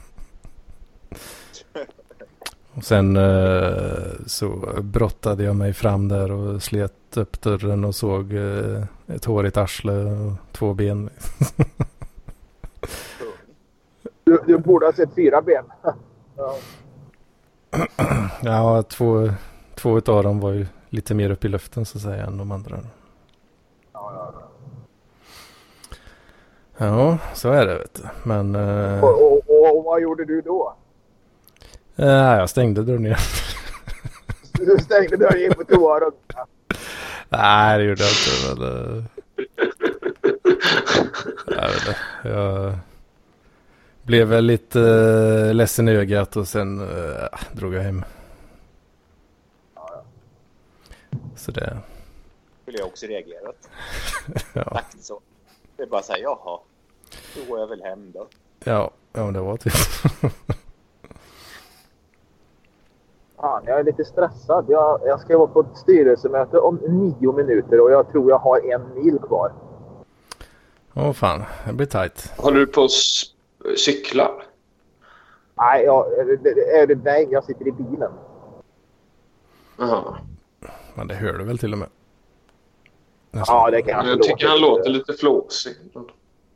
Och 2.74 2.84
sen 2.84 3.18
eh, 3.18 4.12
så 4.26 4.48
brottade 4.82 5.44
jag 5.44 5.56
mig 5.56 5.74
fram 5.74 6.08
där 6.08 6.32
och 6.32 6.64
slet 6.64 7.18
upp 7.18 7.42
dörren 7.42 7.84
och 7.84 7.96
såg 7.96 8.34
eh, 8.34 8.84
ett 9.08 9.26
hårigt 9.26 9.58
arsle 9.58 9.94
och 9.94 10.34
två 10.52 10.74
ben. 10.74 11.10
Du, 14.24 14.44
du 14.48 14.58
borde 14.58 14.86
ha 14.86 14.94
sett 14.94 15.16
fyra 15.16 15.42
ben. 15.42 15.66
Ja. 16.36 16.56
Ja, 18.42 18.84
två, 18.84 19.30
två 19.76 19.98
utav 19.98 20.24
dem 20.24 20.40
var 20.40 20.52
ju 20.52 20.66
lite 20.90 21.16
mer 21.16 21.30
upp 21.30 21.46
i 21.46 21.48
luften 21.48 21.86
så 21.86 21.98
att 21.98 22.02
säga 22.02 22.26
än 22.26 22.38
de 22.38 22.52
andra. 22.52 22.80
Ja, 23.94 24.34
så 27.34 27.52
är 27.52 27.66
det 27.66 27.78
vet 27.78 27.94
du. 27.94 28.02
Men 28.24 28.56
eh, 28.56 29.04
Och, 29.04 29.24
och, 29.24 29.50
och, 29.50 29.78
och 29.78 29.84
vad 29.84 30.02
gjorde 30.02 30.26
du 30.26 30.42
då? 30.42 30.76
eh, 31.96 32.06
jag 32.08 32.50
stängde 32.50 32.84
dörren 32.84 33.06
igen. 33.06 33.18
Du 34.54 34.78
stängde 34.80 35.18
dörren, 35.18 35.40
gick 35.40 35.58
på 35.58 35.64
toa 35.64 35.96
och 35.96 36.02
runkade. 36.02 36.46
Nej, 37.30 37.78
det 37.78 37.84
gjorde 37.84 38.04
jag 38.04 38.12
inte. 38.12 38.62
Men, 38.62 38.98
eh, 38.98 39.04
jag 41.48 41.70
inte. 41.74 41.98
Jag 42.24 42.74
blev 44.04 44.28
väl 44.28 44.46
lite 44.46 44.82
eh, 44.82 45.54
ledsen 45.54 45.90
i 45.90 45.92
ögat 45.96 46.36
och 46.36 46.48
sen 46.48 46.80
eh, 46.80 47.26
drog 47.52 47.74
jag 47.74 47.82
hem. 47.82 48.04
Så 51.36 51.52
det, 51.52 51.78
skulle 52.62 52.78
jag 52.78 52.88
också 52.88 53.06
reagerat. 53.06 53.70
ja, 54.54 54.64
Sagt 54.74 55.04
så. 55.04 55.20
Det 55.80 55.84
är 55.86 55.88
bara 55.88 56.02
så 56.02 56.14
här, 56.14 56.20
jaha. 56.20 56.60
Då 57.36 57.50
går 57.50 57.60
jag 57.60 57.68
väl 57.68 57.84
hem 57.84 58.12
då. 58.12 58.28
ja, 58.64 58.92
ja 59.14 59.32
det 59.32 59.40
var 59.40 59.58
typ. 59.58 59.74
Fan, 63.36 63.64
jag 63.66 63.80
är 63.80 63.84
lite 63.84 64.06
stressad. 64.06 64.66
Jag, 64.68 65.02
jag 65.06 65.20
ska 65.20 65.38
vara 65.38 65.48
på 65.48 65.60
ett 65.60 65.78
styrelsemöte 65.78 66.58
om 66.58 66.76
nio 66.76 67.32
minuter 67.32 67.80
och 67.80 67.92
jag 67.92 68.12
tror 68.12 68.30
jag 68.30 68.38
har 68.38 68.72
en 68.74 68.94
mil 68.94 69.20
kvar. 69.20 69.52
Åh 70.94 71.14
fan, 71.14 71.44
det 71.68 71.74
blir 71.74 71.88
tajt. 71.88 72.34
Håller 72.38 72.60
du 72.60 72.68
på 72.68 72.84
att 72.84 72.92
cykla? 73.78 74.32
Nej, 75.58 75.84
jag, 75.84 76.14
är 76.14 76.88
det, 76.88 76.96
nej, 77.04 77.28
jag 77.32 77.44
sitter 77.44 77.68
i 77.68 77.72
bilen. 77.72 78.12
Jaha. 79.78 80.18
Men 80.96 81.08
det 81.08 81.16
hör 81.16 81.34
du 81.34 81.44
väl 81.44 81.58
till 81.58 81.74
och 81.74 81.80
med? 81.80 81.90
Ja, 83.32 83.70
det 83.72 83.82
kanske 83.82 84.10
Jag 84.10 84.24
tycker 84.24 84.48
han 84.48 84.62
låter 84.62 84.90
lite 84.90 85.14
flåsig. 85.14 85.76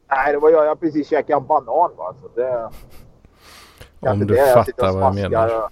Nej, 0.10 0.34
det 0.34 0.40
var 0.40 0.50
jag. 0.50 0.66
Jag 0.66 0.80
precis 0.80 1.10
käkat 1.10 1.42
en 1.42 1.48
banan. 1.48 1.92
Va? 1.98 2.16
Så 2.22 2.28
det, 2.36 2.70
Om 4.10 4.20
du 4.20 4.26
det 4.26 4.36
jag 4.38 4.66
fattar 4.66 4.94
vad 4.94 5.04
jag 5.04 5.16
menar. 5.16 5.70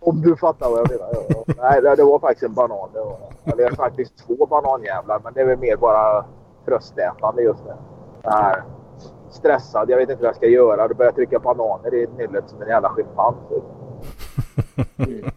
Om 0.00 0.22
du 0.22 0.36
fattar 0.36 0.70
vad 0.70 0.78
jag 0.78 0.90
menar. 0.90 1.08
Ja. 1.28 1.44
Nej, 1.62 1.82
det, 1.82 1.96
det 1.96 2.04
var 2.04 2.18
faktiskt 2.18 2.42
en 2.42 2.54
banan. 2.54 2.88
Det 2.92 2.98
var, 2.98 3.18
eller 3.44 3.56
det 3.56 3.64
är 3.64 3.74
faktiskt 3.74 4.26
två 4.26 4.46
bananjävlar, 4.46 5.20
men 5.24 5.32
det 5.32 5.40
är 5.40 5.46
väl 5.46 5.58
mer 5.58 5.76
bara 5.76 6.24
tröstätande 6.64 7.42
just 7.42 7.64
nu. 7.64 7.72
Jag 8.22 8.44
är 8.44 8.64
stressad. 9.30 9.90
Jag 9.90 9.96
vet 9.96 10.10
inte 10.10 10.22
vad 10.22 10.28
jag 10.28 10.36
ska 10.36 10.46
göra. 10.46 10.88
Då 10.88 10.94
börjar 10.94 11.08
jag 11.08 11.16
trycka 11.16 11.38
bananer 11.38 11.94
i 11.94 12.06
nyllet 12.16 12.50
som 12.50 12.62
en 12.62 12.68
jävla 12.68 12.88
schimpans. 12.88 13.36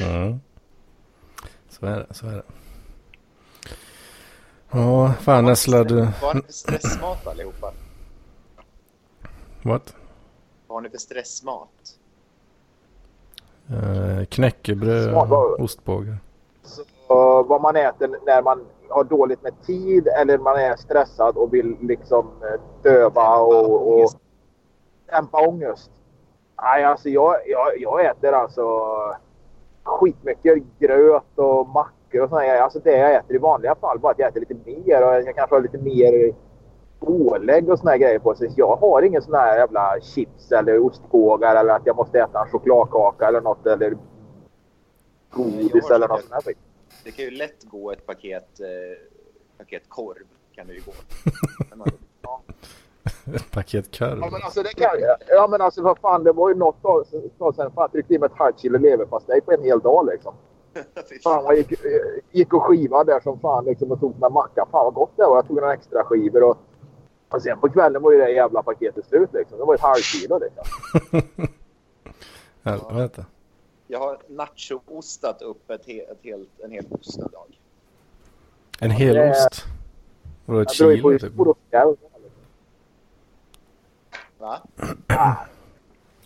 Mm. 0.00 0.40
Så 1.68 1.86
är 1.86 1.96
det, 1.96 2.14
så 2.14 2.26
är 2.26 2.32
det. 2.32 2.42
Ja, 4.70 5.12
fan 5.20 5.44
nässlar 5.44 5.84
du. 5.84 5.94
Vad 5.94 6.12
har 6.12 6.34
ni 6.34 6.42
för 6.42 6.52
stressmat 6.52 7.26
allihopa? 7.26 7.72
What? 9.62 9.94
Vad 10.66 10.76
har 10.76 10.80
ni 10.80 10.90
för 10.90 10.98
stressmat? 10.98 11.68
Eh, 13.70 14.24
knäckebröd 14.24 15.14
och 15.14 15.60
ostbågar. 15.60 16.16
Så, 16.62 17.42
vad 17.42 17.60
man 17.60 17.76
äter 17.76 18.18
när 18.26 18.42
man 18.42 18.66
har 18.88 19.04
dåligt 19.04 19.42
med 19.42 19.52
tid 19.66 20.08
eller 20.08 20.38
man 20.38 20.56
är 20.56 20.76
stressad 20.76 21.36
och 21.36 21.54
vill 21.54 21.76
liksom 21.80 22.26
eh, 22.42 22.60
döva 22.82 23.36
och, 23.36 24.02
och 24.02 24.10
dämpa 25.06 25.48
ångest. 25.48 25.90
Nej, 26.62 26.84
alltså 26.84 27.08
jag, 27.08 27.36
jag, 27.46 27.78
jag 27.78 28.06
äter 28.06 28.32
alltså 28.32 28.64
skitmycket 29.82 30.62
gröt 30.78 31.38
och 31.38 31.68
mackor 32.06 32.22
och 32.22 32.40
där. 32.40 32.60
Alltså 32.60 32.78
det 32.78 32.90
jag 32.90 33.14
äter 33.14 33.36
i 33.36 33.38
vanliga 33.38 33.74
fall. 33.74 33.98
Bara 33.98 34.12
att 34.12 34.18
jag 34.18 34.28
äter 34.28 34.40
lite 34.40 34.54
mer 34.54 35.06
och 35.06 35.14
jag 35.14 35.34
kanske 35.36 35.54
har 35.56 35.62
lite 35.62 35.78
mer 35.78 36.34
pålägg 37.00 37.68
och 37.68 37.78
såna 37.78 37.90
här 37.90 37.98
grejer 37.98 38.18
på 38.18 38.34
sig. 38.34 38.50
Så 38.50 38.54
jag 38.60 38.76
har 38.76 39.02
ingen 39.02 39.22
sån 39.22 39.34
här 39.34 39.58
jävla 39.58 40.00
chips 40.00 40.52
eller 40.52 40.78
ostbågar 40.78 41.56
eller 41.56 41.74
att 41.74 41.86
jag 41.86 41.96
måste 41.96 42.18
äta 42.18 42.42
en 42.42 42.48
chokladkaka 42.48 43.28
eller 43.28 43.40
något 43.40 43.66
eller 43.66 43.96
godis 45.30 45.90
eller 45.90 46.08
något 46.08 46.20
sånt 46.20 46.32
här 46.32 46.40
skit. 46.40 46.58
Det 47.04 47.10
kan 47.10 47.24
ju 47.24 47.30
lätt 47.30 47.64
gå 47.64 47.92
ett 47.92 48.06
paket, 48.06 48.60
eh, 48.60 48.66
paket 49.58 49.82
korv. 49.88 50.26
Kan 50.54 50.66
det 50.66 50.72
ju 50.74 50.80
gå. 50.80 50.92
Ett 53.34 53.50
paket 53.50 53.98
korv. 53.98 54.18
Ja 54.20 54.28
men 54.32 54.42
alltså 54.42 54.62
det 54.62 54.74
kan 54.74 55.00
jag. 55.00 55.16
Ja 55.28 55.46
men 55.50 55.60
alltså 55.60 55.82
vad 55.82 55.98
fan 55.98 56.24
det 56.24 56.32
var 56.32 56.48
ju 56.48 56.54
något 56.54 56.82
tag 56.82 57.06
sedan 57.54 57.72
fan 57.74 57.90
tryckte 57.90 58.14
i 58.14 58.18
mig 58.18 58.26
ett 58.26 58.38
halvt 58.38 58.58
kilo 58.58 58.78
leverpastej 58.78 59.40
på 59.40 59.52
en 59.52 59.62
hel 59.62 59.80
dag 59.80 60.06
liksom. 60.06 60.34
Fan 61.22 61.44
man 61.44 61.56
gick, 61.56 61.72
gick 62.32 62.52
och 62.52 62.62
skivade 62.62 63.12
där 63.12 63.20
som 63.20 63.40
fan 63.40 63.64
liksom 63.64 63.92
och 63.92 64.00
tog 64.00 64.20
med 64.20 64.32
macka. 64.32 64.66
Fan 64.70 64.84
vad 64.84 64.94
gott 64.94 65.12
det 65.16 65.22
var. 65.22 65.36
Jag 65.36 65.46
tog 65.46 65.56
några 65.56 65.74
extra 65.74 66.04
skivor 66.04 66.42
och, 66.42 66.58
och 67.28 67.42
sen 67.42 67.60
på 67.60 67.68
kvällen 67.68 68.02
var 68.02 68.12
ju 68.12 68.18
det 68.18 68.30
jävla 68.30 68.62
paketet 68.62 69.06
slut 69.06 69.30
liksom. 69.32 69.58
Det 69.58 69.64
var 69.64 69.74
ett 69.74 69.80
halvt 69.80 70.04
kilo 70.04 70.38
liksom. 70.38 70.64
Helvete. 72.62 73.26
Jag 73.86 73.98
har 73.98 74.18
nachoostat 74.28 75.42
upp 75.42 75.70
ett 75.70 75.86
he 75.86 75.92
ett 75.92 76.18
helt, 76.22 76.60
en 76.64 76.70
hel 76.70 76.84
ost 76.90 77.18
en 77.18 77.28
dag. 77.32 77.60
En 78.80 78.90
hel 78.90 79.14
det- 79.14 79.30
ost. 79.30 79.64
Vadå 80.44 80.60
ett 80.60 80.70
kilo 80.70 81.18
typ? 81.18 81.32
Va? 84.38 84.62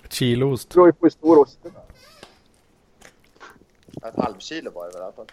Ett 0.05 0.13
kilo 0.13 0.53
ost. 0.53 0.71
Det 0.71 0.75
beror 0.75 0.87
ju 0.89 0.93
på 0.93 1.05
hur 1.07 1.11
stor 1.11 1.39
osten 1.39 1.73
är. 1.77 1.90
Ett 4.03 4.17
halvkilo 4.17 4.71
var 4.71 4.87
det 4.87 4.93
väl 4.93 5.01
i 5.01 5.05
alla 5.05 5.13
fall. 5.13 5.27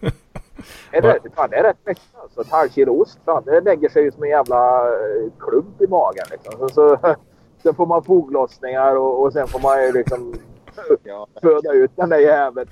Är 0.90 1.02
det, 1.02 1.20
fan, 1.34 1.50
det 1.50 1.56
är 1.56 1.62
rätt 1.62 1.86
mycket 1.86 2.16
alltså. 2.22 2.40
Ett 2.40 2.50
halvt 2.50 2.74
kilo 2.74 3.02
ost. 3.02 3.18
Fan, 3.24 3.42
det 3.44 3.60
lägger 3.60 3.88
sig 3.88 4.02
ju 4.02 4.10
som 4.10 4.22
en 4.22 4.28
jävla 4.28 4.86
eh, 4.86 5.32
klump 5.38 5.80
i 5.82 5.86
magen. 5.86 6.26
Liksom. 6.30 6.52
Så, 6.58 6.68
så, 6.68 6.98
sen 7.62 7.74
får 7.74 7.86
man 7.86 8.04
foglossningar 8.04 8.96
och, 8.96 9.22
och 9.22 9.32
sen 9.32 9.48
får 9.48 9.60
man 9.60 9.82
ju 9.82 9.92
liksom 9.92 10.34
Ja, 11.04 11.26
föda 11.42 11.72
ut 11.72 11.90
den 11.96 12.08
där 12.08 12.18
jäveln. 12.18 12.70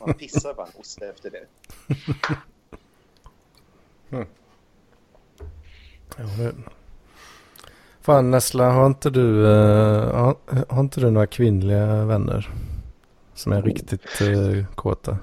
man 0.00 0.14
pissar 0.14 0.54
på 0.54 0.62
en 0.62 0.68
ost 0.80 1.02
efter 1.02 1.30
det. 1.30 1.46
Ja, 6.18 6.24
det... 6.38 6.54
Fan 8.00 8.30
Nessla, 8.30 8.70
har 8.70 8.86
inte 8.86 9.10
du, 9.10 9.46
eh, 9.46 10.14
har, 10.14 10.36
har 10.68 10.80
inte 10.80 11.00
du 11.00 11.10
några 11.10 11.26
kvinnliga 11.26 12.04
vänner? 12.04 12.50
Som 13.36 13.52
är 13.52 13.62
riktigt 13.62 14.22
uh, 14.22 14.64
kåta. 14.74 15.16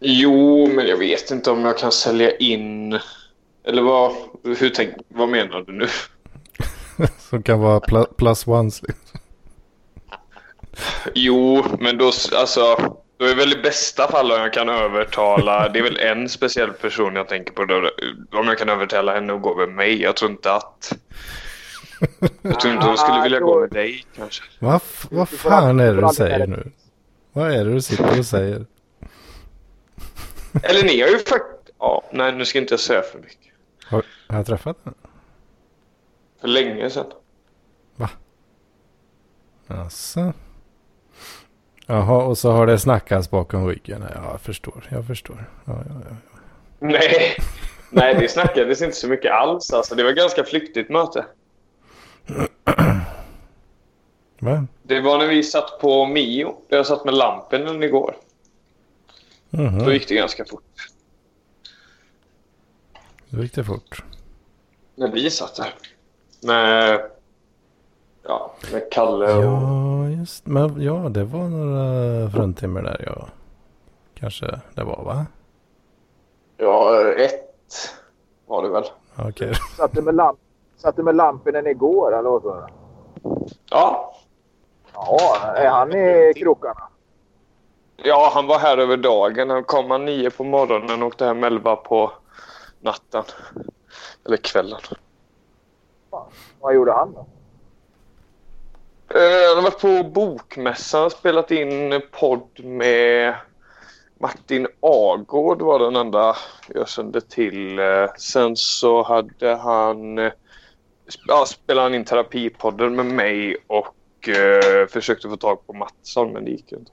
Jo, 0.00 0.66
men 0.74 0.86
jag 0.86 0.96
vet 0.96 1.30
inte 1.30 1.50
om 1.50 1.64
jag 1.64 1.78
kan 1.78 1.92
sälja 1.92 2.36
in... 2.36 2.98
Eller 3.64 3.82
vad, 3.82 4.12
hur 4.44 4.70
tänk, 4.70 4.94
vad 5.08 5.28
menar 5.28 5.60
du 5.60 5.72
nu? 5.72 5.86
Som 7.18 7.42
kan 7.42 7.60
vara 7.60 7.80
pl 7.80 7.96
plus 8.16 8.46
ones. 8.46 8.82
Liksom. 8.82 9.20
Jo, 11.14 11.64
men 11.78 11.98
då, 11.98 12.06
alltså, 12.36 12.94
då 13.16 13.24
är 13.24 13.34
väl 13.34 13.52
i 13.52 13.62
bästa 13.62 14.10
fall 14.10 14.32
om 14.32 14.40
jag 14.40 14.52
kan 14.52 14.68
övertala, 14.68 15.68
det 15.68 15.78
är 15.78 15.82
väl 15.82 15.98
en 15.98 16.28
speciell 16.28 16.72
person 16.72 17.16
jag 17.16 17.28
tänker 17.28 17.52
på 17.52 17.64
då, 17.64 17.90
om 18.38 18.46
jag 18.46 18.58
kan 18.58 18.68
övertala 18.68 19.14
henne 19.14 19.32
att 19.32 19.42
gå 19.42 19.56
med 19.56 19.68
mig. 19.68 20.02
Jag 20.02 20.16
tror 20.16 20.30
inte 20.30 20.52
att... 20.52 20.92
Jag 22.42 22.60
tror 22.60 22.74
inte 22.74 22.86
hon 22.86 22.96
skulle 22.96 23.22
vilja 23.22 23.40
gå 23.40 23.60
med 23.60 23.70
dig 23.70 24.04
kanske. 24.16 24.42
Vad 24.58 24.80
vad 25.10 25.28
fan 25.28 25.80
är 25.80 25.94
det 25.94 26.00
du 26.00 26.08
säger 26.08 26.46
nu? 26.46 26.72
Vad 27.32 27.52
är 27.52 27.64
det 27.64 27.72
du 27.72 27.80
sitter 27.80 28.18
och 28.18 28.26
säger? 28.26 28.66
Eller 30.62 30.82
ni 30.82 31.00
har 31.00 31.08
ju 31.08 31.18
faktiskt... 31.18 31.76
Ja, 31.78 32.02
nej 32.12 32.32
nu 32.32 32.44
ska 32.44 32.58
inte 32.58 32.72
jag 32.72 32.80
säga 32.80 33.02
för 33.02 33.18
mycket. 33.18 33.52
Har, 33.84 34.04
har 34.28 34.36
jag 34.36 34.46
träffat 34.46 34.76
henne? 34.84 34.96
För 36.40 36.48
länge 36.48 36.90
sedan. 36.90 37.06
Va? 37.96 38.10
Alltså. 39.66 40.32
Jaha, 41.86 42.24
och 42.24 42.38
så 42.38 42.50
har 42.50 42.66
det 42.66 42.78
snackats 42.78 43.30
bakom 43.30 43.68
ryggen. 43.68 44.04
Ja, 44.14 44.30
jag 44.30 44.40
förstår. 44.40 44.88
Jag 44.90 45.06
förstår. 45.06 45.50
Ja, 45.64 45.84
ja, 45.88 45.94
ja. 46.10 46.16
Nej, 46.78 47.36
nej 47.90 48.14
det 48.14 48.28
snackades 48.28 48.82
inte 48.82 48.96
så 48.96 49.08
mycket 49.08 49.32
alls. 49.32 49.72
Alltså, 49.72 49.94
det 49.94 50.02
var 50.04 50.12
ganska 50.12 50.44
flyktigt 50.44 50.90
möte. 50.90 51.24
Va? 54.40 54.66
Det 54.82 55.00
var 55.00 55.18
när 55.18 55.26
vi 55.26 55.42
satt 55.42 55.78
på 55.80 56.06
Mio. 56.06 56.54
Där 56.68 56.76
jag 56.76 56.86
satt 56.86 57.04
med 57.04 57.14
lampen 57.14 57.82
igår. 57.82 58.16
Mm 59.50 59.84
Då 59.84 59.92
gick 59.92 60.08
det 60.08 60.14
ganska 60.14 60.44
fort. 60.44 60.90
Då 63.28 63.42
gick 63.42 63.54
det 63.54 63.64
fort. 63.64 64.04
När 64.94 65.08
vi 65.08 65.30
satt 65.30 65.56
där. 65.56 65.74
Med, 66.42 67.00
ja, 68.22 68.54
med 68.72 68.92
Kalle 68.92 69.34
och... 69.34 69.44
Ja, 69.44 70.08
just 70.08 70.46
Men 70.46 70.82
ja, 70.82 70.94
det 70.94 71.24
var 71.24 71.48
några 71.48 72.30
fruntimmer 72.30 72.82
där. 72.82 73.02
Ja. 73.06 73.28
Kanske 74.14 74.60
det 74.74 74.84
var 74.84 75.04
va? 75.04 75.26
Ja, 76.56 77.04
ett 77.12 77.94
var 78.46 78.62
det 78.62 78.68
väl. 78.68 78.84
Okej. 79.16 79.54
Satt 79.76 79.92
du 79.92 80.02
med, 80.02 80.14
lamp, 80.14 80.38
satt 80.82 80.96
du 80.96 81.02
med 81.02 81.16
lampen 81.16 81.66
igår 81.66 82.18
eller 82.18 82.30
vad 82.30 82.42
sa 82.42 82.54
du? 82.54 82.66
Ja. 83.70 84.14
Ja, 84.94 85.36
är 85.56 85.68
han 85.68 85.92
i 85.92 86.32
krokarna? 86.36 86.82
Ja, 87.96 88.30
han 88.34 88.46
var 88.46 88.58
här 88.58 88.78
över 88.78 88.96
dagen. 88.96 89.50
Han 89.50 89.64
kom 89.64 89.90
han 89.90 90.04
nio 90.04 90.30
på 90.30 90.44
morgonen 90.44 91.02
och 91.02 91.08
åkte 91.08 91.24
hem 91.24 91.44
elva 91.44 91.76
på 91.76 92.12
natten. 92.80 93.24
Eller 94.26 94.36
kvällen. 94.36 94.80
Vad 96.60 96.74
gjorde 96.74 96.92
han 96.92 97.12
då? 97.12 97.26
Eh, 99.18 99.48
Han 99.48 99.56
har 99.56 99.62
varit 99.62 99.80
på 100.04 100.10
Bokmässan 100.10 101.04
och 101.04 101.12
spelat 101.12 101.50
in 101.50 102.00
podd 102.20 102.64
med 102.64 103.34
Martin 104.18 104.66
Agård 104.80 105.62
var 105.62 105.78
den 105.78 105.96
enda 105.96 106.36
jag 106.68 106.88
kände 106.88 107.20
till. 107.20 107.78
Eh, 107.78 108.06
Sen 108.18 108.56
så 108.56 109.02
hade 109.02 109.54
han 109.54 110.18
eh, 110.18 110.32
ja, 111.26 111.44
spelade 111.46 111.84
han 111.84 111.94
in 111.94 112.04
terapipodden 112.04 112.96
med 112.96 113.06
mig 113.06 113.56
och 113.66 114.28
eh, 114.28 114.86
försökte 114.86 115.28
få 115.28 115.36
tag 115.36 115.66
på 115.66 115.72
Mattsson 115.72 116.32
men 116.32 116.44
det 116.44 116.50
gick 116.50 116.72
ju 116.72 116.78
inte. 116.78 116.92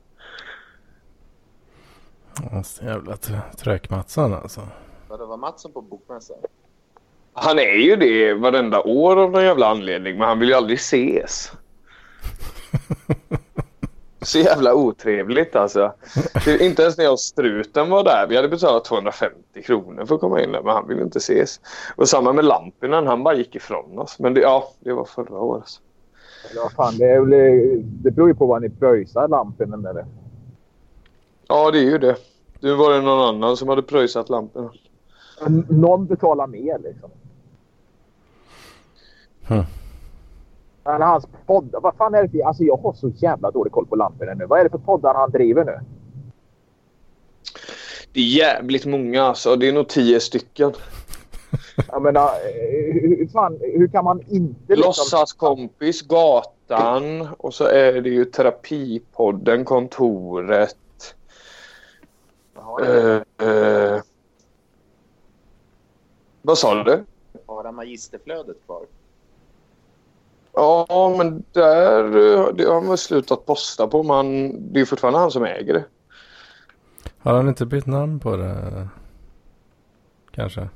Ja, 2.51 2.63
så 2.63 2.86
jävla 2.86 3.15
tr- 3.15 3.55
Trökmatsan 3.57 4.34
alltså. 4.34 4.67
Vadå, 5.07 5.26
var 5.26 5.38
Mattsson 5.38 5.72
på 5.72 5.82
bokmässan? 5.82 6.38
Han 7.34 7.59
är 7.59 7.74
ju 7.74 7.95
det 7.95 8.34
varenda 8.34 8.82
år 8.82 9.17
av 9.17 9.32
någon 9.32 9.43
jävla 9.43 9.67
anledning 9.67 10.17
men 10.17 10.28
han 10.28 10.39
vill 10.39 10.49
ju 10.49 10.55
aldrig 10.55 10.78
ses. 10.78 11.51
Så 14.22 14.39
jävla 14.39 14.74
otrevligt 14.74 15.55
alltså. 15.55 15.93
Det, 16.45 16.59
inte 16.65 16.82
ens 16.82 16.97
när 16.97 17.03
jag 17.05 17.13
och 17.13 17.20
struten 17.20 17.89
var 17.89 18.03
där. 18.03 18.28
Vi 18.30 18.36
hade 18.36 18.47
betalat 18.47 18.86
250 18.86 19.61
kronor 19.63 20.05
för 20.05 20.15
att 20.15 20.22
komma 20.22 20.41
in 20.43 20.51
där 20.51 20.61
men 20.61 20.74
han 20.74 20.88
ville 20.88 21.01
inte 21.01 21.17
ses. 21.17 21.59
Och 21.95 22.09
samma 22.09 22.34
med 22.34 22.45
Lampinen. 22.45 23.07
Han 23.07 23.24
bara 23.24 23.36
gick 23.36 23.55
ifrån 23.55 23.99
oss. 23.99 24.20
Men 24.20 24.34
det, 24.34 24.41
ja, 24.41 24.63
det 24.80 24.93
var 24.93 25.05
förra 25.05 25.39
året. 25.39 25.65
Vad 26.55 26.72
fan, 26.72 26.97
det, 26.97 27.05
är 27.05 27.20
väl, 27.20 27.82
det 28.03 28.11
beror 28.11 28.28
ju 28.28 28.36
på 28.36 28.45
vad 28.45 28.61
ni 28.61 28.70
pröjsar 28.70 29.28
lampen 29.28 29.74
eller? 29.74 30.05
Ja, 31.47 31.72
det 31.72 31.80
är 31.80 31.84
ju 31.84 31.97
det. 31.97 32.15
Nu 32.59 32.74
var 32.74 32.91
det 32.93 33.01
någon 33.01 33.36
annan 33.36 33.57
som 33.57 33.70
hade 33.70 33.82
pröjsat 33.82 34.30
lamporna. 34.30 34.72
N- 35.45 35.65
Någon 35.70 36.05
betalar 36.05 36.47
mer 36.47 36.80
liksom. 36.84 37.09
Hm. 39.47 39.63
Men 40.90 41.02
hans 41.02 41.28
poddar, 41.46 41.80
vad 41.82 41.96
fan 41.96 42.16
är 42.16 42.24
det 42.24 42.30
för... 42.30 42.48
Alltså 42.48 42.64
jag 42.64 42.78
har 42.78 42.94
så 42.94 43.10
jävla 43.16 43.52
dålig 43.52 43.74
koll 43.74 43.86
på 43.86 43.96
lamporna 43.96 44.34
nu. 44.34 44.46
Vad 44.46 44.60
är 44.60 44.64
det 44.64 44.70
för 44.70 44.78
poddar 44.78 45.14
han 45.14 45.32
driver 45.32 45.66
nu? 45.66 45.80
Det 48.14 48.20
är 48.20 48.38
jävligt 48.38 48.86
många 48.86 49.24
alltså. 49.24 49.56
Det 49.56 49.68
är 49.68 49.74
nog 49.74 49.88
tio 49.88 50.20
stycken. 50.20 50.74
Jag 51.88 52.02
menar, 52.02 52.26
eh, 52.28 52.94
hur, 52.94 53.28
fan, 53.28 53.60
hur 53.62 53.88
kan 53.88 54.04
man 54.04 54.22
inte 54.22 54.76
liksom... 54.76 54.84
Låtsaskompis, 54.86 56.02
Gatan 56.02 57.28
och 57.38 57.54
så 57.54 57.66
är 57.66 58.02
det 58.02 58.10
ju 58.10 58.26
Terapipodden, 58.26 59.66
Kontoret. 59.66 60.76
Jaha, 62.56 62.86
Eh, 62.86 63.48
eh, 63.48 64.02
vad 66.42 66.58
sa 66.58 66.84
du? 66.84 67.04
Har 67.46 67.64
han 67.64 67.76
magisterflödet 67.76 68.58
kvar? 68.66 68.82
Ja, 70.60 71.16
men 71.18 71.43
där 71.51 72.03
eh, 72.05 72.53
det 72.55 72.64
har 72.64 72.82
man 72.82 72.97
slutat 72.97 73.45
posta 73.45 73.88
på. 73.88 74.03
Man, 74.03 74.51
det 74.74 74.80
är 74.80 74.86
fortfarande 74.86 75.20
han 75.20 75.32
som 75.32 75.43
äger 75.43 75.74
det. 75.74 75.86
Har 77.18 77.34
han 77.34 77.47
inte 77.47 77.66
bytt 77.66 77.86
namn 77.86 78.20
på 78.20 78.38
det? 78.38 78.88
Kanske. 80.32 80.70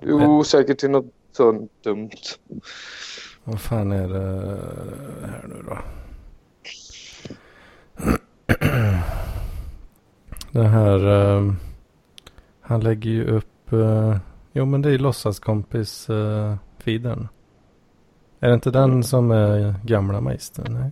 Jo, 0.00 0.44
säkert 0.44 0.78
till 0.78 0.90
något 0.90 1.12
sånt 1.32 1.70
dumt. 1.84 2.10
Vad 3.44 3.60
fan 3.60 3.92
är 3.92 4.08
det 4.08 4.58
här 5.26 5.44
nu 5.48 5.62
då? 5.66 5.78
Det 10.50 10.68
här. 10.68 11.06
eh, 11.36 11.52
han 12.60 12.80
lägger 12.80 13.10
ju 13.10 13.24
upp. 13.24 13.72
eh, 13.72 14.16
jo 14.52 14.64
men 14.64 14.82
det 14.82 14.88
är 14.88 14.92
ju 14.92 14.98
låtsaskompis 14.98 16.10
uh. 16.10 16.54
Är 18.40 18.48
det 18.48 18.54
inte 18.54 18.70
den 18.70 19.04
som 19.04 19.30
är 19.30 19.74
gamla 19.84 20.20
magistern? 20.20 20.74
Nej. 20.74 20.90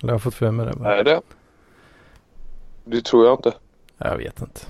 Eller 0.00 0.08
har 0.08 0.14
jag 0.14 0.22
fått 0.22 0.34
för 0.34 0.50
mig 0.50 0.66
det 0.66 0.72
bara? 0.76 0.98
Är 0.98 1.04
det? 1.04 1.20
Det 2.84 3.04
tror 3.04 3.26
jag 3.26 3.38
inte. 3.38 3.52
Jag 3.98 4.16
vet 4.16 4.40
inte. 4.40 4.60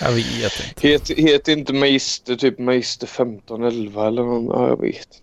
Jag 0.00 0.12
vet 0.12 0.68
inte. 0.68 0.88
Heter 0.88 1.14
het 1.14 1.48
inte 1.48 1.72
Magister 1.72 2.36
typ 2.36 2.58
Magister 2.58 3.06
1511 3.06 4.06
eller 4.06 4.22
någon? 4.22 4.46
Ja, 4.46 4.68
jag 4.68 4.80
vet. 4.80 5.22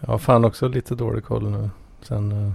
Jag 0.00 0.08
har 0.08 0.18
fan 0.18 0.44
också 0.44 0.68
lite 0.68 0.94
dålig 0.94 1.24
koll 1.24 1.50
nu. 1.50 1.70
Sen 2.02 2.32
eh, 2.32 2.52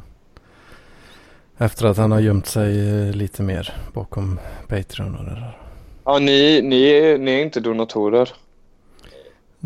efter 1.57 1.85
att 1.85 1.97
han 1.97 2.11
har 2.11 2.19
gömt 2.19 2.47
sig 2.47 2.89
eh, 2.89 3.15
lite 3.15 3.43
mer 3.43 3.73
bakom 3.93 4.39
Patreon 4.67 5.15
och 5.15 5.25
det 5.25 5.31
där. 5.31 5.57
Ja, 6.03 6.19
ni, 6.19 6.61
ni, 6.61 7.17
ni 7.17 7.31
är 7.31 7.41
inte 7.41 7.59
donatorer. 7.59 8.29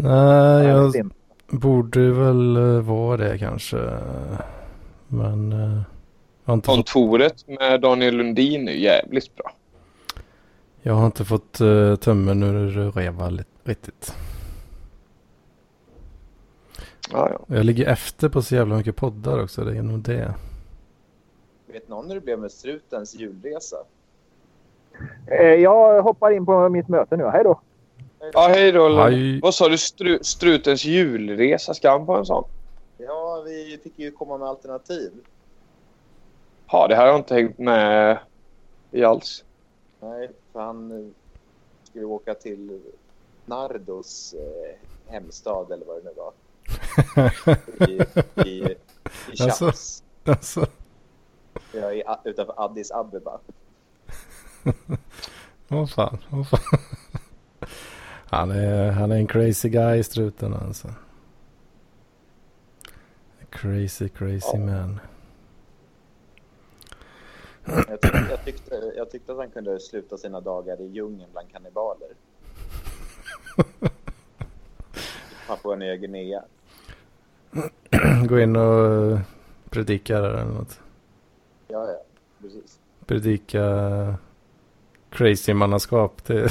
Nej, 0.01 0.67
jag 0.67 0.93
borde 1.49 2.11
väl 2.11 2.55
eh, 2.55 2.81
vara 2.81 3.17
det 3.17 3.37
kanske. 3.37 3.77
Men 5.07 5.51
eh, 5.53 5.81
jag, 6.45 6.51
har 6.51 6.53
inte 6.53 6.65
fått, 6.65 6.75
Kontoret 6.75 7.47
med 7.47 7.81
Daniel 7.81 8.15
Lundin 8.15 8.67
är 8.67 8.71
jävligt 8.71 9.35
bra. 9.35 9.51
jag 10.81 10.93
har 10.93 11.05
inte 11.05 11.25
fått 11.25 11.61
uh, 11.61 11.95
tummen 11.95 12.43
ur 12.43 12.91
reva 12.91 13.31
riktigt. 13.63 14.15
Ja, 17.11 17.29
ja. 17.31 17.55
Jag 17.55 17.65
ligger 17.65 17.87
efter 17.87 18.29
på 18.29 18.41
så 18.41 18.55
jävla 18.55 18.75
mycket 18.75 18.95
poddar 18.95 19.43
också. 19.43 19.63
Det 19.63 19.77
är 19.77 19.81
nog 19.81 19.99
det. 19.99 20.33
Vet 21.67 21.89
någon 21.89 22.07
hur 22.07 22.15
det 22.15 22.21
blev 22.21 22.39
med 22.39 22.51
strutens 22.51 23.15
julresa? 23.15 23.77
Eh, 25.27 25.45
Jag 25.45 26.01
hoppar 26.01 26.31
in 26.31 26.45
på 26.45 26.69
mitt 26.69 26.87
möte 26.87 27.17
nu. 27.17 27.23
Hej 27.23 27.43
då! 27.43 27.61
Ja 28.33 28.47
hej 28.47 28.71
då. 28.71 29.01
Hej. 29.03 29.39
Vad 29.39 29.55
sa 29.55 29.69
du? 29.69 29.77
Stru, 29.77 30.19
strutens 30.21 30.85
julresa? 30.85 31.73
Ska 31.73 31.91
han 31.91 32.05
på 32.05 32.13
en 32.15 32.25
sån? 32.25 32.43
Ja, 32.97 33.41
vi 33.45 33.79
fick 33.83 33.99
ju 33.99 34.11
komma 34.11 34.37
med 34.37 34.47
alternativ. 34.47 35.11
Ja, 36.71 36.87
det 36.87 36.95
här 36.95 37.01
har 37.01 37.09
jag 37.09 37.19
inte 37.19 37.33
hängt 37.33 37.57
med 37.57 38.19
i 38.91 39.03
alls. 39.03 39.43
Nej, 39.99 40.29
för 40.53 40.59
han 40.59 40.91
eh, 40.91 41.11
skulle 41.83 42.05
åka 42.05 42.33
till 42.33 42.81
Nardos 43.45 44.33
eh, 44.33 45.11
hemstad 45.11 45.71
eller 45.71 45.85
vad 45.85 46.03
det 46.03 46.09
nu 46.09 46.13
var. 46.15 46.33
I, 47.87 48.01
i, 48.49 48.63
i 48.63 48.75
Alltså? 49.43 49.65
Chams. 49.65 50.03
Alltså, 50.25 50.65
Ja, 51.73 51.93
i, 51.93 52.03
utanför 52.23 52.53
Addis 52.57 52.91
Abeba. 52.91 53.39
vad 55.67 55.91
fan, 55.91 56.17
vad 56.29 56.49
fan. 56.49 56.79
Han 58.31 58.51
är, 58.51 58.91
han 58.91 59.11
är 59.11 59.15
en 59.15 59.27
crazy 59.27 59.69
guy 59.69 60.03
struten 60.03 60.53
alltså. 60.53 60.87
Crazy, 63.49 64.09
crazy 64.09 64.47
Ja. 64.53 64.59
man. 64.59 64.99
Jag 67.65 68.01
tyckte, 68.01 68.27
jag, 68.29 68.45
tyckte, 68.45 68.93
jag 68.97 69.11
tyckte 69.11 69.31
att 69.31 69.37
han 69.37 69.49
kunde 69.49 69.79
sluta 69.79 70.17
sina 70.17 70.41
dagar 70.41 70.81
i 70.81 70.87
djungeln 70.87 71.31
bland 71.31 71.51
kannibaler. 71.51 72.07
Papua 75.47 75.75
Nya 75.75 75.95
Guinea. 75.95 76.43
Gå 78.29 78.39
in 78.39 78.55
och 78.55 78.85
eh, 78.85 79.19
predika 79.69 80.21
där 80.21 80.29
eller 80.29 80.53
något. 80.53 80.79
Ja, 81.67 81.87
ja, 81.87 82.03
precis. 82.41 82.79
Predika 83.05 84.15
crazy 85.09 85.53
mannaskap 85.53 86.23
till 86.23 86.47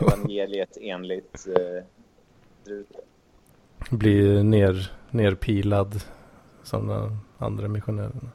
Evangeliet 0.00 0.78
enligt 0.80 1.46
eh, 1.46 1.84
struten. 2.62 3.00
bli 3.90 4.42
ner, 4.42 4.92
nerpilad 5.10 6.04
som 6.62 6.86
de 6.86 7.18
andra 7.38 7.68
missionärerna. 7.68 8.30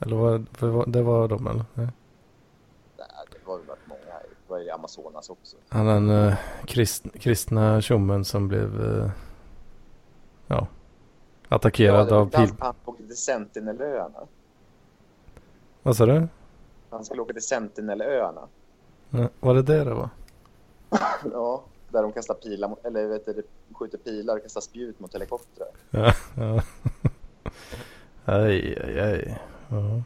Eller 0.00 0.16
vad, 0.16 0.46
för 0.52 0.68
vad- 0.68 0.92
det 0.92 1.02
var 1.02 1.28
de 1.28 1.46
eller? 1.46 1.64
Nej. 1.74 1.88
Nej, 2.98 3.06
det 3.32 3.46
var 3.46 3.58
väl 3.58 3.66
varit 3.66 3.86
många 3.86 4.00
här. 4.12 4.22
Det 4.22 4.50
var 4.52 4.60
i 4.60 4.70
Amazonas 4.70 5.30
också. 5.30 5.56
Han 5.68 5.86
den 5.86 6.10
uh, 6.10 6.34
krist, 6.66 7.06
kristna 7.20 7.80
tjommen 7.80 8.24
som 8.24 8.48
blev 8.48 8.80
uh, 8.80 9.10
ja, 10.46 10.66
attackerad 11.48 12.10
var 12.10 12.18
av 12.18 12.30
pil... 12.30 12.48
han 12.58 12.74
åkte 12.84 13.06
till 13.06 13.16
Sentinelöarna. 13.16 14.26
Vad 15.82 15.96
sa 15.96 16.06
du? 16.06 16.28
Han 16.90 17.04
skulle 17.04 17.22
åka 17.22 17.32
till 17.32 17.42
Sentinelöarna. 17.42 18.48
Ja, 19.12 19.28
Var 19.40 19.54
det 19.54 19.62
det 19.62 19.84
det 19.84 19.94
var? 19.94 20.08
Ja, 21.32 21.64
där 21.90 22.02
de 22.02 22.12
kastar 22.12 22.34
pilar, 22.34 22.68
mot- 22.68 22.84
eller 22.84 23.06
vet 23.06 23.26
du, 23.26 23.42
skjuter 23.74 23.98
pilar 23.98 24.36
och 24.36 24.42
kastar 24.42 24.60
spjut 24.60 25.00
mot 25.00 25.14
helikoptrar. 25.14 25.68
Ja. 25.90 26.12
ja. 26.36 26.62
aj, 28.24 28.78
aj, 28.84 29.00
aj. 29.00 29.38
Ja. 29.68 30.02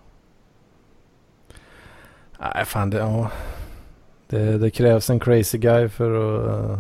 Nej, 2.39 2.65
fan 2.65 2.91
det, 2.91 2.99
ja. 2.99 3.31
det, 4.27 4.59
det 4.59 4.71
krävs 4.71 5.11
en 5.11 5.21
crazy 5.21 5.59
guy 5.59 5.89
för 5.89 6.11
att 6.11 6.71
uh, 6.71 6.79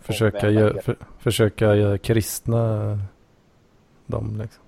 försöka, 0.00 0.50
gö- 0.50 0.80
för, 0.82 0.96
försöka 1.18 1.74
göra 1.74 1.98
kristna 1.98 2.98
dem 4.06 4.36
liksom. 4.42 4.62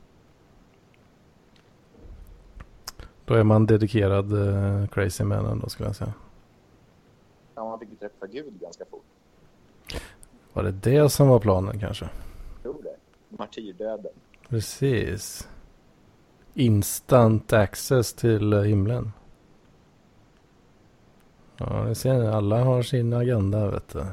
Då 3.24 3.34
är 3.34 3.42
man 3.44 3.66
dedikerad 3.66 4.32
uh, 4.32 4.86
crazy 4.86 5.24
man 5.24 5.58
då 5.60 5.68
skulle 5.68 5.88
jag 5.88 5.96
säga. 5.96 6.12
Han 7.54 7.78
fick 7.78 7.90
ju 7.90 7.96
träffa 7.96 8.26
Gud 8.26 8.60
ganska 8.60 8.84
fort. 8.84 9.04
Var 10.52 10.62
det 10.62 10.72
det 10.72 11.10
som 11.10 11.28
var 11.28 11.40
planen 11.40 11.80
kanske? 11.80 12.08
Tror 12.62 12.82
det. 12.82 12.96
Martyrdöden. 13.28 14.12
Precis. 14.48 15.48
Instant 16.54 17.52
access 17.52 18.12
till 18.14 18.52
eh, 18.52 18.62
himlen. 18.62 19.12
Ja, 21.56 21.84
det 21.88 21.94
ser 21.94 22.18
ni. 22.18 22.26
Alla 22.26 22.64
har 22.64 22.82
sin 22.82 23.12
agenda, 23.12 23.70
vet 23.70 23.88
du. 23.88 24.00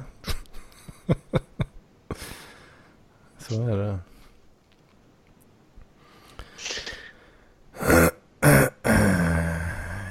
Så 3.37 3.61
är 3.67 3.77
det. 3.77 3.99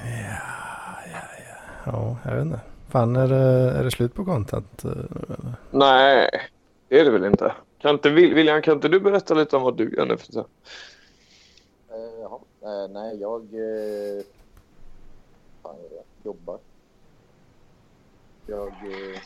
Ja, 0.03 0.99
ja, 1.13 1.23
ja. 1.49 1.57
Ja, 1.87 2.17
jag 2.25 2.35
vet 2.35 2.43
inte. 2.45 2.61
Fan, 2.91 3.17
är 3.17 3.29
det, 3.29 3.37
är 3.79 3.85
det 3.85 3.91
slut 3.91 4.15
på 4.15 4.25
content 4.25 4.85
eh, 4.85 4.91
eller? 4.91 5.55
Nej, 5.71 6.31
det 6.89 7.01
är 7.01 7.05
det 7.05 7.11
väl 7.11 7.25
inte. 7.25 7.55
Kan 7.79 7.91
inte 7.95 8.11
Wil- 8.11 8.35
William, 8.35 8.63
kan 8.63 8.75
inte 8.75 8.89
du 8.89 9.01
berätta 9.01 9.35
lite 9.35 9.57
om 9.57 9.63
vad 9.63 9.77
du 9.77 9.95
gör 9.97 10.07
nu 10.07 10.17
för 10.17 10.27
tiden? 10.27 10.45
Jaha. 12.21 12.39
Eh, 12.63 12.91
nej, 12.91 13.21
jag... 13.21 13.41
Eh, 13.43 14.23
fan, 15.63 15.77
jag 15.91 16.05
jobbar. 16.23 16.59
Jag 18.47 18.67
eh, 18.69 19.21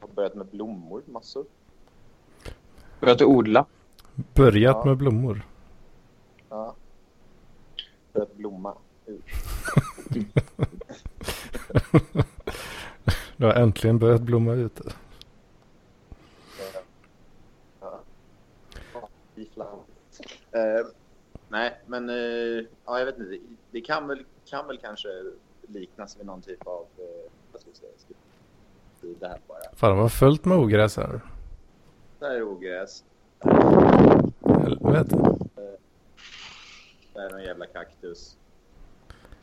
har 0.00 0.08
börjat 0.08 0.34
med 0.34 0.46
blommor 0.46 1.02
massor. 1.06 1.44
Börjat 3.00 3.22
odla. 3.22 3.64
Börjat 4.34 4.76
Ja. 4.76 4.84
med 4.84 4.96
blommor. 4.96 5.42
Ja. 6.48 6.74
Börjat 8.12 8.34
blomma 8.34 8.74
ut. 9.06 9.22
Du 13.36 13.46
har 13.46 13.54
äntligen 13.54 13.98
börjat 13.98 14.20
blomma 14.20 14.52
ut. 14.52 14.80
Eh, 14.80 14.92
Ja. 17.80 18.00
Ja, 20.50 20.84
nej, 21.48 21.80
men 21.86 22.08
eh, 22.08 22.64
ja, 22.86 22.98
jag 22.98 23.06
vet 23.06 23.18
inte. 23.18 23.38
Det 23.70 23.80
kan 23.80 24.08
väl, 24.08 24.24
kan 24.44 24.66
väl 24.66 24.78
kanske 24.78 25.08
liknas 25.68 26.18
vid 26.18 26.26
någon 26.26 26.42
typ 26.42 26.66
av... 26.66 26.86
Eh, 26.98 27.30
vad 27.52 27.60
ska 27.60 27.70
jag 27.70 27.76
säga? 27.76 27.92
Det 29.20 29.28
här 29.28 29.40
bara. 29.46 29.58
Fan, 29.76 29.96
det 29.96 30.02
var 30.02 30.08
fullt 30.08 30.44
med 30.44 30.58
ogräs 30.58 30.96
här. 30.96 31.20
Där 32.18 32.30
är 32.30 32.42
ogräs. 32.42 33.04
Helvete. 34.44 35.16
Där 37.14 37.26
är 37.26 37.30
någon 37.30 37.42
jävla 37.42 37.66
kaktus. 37.66 38.36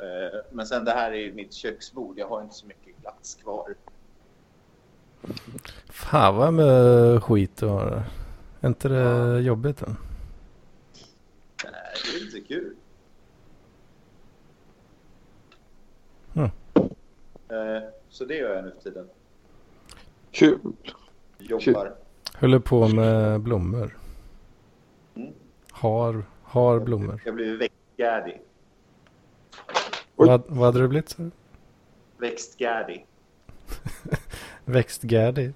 Eh, 0.03 0.39
men 0.51 0.65
sen 0.65 0.85
det 0.85 0.91
här 0.91 1.11
är 1.11 1.15
ju 1.17 1.33
mitt 1.33 1.53
köksbord. 1.53 2.19
Jag 2.19 2.27
har 2.27 2.41
inte 2.41 2.55
så 2.55 2.65
mycket 2.65 3.01
plats 3.01 3.35
kvar. 3.35 3.75
Fan 5.89 6.35
vad 6.35 6.53
med 6.53 7.23
skit 7.23 7.57
du 7.57 7.65
har. 7.67 8.03
Är 8.61 8.67
inte 8.67 8.87
det 8.89 8.95
Ja. 8.99 9.39
jobbigt 9.39 9.81
än? 9.81 9.95
Nej, 11.63 11.71
det 12.05 12.17
är 12.17 12.25
inte 12.25 12.41
kul. 12.53 12.75
Mm. 16.35 16.49
Så 18.09 18.25
det 18.25 18.35
gör 18.35 18.55
jag 18.55 18.63
nu 18.65 18.71
för 18.71 18.79
tiden. 18.81 19.09
Kul. 20.31 20.59
Jobbar. 21.37 21.95
Håller 22.39 22.59
på 22.59 22.87
med 22.87 23.41
blommor. 23.41 23.97
Mm. 25.15 25.33
Har, 25.71 26.23
har 26.43 26.79
blommor. 26.79 27.21
Jag 27.25 27.35
blir 27.35 27.57
växtgärdig. 27.57 28.41
Vad, 30.15 30.43
vad 30.47 30.65
hade 30.65 30.79
du 30.79 30.87
blivit? 30.87 31.17
du? 31.17 31.31
Växtgärdig. 32.17 33.05
Växtgärdig? 34.65 35.53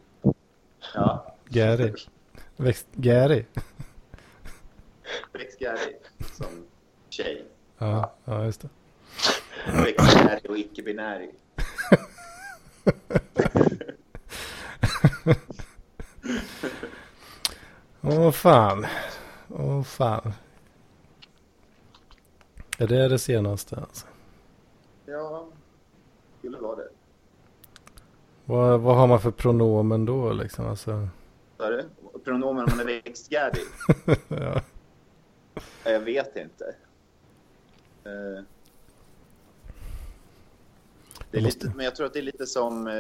Ja. 0.94 1.36
Gäri? 1.50 1.94
Växtgäri? 2.58 3.46
Växtgärdig 5.34 5.96
som 6.34 6.66
tjej. 7.10 7.46
Ja, 7.78 8.14
ja, 8.26 8.46
just 8.46 8.62
det. 8.62 8.70
Växtgärdig 9.84 10.52
och 10.52 10.58
icke-binärig. 10.58 11.32
Åh 18.02 18.32
fan. 18.32 18.86
Åh 19.50 19.84
fan. 19.84 20.34
Är 22.78 22.88
det 22.88 23.08
det 23.08 23.20
senaste 23.20 23.76
alltså? 23.76 24.06
Ja, 25.10 25.48
skulle 26.40 26.58
vara 26.58 26.76
det. 26.76 26.90
Vad, 28.46 28.82
vad 28.82 28.96
har 28.96 29.08
man 29.08 29.22
för 29.22 29.32
pronomen 29.32 30.06
då 30.06 30.34
liksom? 30.34 30.68
Alltså, 30.68 31.08
Vad 31.58 31.72
det? 31.72 31.86
Pronomen 32.24 32.64
om 32.64 32.78
man 32.78 32.80
är 32.80 32.86
växtgärdig? 32.86 33.62
ja. 34.28 34.62
Ja, 35.84 35.92
Jag 35.92 36.00
vet 36.00 36.36
inte. 36.36 36.76
Eh, 38.04 38.44
Det 41.32 41.38
är 41.38 41.42
lite, 41.42 41.72
men 41.76 41.86
jag 41.86 41.96
tror 41.96 42.06
att 42.08 42.14
det 42.14 42.20
är 42.20 42.24
lite 42.24 42.46
som, 42.48 42.88
eh, 42.88 42.94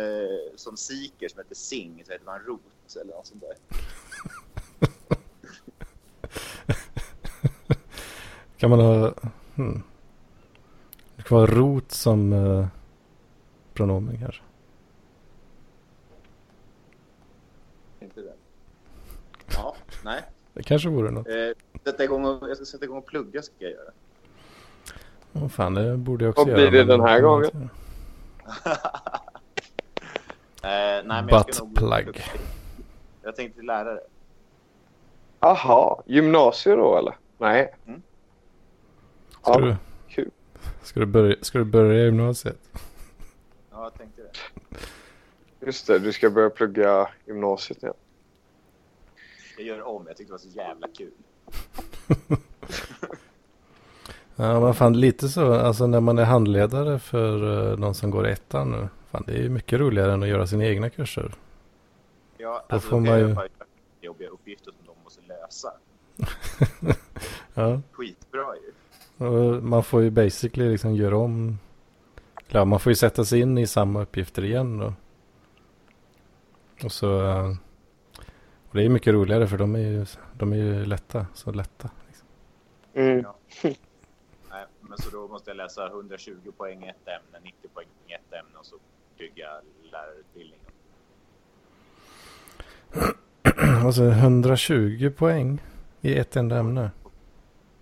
som 0.55 0.77
siker 0.77 1.27
som 1.29 1.37
heter 1.39 1.55
sing, 1.55 2.03
så 2.05 2.11
heter 2.11 2.25
man 2.25 2.39
rot 2.39 2.95
eller 3.01 3.13
något 3.13 3.27
sånt 3.27 3.43
där. 3.43 3.57
Kan 8.57 8.69
man 8.69 8.79
ha... 8.79 9.13
Hmm. 9.55 9.83
Kan 11.27 11.37
vara 11.37 11.45
rot 11.51 11.91
som 11.91 12.33
eh, 12.33 12.67
pronomen 13.73 14.17
kanske. 14.19 14.41
Inte 17.99 18.21
det. 18.21 18.33
Ja, 19.55 19.75
nej. 20.03 20.21
Det 20.53 20.63
kanske 20.63 20.89
vore 20.89 21.11
något. 21.11 21.27
Eh, 21.27 21.33
sätta 21.83 22.03
igång 22.03 22.25
och, 22.25 22.49
jag 22.49 22.55
ska 22.57 22.65
sätta 22.65 22.85
igång 22.85 22.97
och 22.97 23.05
plugga 23.05 23.41
ska 23.41 23.53
jag 23.59 23.71
göra. 23.71 23.91
Åh 25.33 25.47
fan, 25.47 25.73
det 25.73 25.97
borde 25.97 26.25
jag 26.25 26.29
också 26.29 26.41
Vad 26.45 26.59
göra. 26.59 26.69
blir 26.69 26.79
det 26.79 26.85
den 26.85 27.01
här 27.01 27.21
gången? 27.21 27.49
nej, 30.63 31.03
men 31.03 31.27
jag 31.27 31.55
ska 31.55 31.65
bli 31.65 31.73
Buttplug. 31.73 32.05
duktig. 32.05 32.41
Jag 33.23 33.35
tänkte 33.35 33.61
lärare. 33.61 33.99
Aha, 35.39 36.03
gymnasiet 36.05 36.77
då 36.77 36.97
eller? 36.97 37.17
Nej. 37.37 37.75
Ska, 39.41 39.51
Ja, 39.53 39.59
du. 39.59 39.75
Ska, 40.87 40.99
du 40.99 41.05
börja, 41.05 41.35
ska 41.41 41.57
du 41.57 41.63
börja 41.65 42.03
gymnasiet? 42.05 42.57
Ja, 43.71 43.83
jag 43.83 43.93
tänkte 43.93 44.21
det. 44.21 45.65
Just 45.65 45.87
det, 45.87 45.99
du 45.99 46.13
ska 46.13 46.29
börja 46.29 46.49
plugga 46.49 47.07
gymnasiet 47.25 47.83
igen. 47.83 47.95
Jag 49.57 49.67
gör 49.67 49.81
om. 49.81 50.03
Jag 50.07 50.17
tyckte 50.17 50.29
det 50.29 50.33
var 50.33 50.37
så 50.39 50.47
jävla 50.57 50.87
kul. 50.97 51.11
Ja, 54.39 54.59
men 54.59 54.73
fan 54.73 54.99
lite 54.99 55.29
så. 55.29 55.53
Alltså 55.53 55.87
när 55.87 55.99
man 55.99 56.17
är 56.17 56.23
handledare 56.25 56.99
för 56.99 57.43
uh, 57.43 57.77
någon 57.79 57.95
som 57.95 58.11
går 58.11 58.27
ettan 58.27 58.71
nu. 58.71 58.87
Fan, 59.11 59.23
det 59.27 59.33
är 59.33 59.41
ju 59.41 59.49
mycket 59.49 59.79
roligare 59.79 60.13
än 60.13 60.23
att 60.23 60.29
göra 60.29 60.47
sina 60.47 60.65
egna 60.65 60.89
kurser. 60.89 61.33
Ja, 62.37 62.65
Då 62.69 62.75
alltså, 62.75 62.89
får 62.89 62.97
då 62.99 63.05
kan 63.05 63.11
man 63.13 63.19
jag 63.19 63.29
ju- 63.29 63.49
jobbiga 64.01 64.29
uppgifter 64.29 64.71
som 64.71 64.85
de 64.85 65.03
måste 65.03 65.21
lösa. 65.27 65.73
Ja, 67.53 67.81
Skitbra 67.91 68.55
ju. 68.55 68.71
Och 69.17 69.63
man 69.63 69.83
får 69.83 70.01
ju 70.01 70.09
basically 70.09 70.71
liksom 70.71 70.95
göra 70.95 71.17
om. 71.17 71.59
Ja, 72.47 72.65
man 72.65 72.79
får 72.79 72.91
ju 72.91 72.95
sätta 72.95 73.25
sig 73.25 73.39
in 73.39 73.57
i 73.57 73.67
samma 73.67 74.01
uppgifter 74.01 74.43
igen 74.43 74.77
då. 74.77 74.93
Och 76.83 76.91
så. 76.91 77.09
och 78.69 78.75
det 78.75 78.83
är 78.83 78.89
mycket 78.89 79.13
roligare 79.13 79.47
för 79.47 79.57
de 79.57 79.75
är 79.75 79.79
ju, 79.79 80.05
de 80.33 80.53
är 80.53 80.57
ju 80.57 80.85
lätta. 80.85 81.25
Så 81.33 81.51
lätta. 81.51 81.89
Liksom. 82.07 82.27
Mm. 82.93 83.25
Nej, 84.49 84.65
men 84.81 84.97
så 84.97 85.09
då 85.09 85.27
måste 85.27 85.49
jag 85.49 85.57
läsa 85.57 85.87
120 85.87 86.51
poäng 86.57 86.83
i 86.83 86.89
ett 86.89 87.07
ämne, 87.07 87.39
90 87.43 87.69
poäng 87.73 87.87
i 88.07 88.13
ett 88.13 88.33
ämne 88.33 88.59
och 88.59 88.65
så 88.65 88.75
bygga 89.17 89.47
lärarutbildningen. 89.91 90.65
Alltså 93.85 94.03
120 94.03 95.11
poäng 95.17 95.61
i 96.01 96.17
ett 96.17 96.35
enda 96.35 96.57
ämne. 96.57 96.91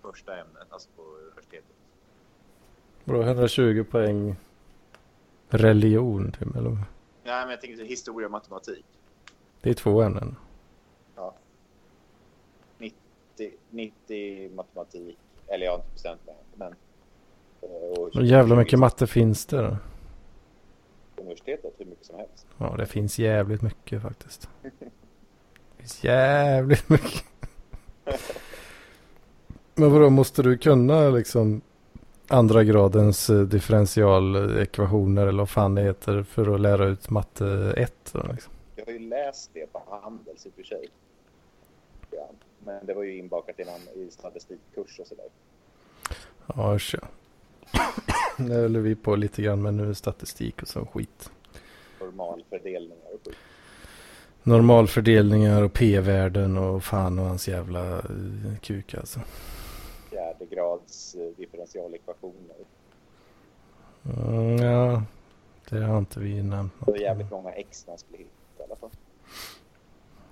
Första 0.01 0.33
ämnet. 0.39 0.54
Bra, 3.05 3.21
120 3.23 3.83
poäng 3.91 4.35
religion 5.49 6.31
typ, 6.31 6.55
eller? 6.55 6.69
Nej, 6.71 6.81
men 7.23 7.49
jag 7.49 7.61
tänker 7.61 7.77
så 7.77 7.83
historia 7.83 8.25
och 8.27 8.31
matematik. 8.31 8.85
Det 9.61 9.69
är 9.69 9.73
två 9.73 10.01
ämnen. 10.01 10.35
90, 12.77 13.51
90 13.69 14.49
matematik, 14.55 15.17
eller 15.47 15.65
jag 15.65 15.71
har 15.71 15.77
inte 15.77 15.91
bestämt 15.93 16.25
mig. 16.25 16.35
Men, 16.55 16.75
eh, 17.61 17.67
och 17.69 18.15
Och 18.15 18.25
jävla 18.25 18.55
mycket 18.55 18.79
matte 18.79 19.07
finns 19.07 19.45
det 19.45 19.57
då. 19.61 19.77
universitetet, 21.21 21.73
hur 21.77 21.85
mycket 21.85 22.05
som 22.05 22.15
helst. 22.15 22.47
Ja, 22.57 22.75
det 22.77 22.85
finns 22.85 23.19
jävligt 23.19 23.61
mycket 23.61 24.01
faktiskt. 24.01 24.49
Det 24.61 24.71
finns 25.77 26.03
jävligt 26.03 26.89
mycket. 26.89 27.23
Men 29.75 29.91
vadå, 29.91 30.09
måste 30.09 30.43
du 30.43 30.57
kunna 30.57 31.09
liksom 31.09 31.61
andra 32.27 32.63
gradens 32.63 33.29
eh, 33.29 33.41
differentialekvationer 33.41 35.27
eller 35.27 35.37
vad 35.39 35.49
fan 35.49 35.75
det 35.75 35.81
heter 35.81 36.23
för 36.23 36.55
att 36.55 36.61
lära 36.61 36.85
ut 36.85 37.09
matte 37.09 37.73
1? 37.77 37.93
Då, 38.13 38.23
liksom? 38.33 38.53
Jag 38.75 38.85
har 38.85 38.93
ju 38.93 38.99
läst 38.99 39.49
det 39.53 39.73
på 39.73 39.83
Handels 40.01 40.45
i 40.45 40.49
och 40.49 40.53
för 40.53 40.63
sig. 40.63 40.89
Ja, 42.11 42.29
men 42.65 42.85
det 42.85 42.93
var 42.93 43.03
ju 43.03 43.17
inbakat 43.17 43.59
i 43.59 43.61
en 43.61 43.69
annan- 43.69 43.93
i 44.07 44.11
statistikkurs 44.11 44.99
och 44.99 45.07
sådär. 45.07 45.25
Ja, 46.55 46.75
usch 46.75 46.95
ja. 47.01 47.07
Det 48.37 48.53
höll 48.53 48.77
vi 48.77 48.95
på 48.95 49.15
lite 49.15 49.41
grann 49.41 49.61
med 49.61 49.73
nu 49.73 49.93
statistik 49.93 50.61
och 50.61 50.67
sån 50.67 50.85
skit. 50.87 51.29
Normalfördelningar 51.99 53.13
och 53.13 53.19
skit. 53.25 53.35
Normalfördelningar 54.43 55.61
och 55.63 55.73
p-värden 55.73 56.57
och 56.57 56.83
fan 56.83 57.19
och 57.19 57.25
hans 57.25 57.47
jävla 57.47 57.93
eh, 57.97 58.57
kuk 58.61 58.93
alltså. 58.93 59.19
Grads 60.49 61.15
eh, 61.15 61.27
differentialekvationer. 61.37 62.55
Mm, 64.03 64.57
ja, 64.57 65.03
det 65.69 65.79
har 65.79 65.97
inte 65.97 66.19
vi 66.19 66.43
nämnt. 66.43 66.73
Det 66.85 66.91
var 66.91 66.97
jävligt 66.97 67.31
många 67.31 67.51
X 67.51 67.85
man 67.87 67.97
skulle 67.97 68.17
hitta 68.17 68.31
i 68.59 68.63
alla 68.63 68.75
fall. 68.75 68.89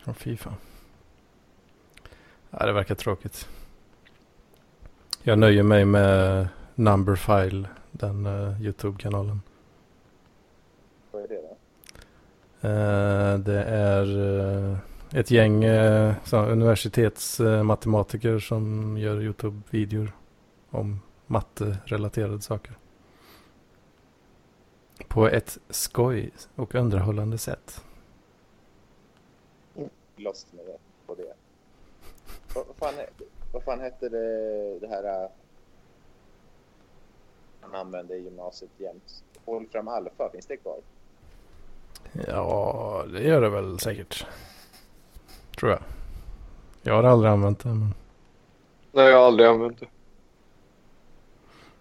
Åh 0.08 0.14
fy 0.14 0.38
fan. 0.38 0.56
Ja, 2.50 2.66
det 2.66 2.74
verkar 2.74 2.96
tråkigt. 2.96 3.48
Jag 5.24 5.40
nöjer 5.40 5.64
mig 5.64 5.86
med 5.86 6.48
Numberfile, 6.76 7.68
den 7.92 8.26
uh, 8.26 8.62
YouTube-kanalen. 8.62 9.42
Vad 11.12 11.24
är 11.24 11.28
det 11.28 11.42
då? 11.42 11.58
Eh, 12.68 13.38
det 13.40 13.64
är 13.64 14.06
eh, 14.72 14.78
ett 15.14 15.32
gäng 15.32 15.66
uh, 15.66 16.16
universitetsmatematiker 16.34 18.40
som 18.40 18.98
gör 18.98 19.22
YouTube-videor 19.22 20.12
om 20.70 21.02
matterelaterade 21.28 22.42
saker. 22.42 22.78
På 25.08 25.28
ett 25.28 25.58
skoj 25.70 26.32
och 26.56 26.76
underhållande 26.76 27.38
sätt. 27.38 27.84
Med 30.16 30.66
det 30.66 30.78
på 31.06 31.16
det. 31.16 31.34
Vad, 32.56 32.66
fan, 32.78 32.94
vad 33.54 33.64
fan 33.64 33.80
hette 33.80 34.10
det, 34.10 34.80
det 34.80 34.88
här... 34.88 35.24
äh, 35.24 35.30
Man 37.62 37.76
använde 37.76 38.16
i 38.16 38.24
gymnasiet 38.24 38.72
jämt. 38.78 39.24
Wolfram 39.46 39.88
Alpha, 39.88 40.30
finns 40.32 40.46
det 40.46 40.58
kvar? 40.58 40.80
Ja, 42.28 43.06
det 43.12 43.24
gör 43.24 43.42
det 43.42 43.50
väl 43.50 43.80
säkert. 43.80 44.26
Tror 45.58 45.72
jag. 45.72 45.82
Jag 46.82 46.94
har 46.94 47.04
aldrig 47.04 47.32
använt 47.32 47.60
det. 47.60 47.70
Men... 47.70 47.94
Nej, 48.92 49.06
jag 49.06 49.18
har 49.18 49.28
aldrig 49.28 49.50
använt 49.50 49.80
det. 49.80 49.88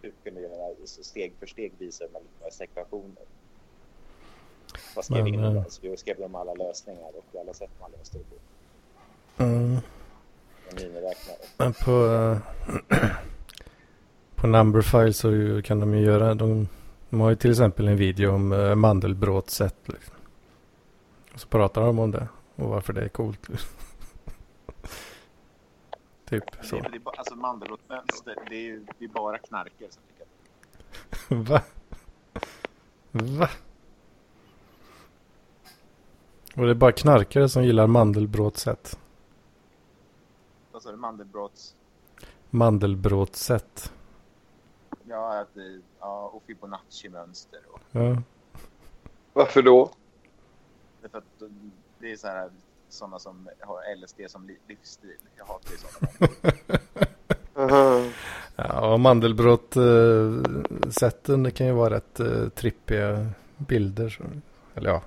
Du 0.01 0.13
kunde 0.25 0.41
göra 0.41 0.75
steg 0.87 1.33
för 1.39 1.47
steg 1.47 1.73
visa 1.79 2.05
hur 2.05 2.13
man 2.13 2.23
löser 2.41 2.65
ekvationer. 2.65 3.23
Vad 4.97 5.05
skrev 5.05 5.25
Men, 5.25 5.35
in? 5.35 5.65
Så 5.69 5.83
vi 5.83 5.97
skrev 5.97 6.23
om 6.23 6.35
alla 6.35 6.55
lösningar 6.55 7.09
och 7.17 7.41
alla 7.41 7.55
sätt 7.55 7.71
man 7.81 7.91
löste 7.91 8.19
det 8.19 8.25
på. 8.25 8.35
Mm. 9.43 9.77
Men 11.57 11.73
på, 11.73 12.07
eh, 12.07 12.39
på 14.35 14.47
Numberfile 14.47 15.13
så 15.13 15.63
kan 15.65 15.81
de 15.81 15.95
ju 15.95 16.05
göra. 16.05 16.35
De, 16.35 16.69
de 17.11 17.21
har 17.21 17.31
ju 17.31 17.37
till 17.37 17.51
exempel 17.51 17.89
en 17.89 17.97
video 17.97 18.35
om 18.35 18.53
uh, 18.53 18.75
mandelbrottssätt. 18.75 19.77
Liksom. 19.85 20.15
Och 21.35 21.41
så 21.41 21.49
pratar 21.49 21.83
de 21.83 21.99
om 21.99 22.11
det. 22.11 22.29
Och 22.63 22.69
varför 22.69 22.93
det 22.93 23.05
är 23.05 23.09
coolt. 23.09 23.41
typ 26.25 26.45
Det 26.61 26.67
så. 26.67 26.77
är, 26.77 26.83
det 26.91 26.97
är, 26.97 26.99
bara- 27.01 27.15
alltså 27.17 27.35
mandelbrottsmönster, 27.37 28.37
det 28.49 28.55
är 28.57 28.61
ju 28.61 28.87
det 28.99 29.05
är 29.05 29.09
bara 29.09 29.39
knarkare 29.39 29.89
som 29.91 30.03
tycker 30.09 30.27
Va? 31.45 31.63
Va? 33.13 33.49
Och 36.57 36.63
det 36.65 36.71
är 36.71 36.75
bara 36.75 36.93
knarkare 36.93 37.49
som 37.49 37.65
gillar 37.65 37.87
mandelbrottssätt. 37.87 38.99
Vad 40.73 40.83
sa 40.83 40.91
du? 40.91 40.97
Mandelbrotts... 40.97 41.75
Mandelbrottssätt. 42.51 43.93
Ja, 45.05 45.39
att, 45.41 45.55
det- 45.55 45.81
ja, 46.01 46.27
och 46.35 46.43
Fibonacci-mönster. 46.47 47.61
Och, 47.73 47.81
Ja. 47.93 48.23
Varför 49.33 49.63
då? 49.63 49.91
det 51.01 51.07
är 51.07 51.11
för 51.11 51.19
att 51.19 51.43
det 52.03 52.13
är 52.13 52.17
så 52.17 52.27
här, 52.27 52.51
sådana 52.89 53.19
som 53.19 53.49
har 53.61 53.97
LSD 53.97 54.21
som 54.29 54.47
li- 54.47 54.59
livsstil. 54.69 55.17
Jag 55.37 55.45
hatar 55.45 55.71
ju 55.71 55.77
sådana. 55.77 56.53
Ja, 58.57 58.93
och 58.93 59.01
mandelbrott 59.01 59.75
sätten 60.91 61.43
det 61.43 61.51
kan 61.51 61.67
ju 61.67 61.73
vara 61.73 61.95
rätt 61.95 62.21
eh, 62.21 62.49
trippiga 62.49 63.27
bilder. 63.57 64.21
Eller 64.75 64.91
ja, 64.91 65.03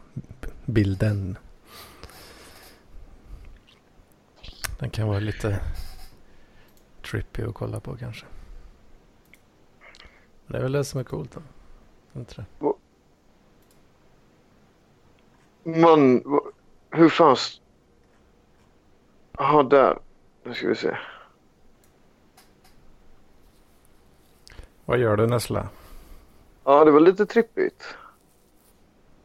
bilden. 0.66 1.38
Den 4.80 4.89
kan 4.89 5.08
vara 5.08 5.20
lite 5.20 5.60
trippy 7.10 7.43
att 7.43 7.54
kolla 7.54 7.80
på 7.80 7.98
kanske. 7.98 8.26
Men 10.46 10.52
Det 10.52 10.58
är 10.58 10.64
väl 10.64 10.72
det 10.72 10.86
som 10.86 11.00
är 11.00 11.04
coolt 11.04 11.32
då. 11.32 11.41
Inte 12.20 12.36
det? 12.36 12.46
Man, 15.80 16.24
hur 16.96 17.10
fan... 17.10 17.34
s- 17.34 17.62
Jaha, 19.38 19.64
där. 19.64 20.00
Nu 20.43 20.54
ska 20.54 20.68
vi 20.68 20.76
se. 20.76 20.98
Vad 24.86 24.98
gör 24.98 25.18
du 25.18 25.28
Nessla? 25.28 25.68
Ja, 26.64 26.86
det 26.86 26.91
var 26.91 27.00
lite 27.00 27.26
trippigt. 27.26 27.84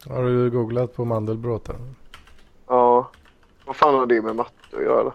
Har 0.09 0.23
du 0.25 0.51
googlat 0.51 0.95
på 0.97 1.05
mandelbråten? 1.05 1.97
Ja. 2.67 3.11
Vad 3.65 3.77
fan 3.77 3.95
har 3.95 4.07
det 4.07 4.23
med 4.23 4.37
matte 4.37 4.77
att 4.77 4.83
göra? 4.83 5.13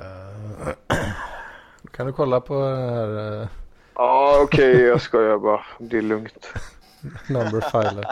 Uh, 0.00 0.68
kan 1.90 2.06
du 2.06 2.12
kolla 2.12 2.40
på 2.40 2.54
den 2.54 2.88
här 2.94 3.40
uh, 3.42 3.48
Ja, 3.94 4.40
okej, 4.42 4.80
jag 4.80 5.00
skojar 5.00 5.38
bara. 5.38 5.64
Det 5.78 5.98
är 5.98 6.02
lugnt. 6.02 6.52
numberfilen? 7.28 8.04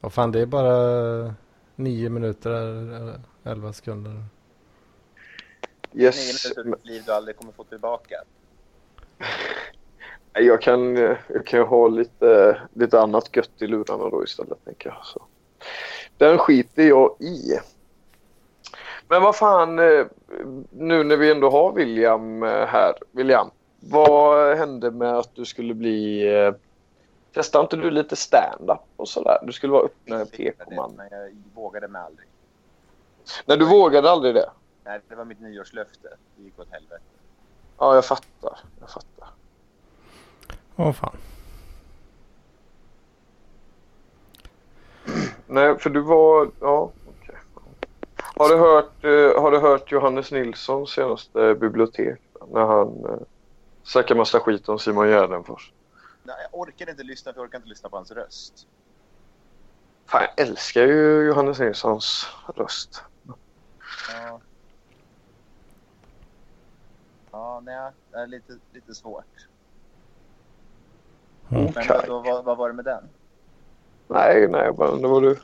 Vad 0.00 0.12
fan, 0.12 0.32
det 0.32 0.40
är 0.40 0.46
bara 0.46 1.34
nio 1.76 2.10
minuter, 2.10 2.50
eller 2.50 3.20
elva 3.44 3.72
sekunder. 3.72 4.10
Nio 5.92 6.04
Yes. 6.04 6.44
minuter 6.44 6.60
av 6.70 6.76
ditt 6.76 6.86
liv 6.86 7.02
du 7.06 7.12
aldrig 7.12 7.36
kommer 7.36 7.52
få 7.52 7.64
tillbaka. 7.64 8.16
Jag 10.36 10.62
kan, 10.62 10.96
jag 10.96 11.46
kan 11.46 11.60
ju 11.60 11.66
ha 11.66 11.88
lite, 11.88 12.60
lite 12.72 13.00
annat 13.00 13.36
gött 13.36 13.62
i 13.62 13.66
lurarna 13.66 14.08
då 14.10 14.24
istället, 14.24 14.64
tänker 14.64 14.88
jag. 14.88 15.04
Så. 15.04 15.22
Den 16.18 16.38
skiter 16.38 16.82
jag 16.82 17.16
i. 17.20 17.58
Men 19.08 19.22
vad 19.22 19.36
fan, 19.36 19.78
eh, 19.78 20.06
nu 20.70 21.04
när 21.04 21.16
vi 21.16 21.30
ändå 21.30 21.50
har 21.50 21.72
William 21.72 22.42
eh, 22.42 22.66
här. 22.66 22.92
William, 23.12 23.50
vad 23.80 24.56
hände 24.58 24.90
med 24.90 25.18
att 25.18 25.34
du 25.34 25.44
skulle 25.44 25.74
bli... 25.74 26.24
Testade 27.34 27.62
inte 27.62 27.76
du 27.76 27.90
lite 27.90 28.16
stand-up 28.16 28.80
och 28.96 29.08
sådär? 29.08 29.38
Du 29.42 29.52
skulle 29.52 29.72
vara 29.72 29.84
öppnare 29.84 30.26
PK-man. 30.26 30.92
Men 30.96 31.08
jag 31.10 31.30
vågade 31.54 31.88
mig 31.88 32.02
aldrig. 32.02 32.28
Nej, 33.46 33.58
du 33.58 33.64
vågade 33.64 34.10
aldrig 34.10 34.34
det? 34.34 34.50
Nej, 34.84 35.00
det 35.08 35.14
var 35.14 35.24
mitt 35.24 35.40
nyårslöfte. 35.40 36.08
Det 36.36 36.42
gick 36.42 36.58
åt 36.58 36.68
helvete. 36.70 37.02
Ja, 37.78 37.94
jag 37.94 38.04
fattar. 38.04 38.58
Jag 38.80 38.90
fattar. 38.90 39.28
Åh 40.76 40.92
fan. 40.92 41.16
Nej, 45.46 45.78
för 45.78 45.90
du 45.90 46.00
var... 46.00 46.50
Ja, 46.60 46.90
okej. 47.08 47.36
Har 48.16 48.48
du 48.48 48.56
hört, 48.56 49.04
eh, 49.04 49.42
har 49.42 49.50
du 49.50 49.58
hört 49.58 49.92
Johannes 49.92 50.32
Nilssons 50.32 50.90
senaste 50.90 51.54
bibliotek? 51.54 52.20
När 52.48 52.64
han 52.64 53.04
eh, 53.04 53.16
snackar 53.82 54.14
massa 54.14 54.40
skit 54.40 54.68
om 54.68 54.78
Simon 54.78 55.08
Gärdenfors. 55.08 55.72
Nej, 56.26 56.36
jag 56.50 56.60
orkade 56.60 56.90
inte 56.90 57.02
lyssna 57.02 57.32
för 57.32 57.40
jag 57.40 57.44
orkade 57.44 57.56
inte 57.56 57.68
lyssna 57.68 57.88
på 57.88 57.96
hans 57.96 58.10
röst. 58.10 58.66
Fan, 60.06 60.22
jag 60.22 60.46
älskar 60.46 60.82
ju 60.82 61.26
Johannes 61.26 61.58
Nilssons 61.58 62.26
röst. 62.56 63.02
Ja. 64.12 64.40
Ja, 67.30 67.60
nej, 67.64 67.90
det 68.10 68.16
är 68.16 68.26
lite, 68.26 68.58
lite 68.72 68.94
svårt. 68.94 69.48
Mm. 71.50 71.64
Men 71.64 71.84
Okej. 71.84 72.04
då, 72.06 72.20
vad, 72.20 72.44
vad 72.44 72.56
var 72.56 72.68
det 72.68 72.74
med 72.74 72.84
den? 72.84 73.08
Nej, 74.08 74.48
nej, 74.48 74.64
jag 74.64 74.76
bara 74.76 74.88
undrar 74.88 75.08
vad 75.08 75.22
du... 75.22 75.38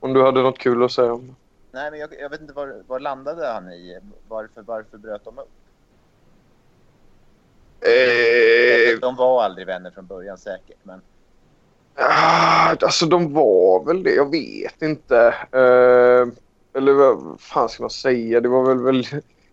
Om 0.00 0.12
du 0.12 0.24
hade 0.24 0.42
något 0.42 0.58
kul 0.58 0.84
att 0.84 0.92
säga 0.92 1.12
om. 1.12 1.36
Nej, 1.72 1.90
men 1.90 2.00
jag, 2.00 2.20
jag 2.20 2.30
vet 2.30 2.40
inte 2.40 2.52
var, 2.52 2.82
var 2.86 3.00
landade 3.00 3.46
han 3.46 3.72
i? 3.72 4.00
Varför, 4.28 4.62
varför 4.62 4.98
bröt 4.98 5.24
de 5.24 5.38
upp? 5.38 5.50
Eh, 7.86 9.00
De 9.00 9.16
var 9.16 9.42
aldrig 9.42 9.66
vänner 9.66 9.90
från 9.90 10.06
början 10.06 10.38
säkert, 10.38 10.78
men 10.82 11.00
ah, 11.94 12.76
alltså 12.82 13.06
de 13.06 13.32
var 13.32 13.84
väl 13.84 14.02
det, 14.02 14.14
jag 14.14 14.30
vet 14.30 14.82
inte. 14.82 15.16
Eh, 15.52 16.28
eller 16.78 16.92
vad 16.92 17.40
fan 17.40 17.68
ska 17.68 17.82
man 17.82 17.90
säga? 17.90 18.40
Det 18.40 18.48
var 18.48 18.66
väl, 18.74 18.82
väl 18.82 19.02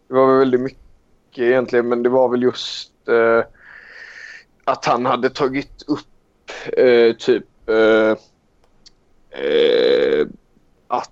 det 0.07 0.13
var 0.13 0.27
väl 0.27 0.39
väldigt 0.39 0.61
mycket 0.61 1.39
egentligen, 1.43 1.89
men 1.89 2.03
det 2.03 2.09
var 2.09 2.29
väl 2.29 2.43
just 2.43 2.91
eh, 3.07 3.43
att 4.63 4.85
han 4.85 5.05
hade 5.05 5.29
tagit 5.29 5.83
upp 5.87 6.77
eh, 6.77 7.15
typ 7.15 7.69
eh, 7.69 8.17
eh, 9.43 10.27
att 10.87 11.09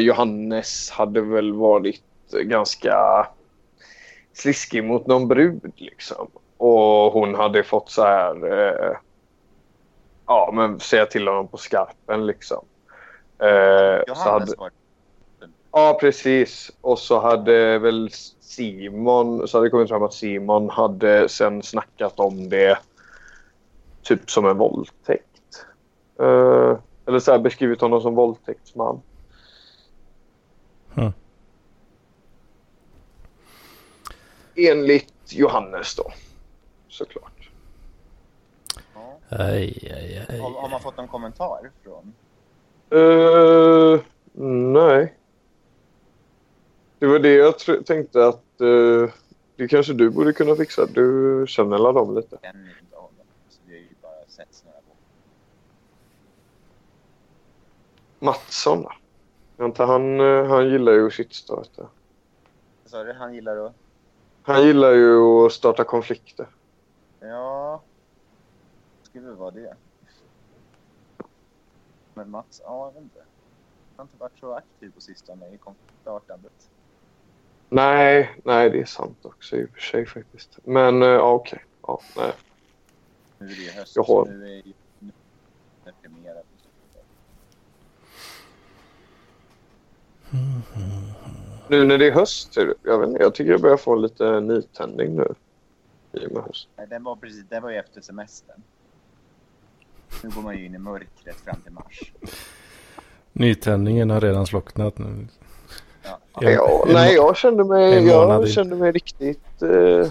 Johannes 0.00 0.90
hade 0.90 1.20
väl 1.20 1.52
varit 1.52 2.02
ganska 2.32 3.26
sliskig 4.32 4.84
mot 4.84 5.06
någon 5.06 5.28
brud 5.28 5.72
liksom. 5.76 6.30
Och 6.64 7.12
hon 7.12 7.34
hade 7.34 7.62
fått 7.62 7.90
så 7.90 8.02
här 8.02 8.52
eh, 8.52 8.96
ja 10.26 10.50
men 10.52 10.80
säga 10.80 11.06
till 11.06 11.28
honom 11.28 11.48
på 11.48 11.56
skarpen 11.56 12.26
liksom. 12.26 12.64
Eh, 13.38 13.46
så 13.46 14.04
Johannes 14.06 14.24
hade, 14.24 14.54
var... 14.58 14.70
Ja, 15.72 15.98
precis. 16.00 16.70
Och 16.80 16.98
så 16.98 17.20
hade 17.20 17.78
väl 17.78 18.10
Simon, 18.40 19.48
så 19.48 19.56
hade 19.56 19.66
det 19.66 19.70
kommit 19.70 19.88
fram 19.88 20.02
att 20.02 20.14
Simon 20.14 20.70
hade 20.70 21.28
sen 21.28 21.62
snackat 21.62 22.20
om 22.20 22.48
det 22.48 22.78
typ 24.02 24.30
som 24.30 24.46
en 24.46 24.58
våldtäkt. 24.58 25.66
Eh, 26.20 26.78
eller 27.06 27.18
så 27.18 27.32
här 27.32 27.38
beskrivit 27.38 27.80
honom 27.80 28.00
som 28.00 28.14
våldtäktsman. 28.14 29.02
Hmm. 30.94 31.12
Enligt 34.56 35.32
Johannes 35.32 35.94
då. 35.94 36.12
Såklart. 36.92 37.50
Ja. 38.94 39.18
Aj, 39.28 39.90
aj, 39.92 40.26
aj. 40.28 40.38
Har, 40.38 40.50
har 40.50 40.68
man 40.68 40.80
fått 40.80 40.96
någon 40.96 41.08
kommentar 41.08 41.70
från? 41.82 42.14
Eh, 42.90 44.00
nej. 44.72 45.14
Det 46.98 47.06
var 47.06 47.18
det 47.18 47.34
jag 47.34 47.54
tänkte 47.86 48.26
att 48.26 48.60
eh, 48.60 49.14
det 49.56 49.68
kanske 49.68 49.92
du 49.92 50.10
borde 50.10 50.32
kunna 50.32 50.56
fixa. 50.56 50.86
Du 50.86 51.44
känner 51.48 51.76
alla 51.76 51.92
dem 51.92 52.14
lite. 52.14 52.38
känner 52.42 52.78
inte 52.82 52.96
honom. 52.96 53.26
Så 53.48 53.60
vi 53.66 53.72
har 53.72 53.80
ju 53.80 53.88
bara 54.02 54.26
sett 54.28 54.64
några 54.64 54.78
gånger. 54.78 54.96
Mattsson 58.18 58.82
då? 58.82 58.92
Inte 59.64 59.84
han, 59.84 60.20
eh, 60.20 60.46
han 60.46 60.68
gillar 60.68 60.92
ju 60.92 61.06
att 61.06 61.12
shitstarta. 61.12 61.82
Vad 62.82 62.90
sa 62.90 63.04
du? 63.04 63.12
Han 63.12 63.34
gillar 63.34 63.66
att... 63.66 63.74
Han 64.42 64.66
gillar 64.66 64.92
ju 64.92 65.46
att 65.46 65.52
starta 65.52 65.84
konflikter. 65.84 66.46
Ja... 67.22 67.82
Skulle 69.02 69.26
det 69.28 69.34
vara 69.34 69.50
det. 69.50 69.76
Men 72.14 72.30
Mats, 72.30 72.62
ja, 72.64 72.86
jag 72.86 72.92
vet 72.94 73.02
inte. 73.02 73.18
Han 73.18 73.26
har 73.96 74.04
inte 74.04 74.16
varit 74.18 74.38
så 74.40 74.52
aktiv 74.54 74.92
på 74.94 75.00
sistone 75.00 75.54
i 75.54 75.58
konfliktstartandet. 75.58 76.70
Nej, 77.68 78.40
nej 78.44 78.70
det 78.70 78.80
är 78.80 78.84
sant 78.84 79.24
också 79.24 79.56
i 79.56 79.64
och 79.64 79.70
för 79.70 79.80
sig 79.80 80.06
faktiskt. 80.06 80.58
Men 80.64 81.02
eh, 81.02 81.08
ja, 81.08 81.32
okej. 81.32 81.64
Ja, 81.82 82.00
nej. 82.16 82.32
Nu 83.38 83.46
är 83.46 83.56
det 83.66 83.72
höst, 83.78 83.96
Jag 83.96 84.02
har- 84.02 84.26
nu 84.26 84.58
är. 84.58 84.62
Nu 84.98 85.12
är. 85.84 86.42
Nu 91.68 91.84
när 91.84 91.98
det 91.98 92.06
är 92.06 92.12
höst, 92.12 92.56
jag 92.82 92.98
vet 92.98 93.08
inte, 93.08 93.22
jag 93.22 93.34
tycker 93.34 93.50
jag 93.52 93.60
börjar 93.60 93.76
få 93.76 93.94
lite 93.96 94.40
nytändning 94.40 95.16
nu. 95.16 95.34
Nej, 96.76 96.86
den 96.90 97.02
var 97.04 97.16
precis, 97.16 97.44
den 97.48 97.62
var 97.62 97.70
ju 97.70 97.76
efter 97.76 98.00
semestern. 98.00 98.62
Nu 100.22 100.30
går 100.30 100.42
man 100.42 100.56
ju 100.58 100.66
in 100.66 100.74
i 100.74 100.78
mörkret 100.78 101.36
fram 101.36 101.60
till 101.60 101.72
mars. 101.72 102.12
Nytändningen 103.32 104.10
har 104.10 104.20
redan 104.20 104.46
slocknat 104.46 104.98
nu. 104.98 105.26
Ja. 106.02 106.20
En- 106.40 106.52
Ja, 106.52 106.84
en- 106.86 106.92
nej, 106.94 107.14
jag 107.14 107.36
kände 107.36 107.64
mig, 107.64 108.06
jag 108.06 108.48
kände 108.48 108.76
mig 108.76 108.92
riktigt 108.92 109.62
eh, 109.62 110.08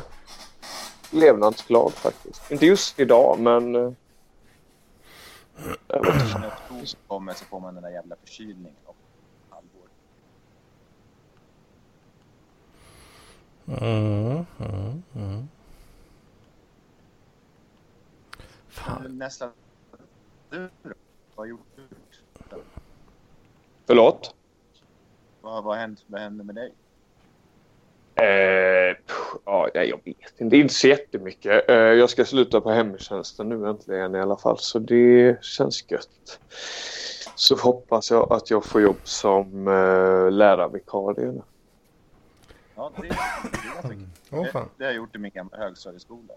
levnadsglad 1.11 1.91
faktiskt. 1.93 2.51
Inte 2.51 2.65
just 2.65 2.99
idag, 2.99 3.39
men... 3.39 3.75
Eh, 3.75 3.91
jag 5.87 6.05
vet 6.05 6.15
inte 6.31 6.95
kommer 7.07 7.33
så 7.33 7.45
får 7.45 7.59
man 7.59 7.73
den 7.73 7.83
där 7.83 7.89
jävla 7.89 8.15
förkylningen. 8.15 8.75
Och 8.85 8.95
halvår. 9.49 9.89
Mm, 13.87 14.45
mm, 14.59 15.03
mm. 15.15 15.47
Fan. 18.85 19.17
Nästa... 19.17 19.49
Vad 21.35 21.47
gjort? 21.47 21.67
Förlåt? 23.87 24.35
Vad, 25.41 25.63
vad, 25.63 25.77
hände, 25.77 26.01
vad 26.07 26.21
hände 26.21 26.43
med 26.43 26.55
dig? 26.55 26.73
Eh, 28.15 28.95
pff, 28.95 29.41
ja, 29.45 29.69
jag 29.73 30.01
vet 30.05 30.41
inte. 30.41 30.57
Inte 30.57 30.73
så 30.73 30.87
jättemycket. 30.87 31.69
Eh, 31.69 31.75
jag 31.75 32.09
ska 32.09 32.25
sluta 32.25 32.61
på 32.61 32.71
hemtjänsten 32.71 33.49
nu 33.49 33.69
äntligen 33.69 34.15
i 34.15 34.19
alla 34.19 34.37
fall. 34.37 34.57
Så 34.59 34.79
det 34.79 35.43
känns 35.43 35.91
gött. 35.91 36.39
Så 37.35 37.55
hoppas 37.55 38.11
jag 38.11 38.33
att 38.33 38.49
jag 38.49 38.65
får 38.65 38.81
jobb 38.81 38.99
som 39.03 39.67
eh, 39.67 40.31
lärarvikarie. 40.31 41.31
nu. 41.31 41.41
Ja, 42.75 42.91
det, 42.95 43.01
det, 43.01 43.07
är 44.37 44.43
det, 44.43 44.51
fan. 44.51 44.69
det 44.77 44.83
har 44.83 44.91
jag 44.91 44.95
gjort 44.95 45.15
i 45.15 45.19
min 45.19 45.31
gamla 45.31 45.57
högstadieskola. 45.57 46.33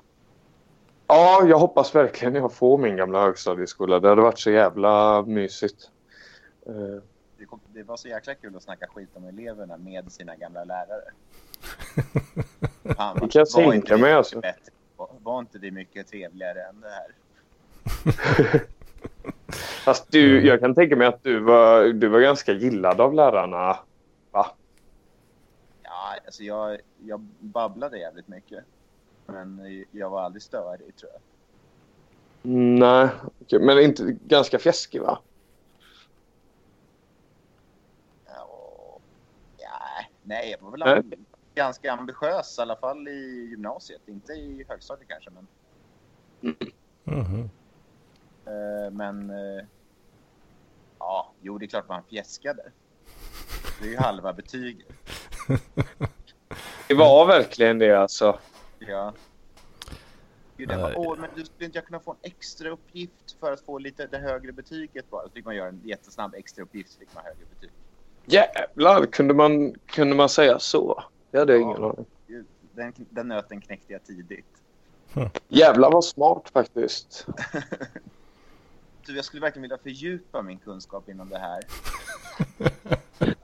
Ja, 1.06 1.46
jag 1.48 1.58
hoppas 1.58 1.94
verkligen 1.94 2.34
jag 2.34 2.52
får 2.52 2.78
min 2.78 2.96
gamla 2.96 3.20
högstadieskola. 3.24 4.00
Det 4.00 4.08
hade 4.08 4.22
varit 4.22 4.38
så 4.38 4.50
jävla 4.50 5.22
mysigt. 5.22 5.90
Eh, 6.66 6.72
Det, 7.38 7.44
kom, 7.46 7.60
det 7.74 7.82
var 7.82 7.96
så 7.96 8.08
jäkla 8.08 8.34
kul 8.34 8.56
att 8.56 8.62
snacka 8.62 8.86
skit 8.86 9.08
om 9.14 9.24
eleverna 9.24 9.76
med 9.76 10.12
sina 10.12 10.36
gamla 10.36 10.64
lärare. 10.64 11.04
Fan, 12.96 13.14
Det 13.14 13.28
kan 13.28 13.46
jag 13.54 13.64
var 13.64 13.72
tänka 13.72 13.96
mig, 13.96 14.12
alltså. 14.12 14.40
Bättre, 14.40 14.72
var 15.22 15.38
inte 15.38 15.58
det 15.58 15.70
mycket 15.70 16.08
trevligare 16.08 16.62
än 16.62 16.80
det 16.80 16.88
här? 16.88 17.06
Fast 19.84 20.12
du, 20.12 20.46
jag 20.46 20.60
kan 20.60 20.74
tänka 20.74 20.96
mig 20.96 21.06
att 21.06 21.22
du 21.22 21.38
var, 21.40 21.84
du 21.84 22.08
var 22.08 22.20
ganska 22.20 22.52
gillad 22.52 23.00
av 23.00 23.14
lärarna. 23.14 23.78
Va? 24.30 24.46
Ja, 25.82 26.14
alltså 26.26 26.42
jag, 26.42 26.78
jag 27.06 27.20
babblade 27.40 27.98
jävligt 27.98 28.28
mycket. 28.28 28.64
Men 29.26 29.84
jag 29.90 30.10
var 30.10 30.22
aldrig 30.22 30.42
störig 30.42 30.96
tror 30.96 31.12
jag. 31.12 31.20
Nej, 32.52 33.08
Okej, 33.40 33.60
men 33.60 33.78
inte 33.78 34.16
ganska 34.26 34.58
fjäskig 34.58 35.00
va? 35.02 35.18
Ja, 38.26 38.48
ja, 39.58 39.80
nej, 40.22 40.50
jag 40.50 40.58
var 40.60 40.70
väl 40.70 40.80
Nej. 40.80 41.18
ganska 41.54 41.92
ambitiös 41.92 42.58
i 42.58 42.62
alla 42.62 42.76
fall 42.76 43.08
i 43.08 43.46
gymnasiet. 43.50 44.00
Inte 44.06 44.32
i 44.32 44.64
högstadiet 44.68 45.08
kanske, 45.08 45.30
men, 45.30 45.46
Mhm. 47.04 47.50
eh, 48.46 48.90
men 48.92 49.30
eh, 49.30 49.64
ja, 50.98 51.32
jo, 51.40 51.58
det 51.58 51.64
är 51.64 51.68
klart 51.68 51.88
man 51.88 52.02
fjäskade. 52.10 52.62
Det 53.80 53.86
är 53.86 53.90
ju 53.90 53.96
halva 53.96 54.32
betyget. 54.32 54.86
Det 56.88 56.94
var 56.94 57.26
verkligen 57.26 57.78
det 57.78 57.92
alltså. 57.92 58.38
Ja. 58.88 59.12
Gud, 60.56 60.68
Nej. 60.68 60.76
bara, 60.76 60.96
Åh, 60.98 61.18
men 61.18 61.30
du 61.36 61.44
skulle 61.44 61.64
inte 61.66 61.78
jag 61.78 61.86
kunna 61.86 62.00
få 62.00 62.10
en 62.10 62.16
extra 62.22 62.70
uppgift 62.70 63.36
för 63.40 63.52
att 63.52 63.60
få 63.60 63.78
lite 63.78 64.06
det 64.06 64.18
högre 64.18 64.52
betyget 64.52 65.10
bara? 65.10 65.22
Så 65.22 65.30
fick 65.30 65.44
man 65.44 65.56
göra 65.56 65.68
en 65.68 65.80
jättesnabb 65.84 66.34
extra 66.34 66.62
uppgift 66.62 66.92
så 66.92 66.98
fick 66.98 67.14
man 67.14 67.24
högre 67.24 67.44
betyg. 67.54 67.70
Jävlar, 68.26 69.06
kunde 69.06 69.34
man, 69.34 69.74
kunde 69.86 70.14
man 70.16 70.28
säga 70.28 70.58
så? 70.58 71.04
Det 71.30 71.38
hade 71.38 71.52
Ja. 71.52 71.58
ingen 71.60 71.84
aning. 71.84 72.06
Den, 72.72 72.92
den 72.96 73.28
nöten 73.28 73.60
knäckte 73.60 73.92
jag 73.92 74.04
tidigt. 74.04 74.46
Jävlar 75.48 75.90
vad 75.90 76.04
smart 76.04 76.50
faktiskt. 76.52 77.26
Du, 79.06 79.16
jag 79.16 79.24
skulle 79.24 79.40
verkligen 79.40 79.62
vilja 79.62 79.78
fördjupa 79.78 80.42
min 80.42 80.58
kunskap 80.58 81.08
inom 81.08 81.28
det 81.28 81.38
här. 81.38 81.62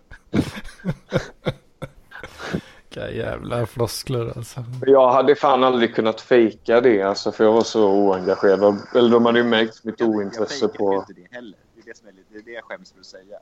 Vilka 2.90 3.10
jävla 3.10 3.66
floskler 3.66 4.32
alltså. 4.36 4.64
Jag 4.86 5.12
hade 5.12 5.34
fan 5.36 5.64
aldrig 5.64 5.94
kunnat 5.94 6.20
fejka 6.20 6.80
det 6.80 7.02
alltså 7.02 7.32
för 7.32 7.44
jag 7.44 7.52
var 7.52 7.62
så 7.62 7.90
oengagerad. 7.90 8.82
Eller 8.94 9.10
de 9.10 9.26
hade 9.26 9.38
ju 9.38 9.44
märkt 9.44 9.84
mitt 9.84 10.00
Jag, 10.00 10.08
jag 10.08 10.16
ointresse 10.16 10.68
på... 10.68 10.94
inte 10.94 11.12
det 11.12 11.34
heller. 11.36 11.58
Det 11.74 11.80
är 11.80 11.84
det, 11.84 11.96
som 11.96 12.08
är 12.08 12.12
lite, 12.12 12.24
det 12.32 12.38
är 12.38 12.42
det 12.42 12.50
jag 12.50 12.64
skäms 12.64 12.92
för 12.92 13.00
att 13.00 13.06
säga. 13.06 13.38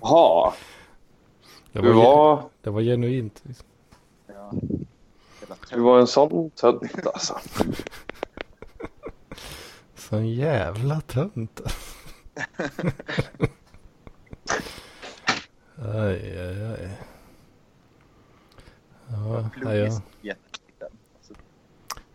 Jaha, 0.00 0.52
Det 1.72 1.80
du 1.80 1.92
var, 1.92 2.04
var, 2.04 2.42
det 2.62 2.70
var 2.70 2.82
genuint. 2.82 3.42
Liksom. 3.44 3.66
Ja. 4.26 4.52
Du 5.70 5.80
var 5.80 5.98
en 5.98 6.06
sån 6.06 6.50
tönt 6.50 7.06
alltså. 7.06 7.38
Sån 9.94 10.28
jävla 10.28 11.00
tönt. 11.00 11.60
aj, 15.76 16.38
aj, 16.38 16.64
aj. 16.64 16.90
Ja, 19.10 19.50
nej, 19.56 19.78
jag. 19.78 20.36
Alltså, 21.16 21.34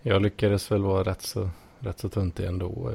jag 0.02 0.22
lyckades 0.22 0.72
väl 0.72 0.84
vara 0.84 1.04
rätt 1.04 1.22
så, 1.22 1.50
rätt 1.80 2.00
så 2.00 2.10
töntig 2.10 2.46
ändå. 2.46 2.92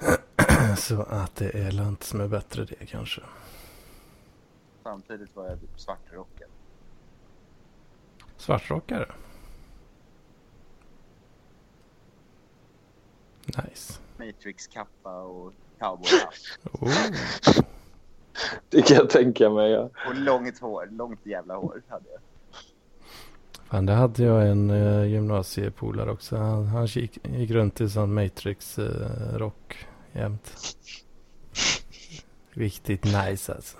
Så 0.76 1.02
att 1.02 1.36
det 1.36 1.50
är 1.50 1.72
lant 1.72 2.02
som 2.02 2.20
är 2.20 2.28
bättre 2.28 2.64
det 2.64 2.86
kanske. 2.86 3.20
samtidigt 4.82 5.36
var 5.36 5.48
jag 5.48 5.60
typ 5.60 5.80
svartrockad. 5.80 6.48
Svartrockare. 8.36 9.12
Nice. 13.46 14.00
Matrix-kappa 14.18 15.22
och 15.22 15.52
cowboyhatt. 15.78 16.58
Oh. 16.72 17.64
Det 18.70 18.82
kan 18.82 18.96
jag 18.96 19.10
tänka 19.10 19.50
mig. 19.50 19.70
Ja. 19.70 19.88
Och 20.08 20.14
långt 20.14 20.58
hår. 20.58 20.88
Långt 20.90 21.26
jävla 21.26 21.56
hår 21.56 21.82
hade 21.88 22.04
jag. 22.10 22.20
Fan, 23.70 23.86
det 23.86 23.92
hade 23.92 24.22
jag 24.22 24.48
en 24.48 24.70
uh, 24.70 25.08
gymnasiepolare 25.08 26.10
också. 26.10 26.36
Han, 26.36 26.66
han 26.66 26.86
gick, 26.86 27.18
gick 27.26 27.50
runt 27.50 27.80
i 27.80 27.88
sån 27.88 28.14
Matrix-rock 28.14 29.86
jämt. 30.12 30.76
Riktigt 32.50 33.04
nice 33.04 33.54
alltså. 33.54 33.78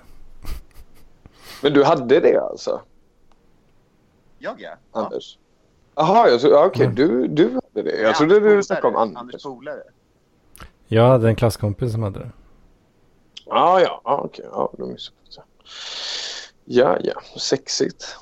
Men 1.62 1.72
du 1.72 1.84
hade 1.84 2.20
det 2.20 2.40
alltså, 2.40 2.80
Jag 4.38 4.60
ja. 4.60 4.68
ja. 4.92 5.00
Anders? 5.00 5.38
Jaha, 5.94 6.28
ja, 6.42 6.66
okej. 6.66 6.84
Mm. 6.84 6.94
Du, 6.94 7.26
du 7.28 7.44
hade 7.44 7.90
det. 7.90 7.96
Jag 7.96 8.04
Nej, 8.04 8.14
trodde 8.14 8.40
du 8.40 8.62
snackade 8.62 8.88
om. 8.88 8.96
Anders. 8.96 9.20
Anders 9.20 9.42
polare. 9.42 9.82
Jag 10.86 11.08
hade 11.08 11.28
en 11.28 11.36
klasskompis 11.36 11.92
som 11.92 12.02
hade 12.02 12.18
det. 12.18 12.30
Ja, 13.50 13.80
ja, 13.80 14.00
ja, 14.04 14.20
okej. 14.24 14.44
Ja, 14.52 14.72
då 14.78 14.86
missuppfattade 14.86 15.36
jag. 15.36 15.46
Ja, 16.64 16.98
ja. 17.02 17.38
Sexigt. 17.40 18.16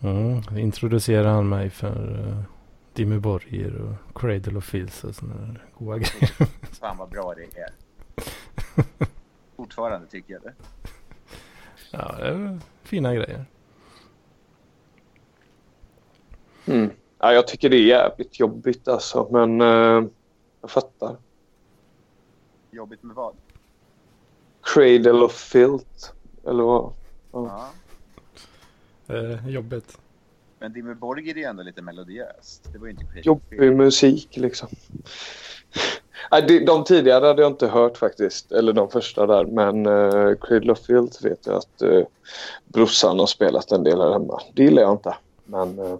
Mm, 0.00 0.40
då 0.40 0.58
introducerade 0.58 1.28
han 1.28 1.48
mig 1.48 1.70
för 1.70 2.26
uh, 2.28 2.42
Dimmy 2.92 3.18
Borgir 3.18 3.80
och 3.80 4.20
Cradle 4.20 4.58
of 4.58 4.64
Filth 4.64 5.04
och 5.04 5.14
sådana 5.14 5.40
där 5.40 5.64
goa 5.78 5.98
grejer. 5.98 6.32
Fan 6.80 6.96
vad 6.96 7.08
bra 7.08 7.34
det 7.34 7.60
är. 7.60 7.72
Fortfarande 9.56 10.06
tycker 10.06 10.32
jag 10.32 10.42
det. 10.42 10.54
Ja, 11.90 12.14
det 12.18 12.32
var 12.32 12.58
fina 12.82 13.14
grejer. 13.14 13.44
Mm. 16.66 16.90
Ja, 17.18 17.32
jag 17.32 17.46
tycker 17.46 17.70
det 17.70 17.76
är 17.76 17.86
jävligt 17.86 18.40
jobbigt 18.40 18.88
alltså, 18.88 19.28
men 19.30 19.60
eh, 19.60 20.08
jag 20.60 20.70
fattar. 20.70 21.16
Jobbigt 22.70 23.02
med 23.02 23.16
vad? 23.16 23.34
Cradle 24.74 25.24
of 25.24 25.32
Filth, 25.32 26.12
eller 26.46 26.62
vad? 26.62 26.92
Ja. 27.32 27.70
Eh, 29.06 29.48
jobbigt. 29.48 29.98
Men 30.58 30.72
Dimmy 30.72 30.94
Borgir 30.94 31.36
är 31.36 31.38
ju 31.38 31.44
ändå 31.44 31.62
lite 31.62 31.82
melodiöst. 31.82 32.68
Det 32.72 32.78
var 32.78 32.86
ju 32.86 32.90
inte. 32.92 33.04
Jobbig 33.14 33.76
musik 33.76 34.36
liksom. 34.36 34.68
Nej, 36.30 36.42
de, 36.48 36.64
de 36.64 36.84
tidigare 36.84 37.26
hade 37.26 37.42
jag 37.42 37.50
inte 37.50 37.68
hört 37.68 37.96
faktiskt, 37.96 38.52
eller 38.52 38.72
de 38.72 38.90
första 38.90 39.26
där, 39.26 39.44
men 39.44 39.86
uh, 39.86 40.36
Cradle 40.40 40.72
of 40.72 40.86
Filth 40.86 41.24
vet 41.24 41.46
jag 41.46 41.56
att 41.56 41.82
uh, 41.82 42.04
brorsan 42.64 43.18
har 43.18 43.26
spelat 43.26 43.72
en 43.72 43.84
del 43.84 44.00
här 44.00 44.12
hemma. 44.12 44.42
Det 44.54 44.62
gillar 44.62 44.82
jag 44.82 44.92
inte, 44.92 45.16
men 45.44 45.78
eh, 45.78 45.98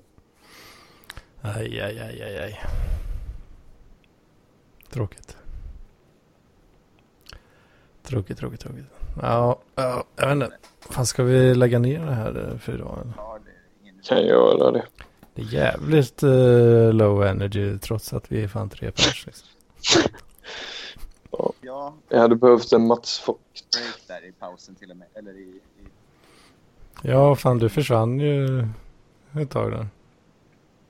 Aj, 1.43 1.81
aj, 1.81 1.99
aj, 1.99 2.23
aj, 2.23 2.39
aj. 2.39 2.61
Tråkigt. 4.91 5.38
Tråkigt, 8.09 8.39
tråkigt, 8.39 8.61
tråkigt. 8.61 8.85
Ja, 9.23 9.59
ja 9.75 10.05
jag 10.17 10.27
vet 10.27 10.35
inte. 10.35 10.57
Fan, 10.81 11.07
ska 11.07 11.23
vi 11.23 11.55
lägga 11.55 11.79
ner 11.79 12.07
det 12.07 12.13
här 12.15 12.51
eh, 12.53 12.59
för 12.59 12.75
idag? 12.75 12.99
eller? 13.03 13.13
Ja, 13.17 13.39
det 13.83 14.09
kan 14.09 14.27
göra 14.27 14.71
det. 14.71 14.85
Det 15.35 15.43
är 15.43 15.47
jävligt 15.47 16.23
eh, 16.23 16.93
low 16.93 17.25
energy 17.25 17.79
trots 17.79 18.13
att 18.13 18.33
vi 18.33 18.43
är 18.43 18.49
fan 18.49 18.69
tre 18.69 18.91
pers. 18.91 19.27
Liksom. 19.27 19.49
Ja, 21.61 21.95
Jag 22.09 22.19
hade 22.19 22.37
behövt 22.37 22.73
en 22.73 22.87
Mats 22.87 23.27
break 23.27 23.95
där 24.07 24.25
i 24.29 24.33
pausen 24.33 24.75
till 24.75 24.91
och 24.91 24.97
med. 24.97 25.09
Eller 25.15 25.33
i... 25.33 25.43
i... 25.43 25.61
Ja, 27.03 27.37
fan 27.37 27.59
du 27.59 27.69
försvann 27.69 28.21
ju 28.21 28.67
ett 29.41 29.51
tag 29.51 29.71
där. 29.71 29.87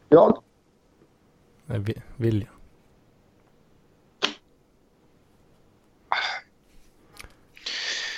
Jag? 0.09 0.43
Nej, 1.67 1.79
vi, 1.79 1.95
Vilja. 2.17 2.49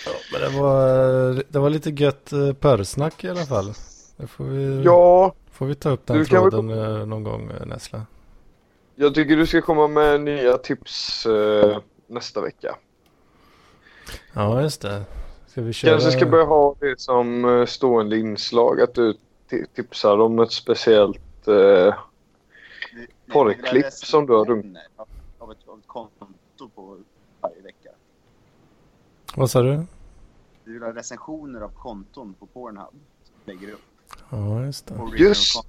Ja, 0.07 0.13
men 0.33 0.41
det 0.41 0.61
var, 0.61 1.43
det 1.49 1.59
var 1.59 1.71
lite 1.71 1.91
gött 1.91 2.33
eh, 2.33 2.53
pörrsnack 2.53 3.25
i 3.25 3.29
alla 3.29 3.45
fall. 3.47 3.73
Det 4.17 4.27
får 4.27 4.45
vi, 4.45 4.83
Ja, 4.85 5.33
får 5.53 5.67
vi 5.67 5.75
ta 5.75 5.91
upp 5.91 6.07
den 6.07 6.19
Du 6.19 6.25
tråden 6.25 6.71
eh, 6.71 7.07
någon 7.07 7.25
gång 7.25 7.51
eh, 7.61 7.67
Nessla. 7.67 8.07
jag 8.95 9.15
tycker 9.15 9.37
du 9.37 9.47
ska 9.47 9.63
komma 9.63 9.89
med 9.89 10.21
nya 10.21 10.59
tips 10.59 11.27
eh, 11.27 11.79
nästa 12.07 12.41
vecka. 12.41 12.77
Ja, 14.33 14.63
just 14.63 14.81
det. 14.83 15.03
Ska 15.47 15.63
vi 15.63 15.73
köra? 15.73 15.91
Kanske 15.93 16.11
ska 16.11 16.27
börja 16.27 16.45
ha 16.45 16.75
det 16.81 17.01
som 17.01 17.65
stående 17.69 18.19
inslag, 18.19 18.81
att 18.81 18.95
du 18.95 19.15
ti- 19.51 19.67
tipsar 19.75 20.19
om 20.19 20.39
ett 20.39 20.53
speciellt 20.53 21.49
eh, 21.49 21.55
vi- 21.55 21.91
vi- 22.93 23.07
vi 23.25 23.33
Porrklipp 23.33 23.93
som 23.93 24.27
du 24.27 24.33
har 24.33 24.45
runt. 24.45 24.79
av, 25.39 25.51
ett, 25.53 25.59
av 25.69 25.79
ett 25.79 25.87
konto 25.87 26.69
på 26.75 26.97
varje 27.41 27.61
vecka. 27.63 27.91
Vad 29.35 29.51
sa 29.51 29.63
du? 29.63 29.83
Vi 30.71 30.75
vill 30.75 30.83
ha 30.83 30.93
recensioner 30.95 31.61
av 31.61 31.69
konton 31.69 32.35
på 32.35 32.47
Pornhub. 32.47 32.87
Som 33.25 33.35
lägger 33.45 33.73
upp. 33.73 33.81
Ja, 34.31 34.65
just 34.65 34.87
det. 34.87 34.95
Just. 35.17 35.67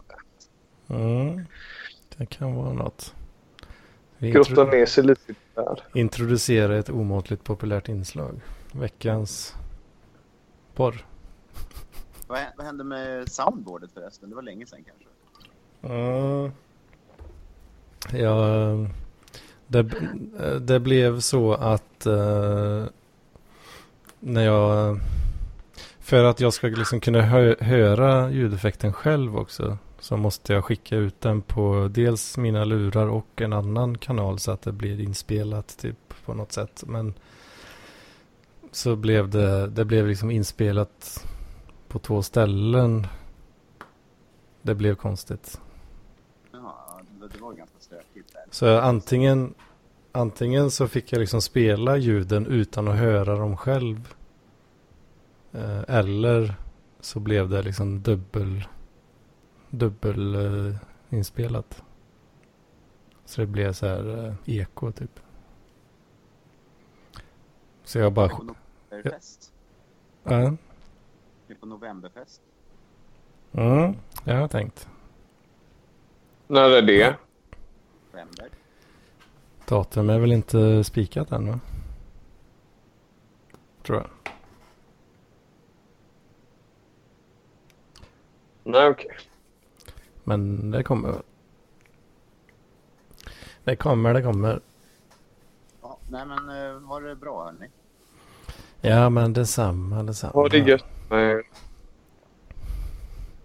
Mm. 0.87 1.45
Det 2.17 2.25
kan 2.25 2.55
vara 2.55 2.73
något. 2.73 3.15
Vi 4.17 4.31
grotta 4.31 4.63
ner 4.63 4.85
sig 4.85 5.03
lite 5.03 5.33
där. 5.55 5.83
introducera 5.93 6.77
ett 6.77 6.89
omåttligt 6.89 7.43
populärt 7.43 7.89
inslag. 7.89 8.41
Veckans 8.73 9.55
porr. 10.75 11.05
Vad, 12.27 12.37
hä- 12.39 12.53
vad 12.57 12.65
hände 12.65 12.83
med 12.83 13.31
soundboardet 13.31 13.91
förresten? 13.91 14.29
Det 14.29 14.35
var 14.35 14.41
länge 14.43 14.65
sedan 14.65 14.79
kanske. 14.83 15.07
Ja, 15.81 16.51
ja 18.19 18.47
det, 19.67 19.83
det 20.59 20.79
blev 20.79 21.19
så 21.19 21.53
att 21.53 22.05
eh, 22.05 22.85
när 24.21 24.45
jag 24.45 24.99
för 25.99 26.23
att 26.23 26.39
jag 26.39 26.53
ska 26.53 26.67
liksom 26.67 26.99
kunna 26.99 27.21
hö, 27.21 27.55
höra 27.59 28.31
ljudeffekten 28.31 28.93
själv 28.93 29.37
också 29.37 29.77
Så 29.99 30.17
måste 30.17 30.53
jag 30.53 30.65
skicka 30.65 30.95
ut 30.95 31.21
den 31.21 31.41
på 31.41 31.87
dels 31.91 32.37
mina 32.37 32.65
lurar 32.65 33.07
och 33.07 33.41
en 33.41 33.53
annan 33.53 33.97
kanal 33.97 34.39
så 34.39 34.51
att 34.51 34.61
det 34.61 34.71
blir 34.71 35.01
inspelat 35.01 35.77
typ 35.77 36.13
på 36.25 36.33
något 36.33 36.51
sätt. 36.51 36.83
Men 36.87 37.13
så 38.71 38.95
blev 38.95 39.29
det, 39.29 39.67
det 39.67 39.85
blev 39.85 40.07
liksom 40.07 40.31
inspelat 40.31 41.25
på 41.87 41.99
två 41.99 42.21
ställen. 42.21 43.07
Det 44.61 44.75
blev 44.75 44.95
konstigt. 44.95 45.61
Ja, 46.51 47.01
det, 47.33 47.41
var 47.41 47.53
ganska 47.53 47.79
stökigt 47.79 48.33
där. 48.33 48.43
Så 48.51 48.79
antingen, 48.79 49.53
antingen 50.11 50.71
så 50.71 50.87
fick 50.87 51.13
jag 51.13 51.19
liksom 51.19 51.41
spela 51.41 51.97
ljuden 51.97 52.45
utan 52.45 52.87
att 52.87 52.97
höra 52.97 53.35
dem 53.35 53.57
själv. 53.57 54.13
Eh, 55.51 55.81
eller 55.87 56.55
så 56.99 57.19
blev 57.19 57.49
det 57.49 57.61
liksom 57.61 58.01
dubbel, 58.01 58.63
dubbel 59.69 60.35
eh, 60.35 60.75
inspelat. 61.09 61.83
Så 63.25 63.41
det 63.41 63.47
blev 63.47 63.73
så 63.73 63.87
här 63.87 64.27
eh, 64.27 64.57
eko 64.57 64.91
typ. 64.91 65.19
Så 67.83 67.99
jag 67.99 68.13
bara... 68.13 68.29
På 68.29 68.43
novemberfest. 68.43 69.53
Ja, 70.23 70.53
Det 71.47 71.53
är 71.53 71.57
på 71.57 71.65
novemberfest. 71.65 72.41
mm, 73.51 73.95
jag 74.23 74.35
har 74.35 74.47
tänkt. 74.47 74.87
När 76.47 76.69
är 76.69 76.81
det? 76.81 77.15
November. 78.11 78.49
Datum 79.71 80.09
är 80.09 80.19
väl 80.19 80.31
inte 80.31 80.83
spikat 80.83 81.31
än 81.31 81.47
va? 81.47 81.59
Tror 83.83 83.97
jag. 83.97 84.33
Nej, 88.63 88.87
okej. 88.89 89.17
Men 90.23 90.71
det 90.71 90.83
kommer. 90.83 91.21
Det 93.63 93.75
kommer, 93.75 94.13
det 94.13 94.21
kommer. 94.21 94.59
Ja, 95.81 95.97
nej 96.09 96.25
men 96.25 96.49
eh, 96.49 96.73
var 96.73 97.01
det 97.01 97.15
bra 97.15 97.43
hörni? 97.43 97.67
Ja 98.81 99.09
men 99.09 99.33
detsamma, 99.33 100.03
detsamma. 100.03 100.33
Ha 100.33 100.49
det 100.49 100.57
gött 100.57 100.85
med 101.09 101.31
er. 101.31 101.43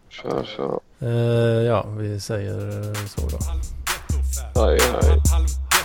Kör, 0.09 0.45
kör. 0.45 0.81
Eh, 0.99 1.63
ja, 1.67 1.87
vi 1.99 2.21
säger 2.21 2.95
så 2.95 3.21
då. 3.29 3.39
Hej, 4.61 4.79
hej. 4.81 5.23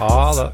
Ha 0.02 0.34
det. 0.36 0.52